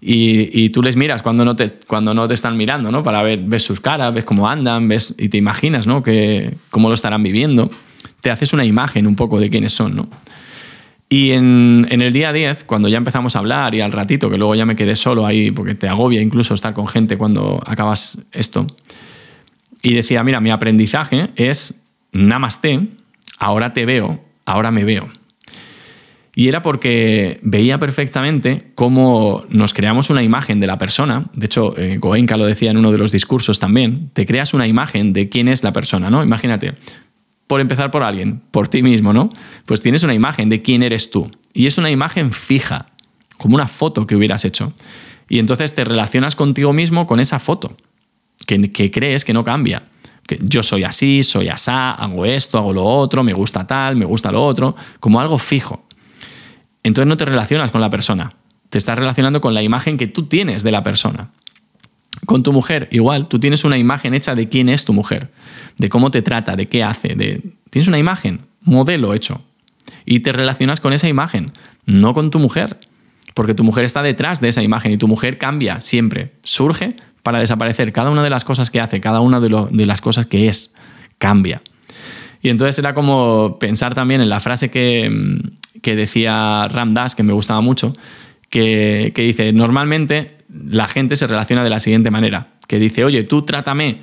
[0.00, 3.02] Y, tú les miras cuando no, te, cuando no te están mirando, ¿no?
[3.02, 6.04] Para ver, ves sus caras, ves cómo andan, ves y te imaginas, ¿no?
[6.04, 7.68] Que, cómo lo estarán viviendo.
[8.20, 10.08] Te haces una imagen un poco de quiénes son, ¿no?
[11.10, 14.54] Y en, el día 10, cuando ya empezamos a hablar y al ratito, que luego
[14.54, 18.66] ya me quedé solo ahí, porque te agobia incluso estar con gente cuando acabas esto,
[19.80, 22.88] y decía, mira, mi aprendizaje es namaste,
[23.38, 25.08] ahora te veo, ahora me veo.
[26.34, 31.24] Y era porque veía perfectamente cómo nos creamos una imagen de la persona.
[31.34, 34.10] De hecho, eh, Goenka lo decía en uno de los discursos también.
[34.12, 36.22] Te creas una imagen de quién es la persona, ¿no?
[36.22, 36.74] Imagínate,
[37.48, 39.32] por empezar por alguien, por ti mismo, ¿no?
[39.64, 41.32] Pues tienes una imagen de quién eres tú.
[41.54, 42.90] Y es una imagen fija,
[43.38, 44.74] como una foto que hubieras hecho.
[45.28, 47.76] Y entonces te relacionas contigo mismo con esa foto,
[48.46, 49.88] que, crees que no cambia.
[50.26, 54.04] Que yo soy así, soy asá, hago esto, hago lo otro, me gusta tal, me
[54.04, 55.86] gusta lo otro, como algo fijo.
[56.82, 58.34] Entonces no te relacionas con la persona,
[58.68, 61.30] te estás relacionando con la imagen que tú tienes de la persona.
[62.26, 65.30] Con tu mujer, igual, tú tienes una imagen hecha de quién es tu mujer,
[65.76, 67.42] de cómo te trata, de qué hace, de...
[67.70, 69.42] tienes una imagen, modelo hecho.
[70.04, 71.52] Y te relacionas con esa imagen,
[71.86, 72.78] no con tu mujer,
[73.34, 77.40] porque tu mujer está detrás de esa imagen y tu mujer cambia siempre, surge para
[77.40, 77.92] desaparecer.
[77.92, 80.74] Cada una de las cosas que hace, cada una de, las cosas que es,
[81.18, 81.62] cambia.
[82.42, 85.40] Y entonces era como pensar también en la frase que,
[85.82, 87.94] que decía Ram Dass, que me gustaba mucho,
[88.50, 93.42] que, dice, normalmente la gente se relaciona de la siguiente manera, que dice, oye, tú
[93.42, 94.02] trátame,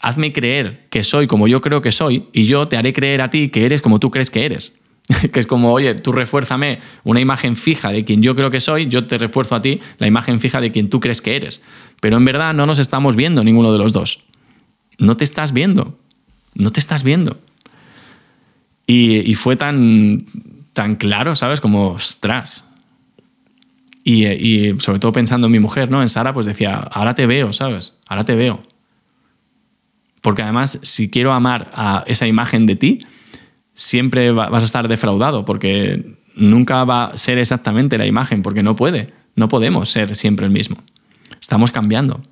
[0.00, 3.30] hazme creer que soy como yo creo que soy y yo te haré creer a
[3.30, 4.78] ti que eres como tú crees que eres.
[5.32, 8.86] que es como, oye, tú refuérzame una imagen fija de quien yo creo que soy,
[8.86, 11.60] yo te refuerzo a ti la imagen fija de quien tú crees que eres.
[12.00, 14.20] Pero en verdad no nos estamos viendo ninguno de los dos.
[14.98, 15.98] No te estás viendo.
[16.54, 17.38] No te estás viendo.
[18.86, 20.24] Y, y fue tan,
[20.72, 21.60] tan claro, ¿sabes?
[21.60, 22.71] Como, ostras,
[24.04, 26.02] y, sobre todo pensando en mi mujer, ¿no?
[26.02, 27.98] En Sara, pues decía, ahora te veo, ¿sabes?
[28.06, 28.62] Ahora te veo.
[30.20, 33.06] Porque además, si quiero amar a esa imagen de ti,
[33.74, 38.76] siempre vas a estar defraudado, porque nunca va a ser exactamente la imagen, porque no
[38.76, 40.82] puede, no podemos ser siempre el mismo.
[41.40, 42.22] Estamos cambiando.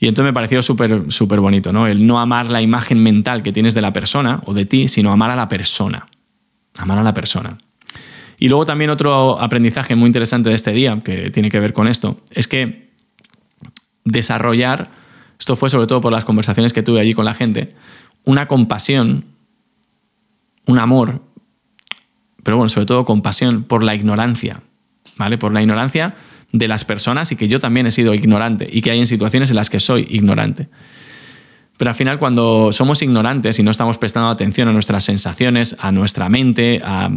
[0.00, 1.86] Y entonces me pareció súper súper bonito, ¿no?
[1.86, 5.10] El no amar la imagen mental que tienes de la persona o de ti, sino
[5.10, 6.08] amar a la persona.
[6.76, 7.58] Amar a la persona.
[8.38, 11.88] Y luego también otro aprendizaje muy interesante de este día, que tiene que ver con
[11.88, 12.92] esto, es que
[14.04, 14.90] desarrollar,
[15.38, 17.74] esto fue sobre todo por las conversaciones que tuve allí con la gente,
[18.24, 19.24] una compasión,
[20.66, 21.22] un amor,
[22.44, 24.62] pero bueno, sobre todo compasión por la ignorancia,
[25.16, 25.36] ¿vale?
[25.36, 26.14] Por la ignorancia
[26.52, 29.50] de las personas y que yo también he sido ignorante y que hay en situaciones
[29.50, 30.68] en las que soy ignorante.
[31.76, 35.92] Pero al final cuando somos ignorantes y no estamos prestando atención a nuestras sensaciones, a
[35.92, 37.10] nuestra mente, a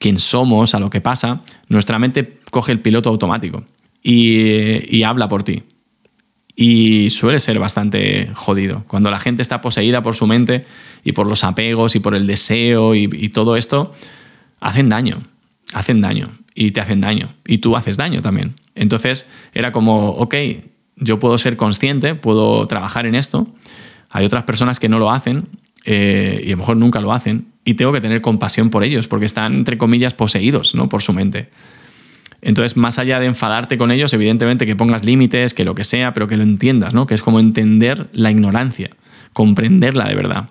[0.00, 3.64] quién somos, a lo que pasa, nuestra mente coge el piloto automático
[4.02, 5.62] y, habla por ti.
[6.56, 8.82] Y suele ser bastante jodido.
[8.88, 10.64] Cuando la gente está poseída por su mente
[11.04, 13.92] y por los apegos y por el deseo y, todo esto,
[14.58, 15.22] hacen daño,
[15.74, 18.54] hacen daño y te hacen daño y tú haces daño también.
[18.74, 20.34] Entonces era como, ok,
[20.96, 23.46] yo puedo ser consciente, puedo trabajar en esto.
[24.08, 25.46] Hay otras personas que no lo hacen
[25.84, 29.08] eh, y a lo mejor nunca lo hacen, y tengo que tener compasión por ellos,
[29.08, 30.88] porque están, entre comillas, poseídos ¿no?
[30.88, 31.50] por su mente.
[32.42, 36.12] Entonces, más allá de enfadarte con ellos, evidentemente que pongas límites, que lo que sea,
[36.12, 37.06] pero que lo entiendas, ¿no?
[37.06, 38.90] que es como entender la ignorancia,
[39.32, 40.50] comprenderla de verdad.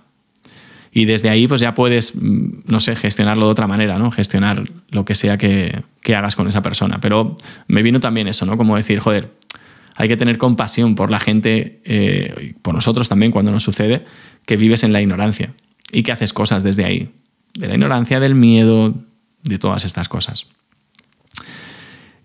[0.91, 4.09] Y desde ahí, pues ya puedes, mm, no sé, gestionarlo de otra manera, ¿no?
[4.11, 5.83] Gestionar lo que sea que,
[6.15, 6.99] hagas con esa persona.
[6.99, 7.35] Pero
[7.67, 8.57] me vino también eso, ¿no?
[8.57, 9.29] Como decir, joder,
[9.99, 14.05] hay que tener compasión por la gente, eh, por nosotros también cuando nos sucede,
[14.45, 15.53] que vives en la ignorancia
[15.91, 17.09] y que haces cosas desde ahí.
[17.53, 18.93] De la ignorancia, del miedo,
[19.43, 20.47] de todas estas cosas.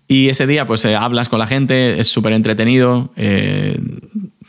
[0.07, 3.11] Y ese día, pues eh, hablas con la gente, es súper entretenido.
[3.17, 3.77] Eh,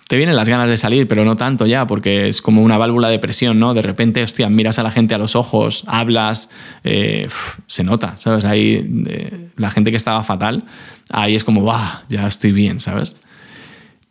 [0.09, 3.09] te vienen las ganas de salir, pero no tanto ya, porque es como una válvula
[3.09, 3.75] de presión, ¿no?
[3.75, 6.49] De repente, hostia, miras a la gente a los ojos, hablas,
[6.85, 7.27] eh,
[7.67, 8.45] se nota, ¿sabes?
[8.45, 10.65] Ahí la gente que estaba fatal,
[11.11, 11.81] ahí es como, ¡guau!
[12.09, 13.21] Ya estoy bien, ¿sabes?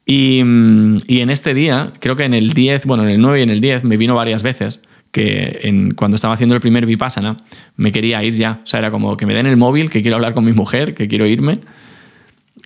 [0.07, 3.43] Mm, y, en este día, creo que en el 10, bueno, en el 9 y
[3.43, 4.81] en el 10 me vino varias veces
[5.11, 7.37] que en, cuando estaba haciendo el primer Vipassana
[7.77, 8.59] me quería ir ya.
[8.63, 10.93] O sea, era como que me den el móvil, que quiero hablar con mi mujer,
[10.93, 11.61] que quiero irme.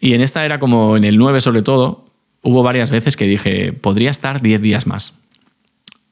[0.02, 2.09] Y en esta era como en el 9 sobre todo,
[2.42, 5.24] hubo varias veces que dije, podría estar 10 días más.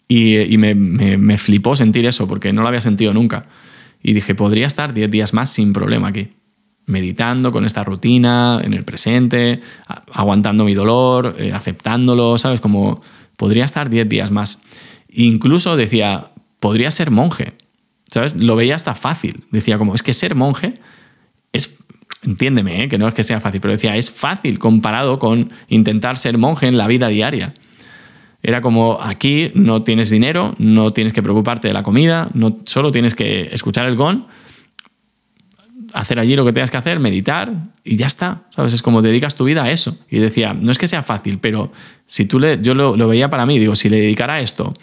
[0.08, 3.48] Y, me, flipó sentir eso, porque no lo había sentido nunca.
[4.02, 6.30] Y dije, podría estar 10 días más sin problema aquí
[6.88, 9.60] meditando con esta rutina en el presente,
[10.14, 12.62] aguantando mi dolor, eh, aceptándolo, ¿sabes?
[12.62, 13.02] Como
[13.36, 14.62] podría estar 10 días más.
[15.10, 16.32] Incluso decía,
[16.62, 17.56] podría ser monje,
[18.10, 18.36] ¿sabes?
[18.36, 19.44] Lo veía hasta fácil.
[19.52, 20.76] Decía como, es que ser monje
[22.28, 22.90] entiéndeme, ¿eh?
[22.90, 26.68] que no es que sea fácil, pero decía, es fácil comparado con intentar ser monje
[26.68, 27.54] en la vida diaria.
[28.44, 32.92] Era como aquí no tienes dinero, no tienes que preocuparte de la comida, no, solo
[32.92, 34.26] tienes que escuchar el gong
[35.94, 37.52] hacer allí lo que tengas que hacer, meditar
[37.84, 38.74] y ya está, ¿sabes?
[38.74, 39.98] Es como dedicas tu vida a eso.
[40.10, 41.72] Y decía, no es que sea fácil, pero
[42.06, 44.74] si tú le, yo lo, veía para mí, digo, si le dedicara a esto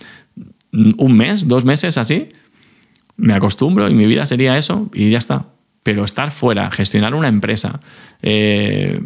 [0.72, 2.30] un mes, dos meses así,
[3.16, 5.46] me acostumbro y mi vida sería eso y ya está.
[5.84, 7.80] Pero estar fuera, gestionar una empresa,
[8.22, 9.00] eh,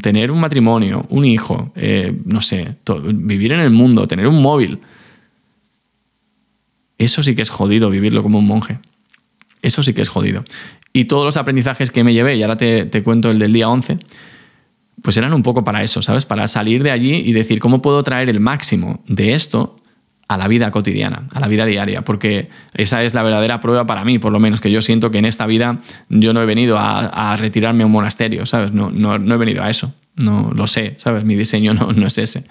[0.00, 2.76] tener un matrimonio, un hijo, eh, no sé,
[3.12, 4.78] vivir en el mundo, tener un móvil,
[6.98, 8.80] eso sí que es jodido vivirlo como un monje.
[9.62, 10.44] Eso sí que es jodido.
[10.92, 13.98] Y todos los aprendizajes que me llevé, y ahora te, cuento el del día 11,
[15.02, 16.26] pues eran un poco para eso, ¿sabes?
[16.26, 19.77] Para salir de allí y decir, ¿cómo puedo traer el máximo de esto
[20.28, 24.04] a la vida cotidiana, a la vida diaria, porque esa es la verdadera prueba para
[24.04, 25.80] mí, por lo menos, que yo siento que en esta vida
[26.10, 28.72] yo no he venido a, retirarme a un monasterio, ¿sabes?
[28.72, 31.24] No, no, he venido a eso, no lo sé, ¿sabes?
[31.24, 32.44] Mi diseño no, no es ese.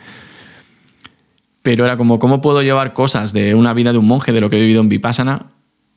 [1.61, 4.49] Pero era como, ¿cómo puedo llevar cosas de una vida de un monje, de lo
[4.49, 5.45] que he vivido en Vipassana,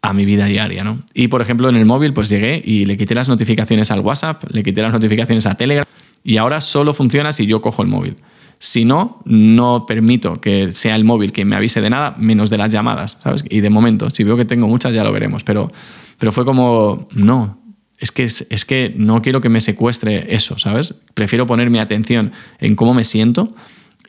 [0.03, 0.99] a mi vida diaria, ¿no?
[1.15, 4.45] Y por ejemplo, en el móvil, pues llegué y le quité las notificaciones al WhatsApp,
[4.51, 5.87] le quité las notificaciones a Telegram,
[6.25, 8.17] y ahora solo funciona si yo cojo el móvil.
[8.63, 12.59] Si no, no permito que sea el móvil que me avise de nada, menos de
[12.59, 13.43] las llamadas, ¿sabes?
[13.49, 15.45] Y de momento, si veo que tengo muchas, ya lo veremos.
[15.45, 15.73] Pero,
[16.19, 17.59] pero fue como, no,
[17.97, 20.95] es que, es, que no quiero que me secuestre eso, ¿sabes?
[21.15, 23.55] Prefiero poner mi atención en cómo me siento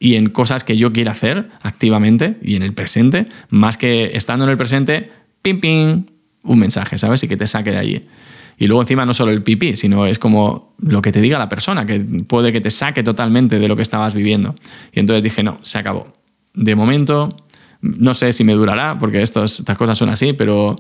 [0.02, 4.44] y en cosas que yo quiera hacer activamente y en el presente, más que estando
[4.44, 5.12] en el presente,
[5.42, 6.06] pim, pim,
[6.44, 7.24] un mensaje, ¿sabes?
[7.24, 8.06] Y que te saque de allí.
[8.58, 11.50] Y luego encima no solo el pipí, sino es como lo que te diga la
[11.50, 14.56] persona, que puede que te saque totalmente de lo que estabas viviendo.
[14.94, 16.14] Y entonces dije, no, se acabó.
[16.54, 17.36] De momento,
[17.82, 20.76] no sé si me durará, porque estas cosas son así, pero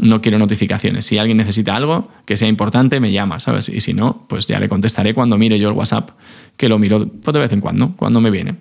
[0.00, 1.04] no quiero notificaciones.
[1.04, 3.68] Si alguien necesita algo que sea importante, me llama, ¿sabes?
[3.68, 6.10] Y si no, pues ya le contestaré cuando mire yo el WhatsApp,
[6.56, 8.56] que lo miro pues, de vez en cuando, cuando me viene.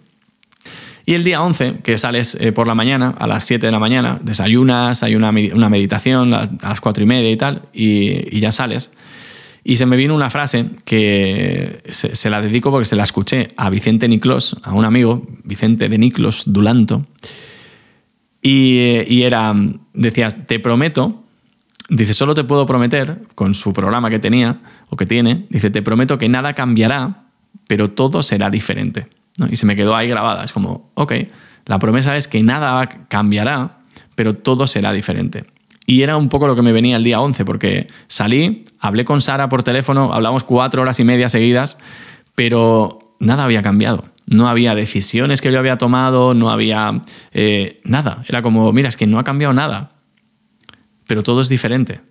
[1.06, 3.80] Y el día 11, que sales eh, por la mañana, a las 7 de la
[3.80, 8.92] mañana, desayunas, hay una, meditación a las 4 y media y tal, y, ya sales.
[9.64, 13.70] Y se me vino una frase que se, la dedico porque se la escuché a
[13.70, 17.06] Vicente Niclos, a un amigo, Vicente de Niclos Dulanto.
[18.42, 19.54] Y, y era,
[19.94, 21.24] decía, te prometo,
[21.90, 25.82] dice, solo te puedo prometer, con su programa que tenía o que tiene, dice, te
[25.82, 27.24] prometo que nada cambiará,
[27.68, 29.08] pero todo será diferente.
[29.50, 30.44] Y se me quedó ahí grabada.
[30.44, 31.14] Es como, ok,
[31.66, 33.80] la promesa es que nada cambiará,
[34.16, 35.46] pero todo será diferente.
[35.86, 39.22] Y era un poco lo que me venía el día 11, porque salí, hablé con
[39.22, 41.78] Sara por teléfono, hablamos cuatro horas y media seguidas,
[42.36, 44.06] pero nada había cambiado.
[44.28, 47.02] No había decisiones que yo había tomado, no había
[47.32, 48.24] eh, nada.
[48.28, 49.94] Era como, mira, es que no ha cambiado nada,
[51.08, 52.02] pero todo es diferente.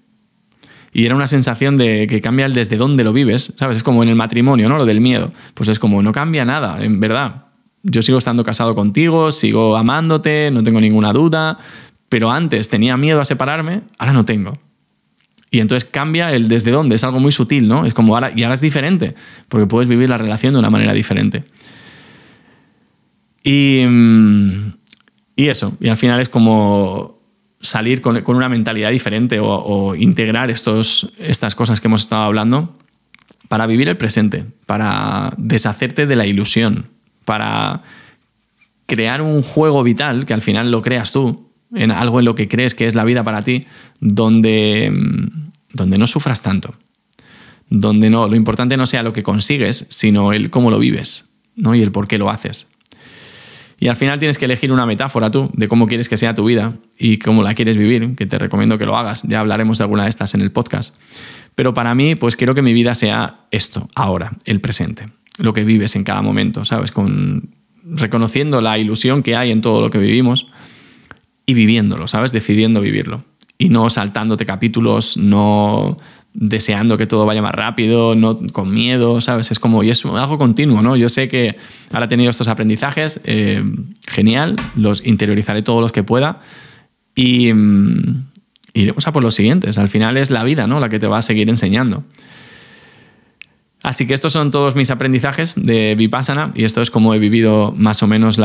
[0.92, 3.78] Y era una sensación de que cambia el desde dónde lo vives, ¿sabes?
[3.78, 4.78] Es como en el matrimonio, ¿no?
[4.78, 5.32] Lo del miedo.
[5.54, 7.44] Pues es como, no cambia nada, en verdad.
[7.82, 11.58] Yo sigo estando casado contigo, sigo amándote, no tengo ninguna duda,
[12.08, 14.58] pero antes tenía miedo a separarme, ahora no tengo.
[15.50, 17.86] Y entonces cambia el desde dónde, es algo muy sutil, ¿no?
[17.86, 19.14] Es como ahora, y ahora es diferente,
[19.48, 21.44] porque puedes vivir la relación de una manera diferente.
[23.42, 24.72] Y, mm,
[25.36, 27.17] y eso, y al final es como
[27.60, 32.76] salir con, una mentalidad diferente o, integrar estos, estas cosas que hemos estado hablando
[33.48, 36.86] para vivir el presente, para deshacerte de la ilusión,
[37.24, 37.82] para
[38.86, 42.48] crear un juego vital, que al final lo creas tú, en algo en lo que
[42.48, 43.66] crees que es la vida para ti,
[44.00, 44.92] donde,
[45.72, 46.74] donde no sufras tanto,
[47.68, 51.74] donde no, lo importante no sea lo que consigues, sino el cómo lo vives ¿no?
[51.74, 52.68] y el por qué lo haces.
[53.80, 56.44] Y al final tienes que elegir una metáfora tú de cómo quieres que sea tu
[56.44, 59.22] vida y cómo la quieres vivir, que te recomiendo que lo hagas.
[59.22, 60.94] Ya hablaremos de alguna de estas en el podcast.
[61.54, 65.64] Pero para mí, pues quiero que mi vida sea esto, ahora, el presente, lo que
[65.64, 66.90] vives en cada momento, ¿sabes?
[66.90, 67.50] Con,
[67.84, 70.48] reconociendo la ilusión que hay en todo lo que vivimos
[71.46, 72.32] y viviéndolo, ¿sabes?
[72.32, 73.24] Decidiendo vivirlo.
[73.58, 75.98] Y no saltándote capítulos, no
[76.34, 79.50] deseando que todo vaya más rápido, no con miedo, ¿sabes?
[79.50, 80.96] Es como, y es algo continuo, ¿no?
[80.96, 81.56] Yo sé que
[81.90, 83.62] ahora he tenido estos aprendizajes, eh,
[84.06, 86.40] genial, los interiorizaré todos los que pueda
[87.14, 88.28] y mm,
[88.74, 89.78] iremos a por los siguientes.
[89.78, 90.78] Al final es la vida, ¿no?
[90.80, 92.04] La que te va a seguir enseñando.
[93.82, 97.72] Así que estos son todos mis aprendizajes de Vipassana y esto es como he vivido
[97.76, 98.38] más o menos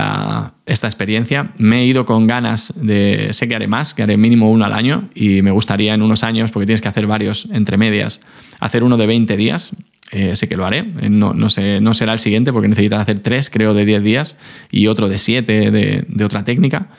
[0.65, 1.51] esta experiencia.
[1.57, 4.73] Me he ido con ganas de, sé que haré más, que haré mínimo uno al
[4.73, 8.21] año y me gustaría en unos años, porque tienes que hacer varios entre medias,
[8.59, 9.75] hacer uno de 20 días.
[10.11, 13.19] Eh, sé que lo haré, eh, no, sé, no será el siguiente porque necesitas hacer
[13.19, 14.35] tres, creo, de 10 días
[14.69, 16.89] y otro de 7 de, de otra técnica,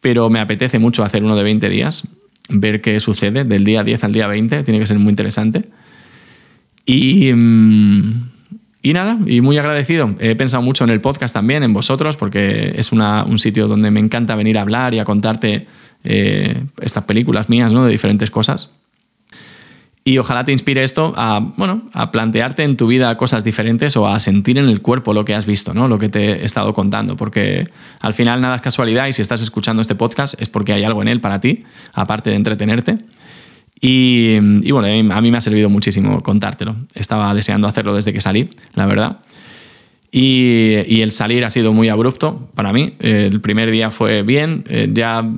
[0.00, 2.06] pero me apetece mucho hacer uno de 20 días,
[2.48, 5.64] ver qué sucede del día 10 al día 20, tiene que ser muy interesante.
[6.86, 8.30] Y, mm,
[8.82, 10.14] y nada, y muy agradecido.
[10.18, 14.00] He pensado mucho en el podcast también, en vosotros, porque es un sitio donde me
[14.00, 15.66] encanta venir a hablar y a contarte
[16.04, 17.84] eh, estas películas mías, ¿no?
[17.86, 18.70] De diferentes cosas.
[20.06, 24.06] Y ojalá te inspire esto a, bueno, a plantearte en tu vida cosas diferentes o
[24.06, 25.88] a sentir en el cuerpo lo que has visto, ¿no?
[25.88, 27.70] lo que te he estado contando, porque
[28.00, 31.00] al final nada es casualidad y si estás escuchando este podcast es porque hay algo
[31.00, 32.98] en él para ti, aparte de entretenerte.
[33.80, 36.76] Y, bueno, a mí me ha servido muchísimo contártelo.
[36.94, 39.20] Estaba deseando hacerlo desde que salí, la verdad.
[40.10, 42.94] Y, el salir ha sido muy abrupto para mí.
[43.00, 45.28] El primer día fue bien, eh, ya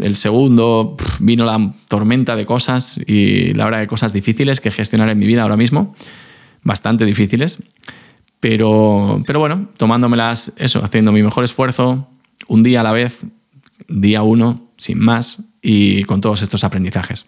[0.00, 5.10] el segundo vino la tormenta de cosas y la hora de cosas difíciles que gestionar
[5.10, 5.94] en mi vida ahora mismo,
[6.62, 7.62] bastante difíciles.
[8.40, 12.08] Pero, pero bueno, tomándomelas, eso, haciendo mi mejor esfuerzo,
[12.48, 13.20] un día a la vez,
[13.86, 17.26] día uno, sin más, y con todos estos aprendizajes.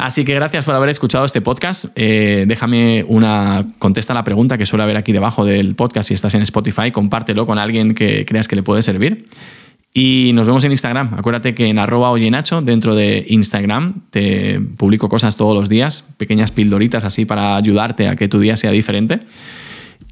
[0.00, 1.86] Así que gracias por haber escuchado este podcast.
[1.94, 6.08] Eh, déjame una contesta a la pregunta que suele haber aquí debajo del podcast.
[6.08, 9.26] Si estás en Spotify, compártelo con alguien que creas que le puede servir.
[9.92, 11.14] Y nos vemos en Instagram.
[11.18, 16.50] Acuérdate que en arroba oyenacho, dentro de Instagram, te publico cosas todos los días, pequeñas
[16.50, 19.20] pildoritas así para ayudarte a que tu día sea diferente.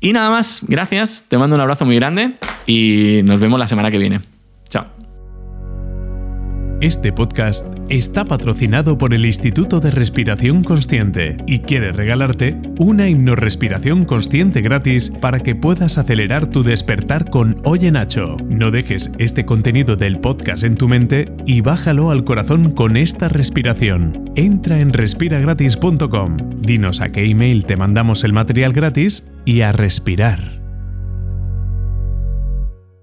[0.01, 2.35] Y nada más, gracias, te mando un abrazo muy grande
[2.67, 4.19] y nos vemos la semana que viene.
[6.81, 14.05] Este podcast está patrocinado por el Instituto de Respiración Consciente y quiere regalarte una hipnorrespiración
[14.05, 18.37] consciente gratis para que puedas acelerar tu despertar con Oye Nacho.
[18.49, 23.29] No dejes este contenido del podcast en tu mente y bájalo al corazón con esta
[23.29, 24.31] respiración.
[24.37, 30.68] Entra en respiragratis.com, dinos a qué email te mandamos el material gratis y a respirar.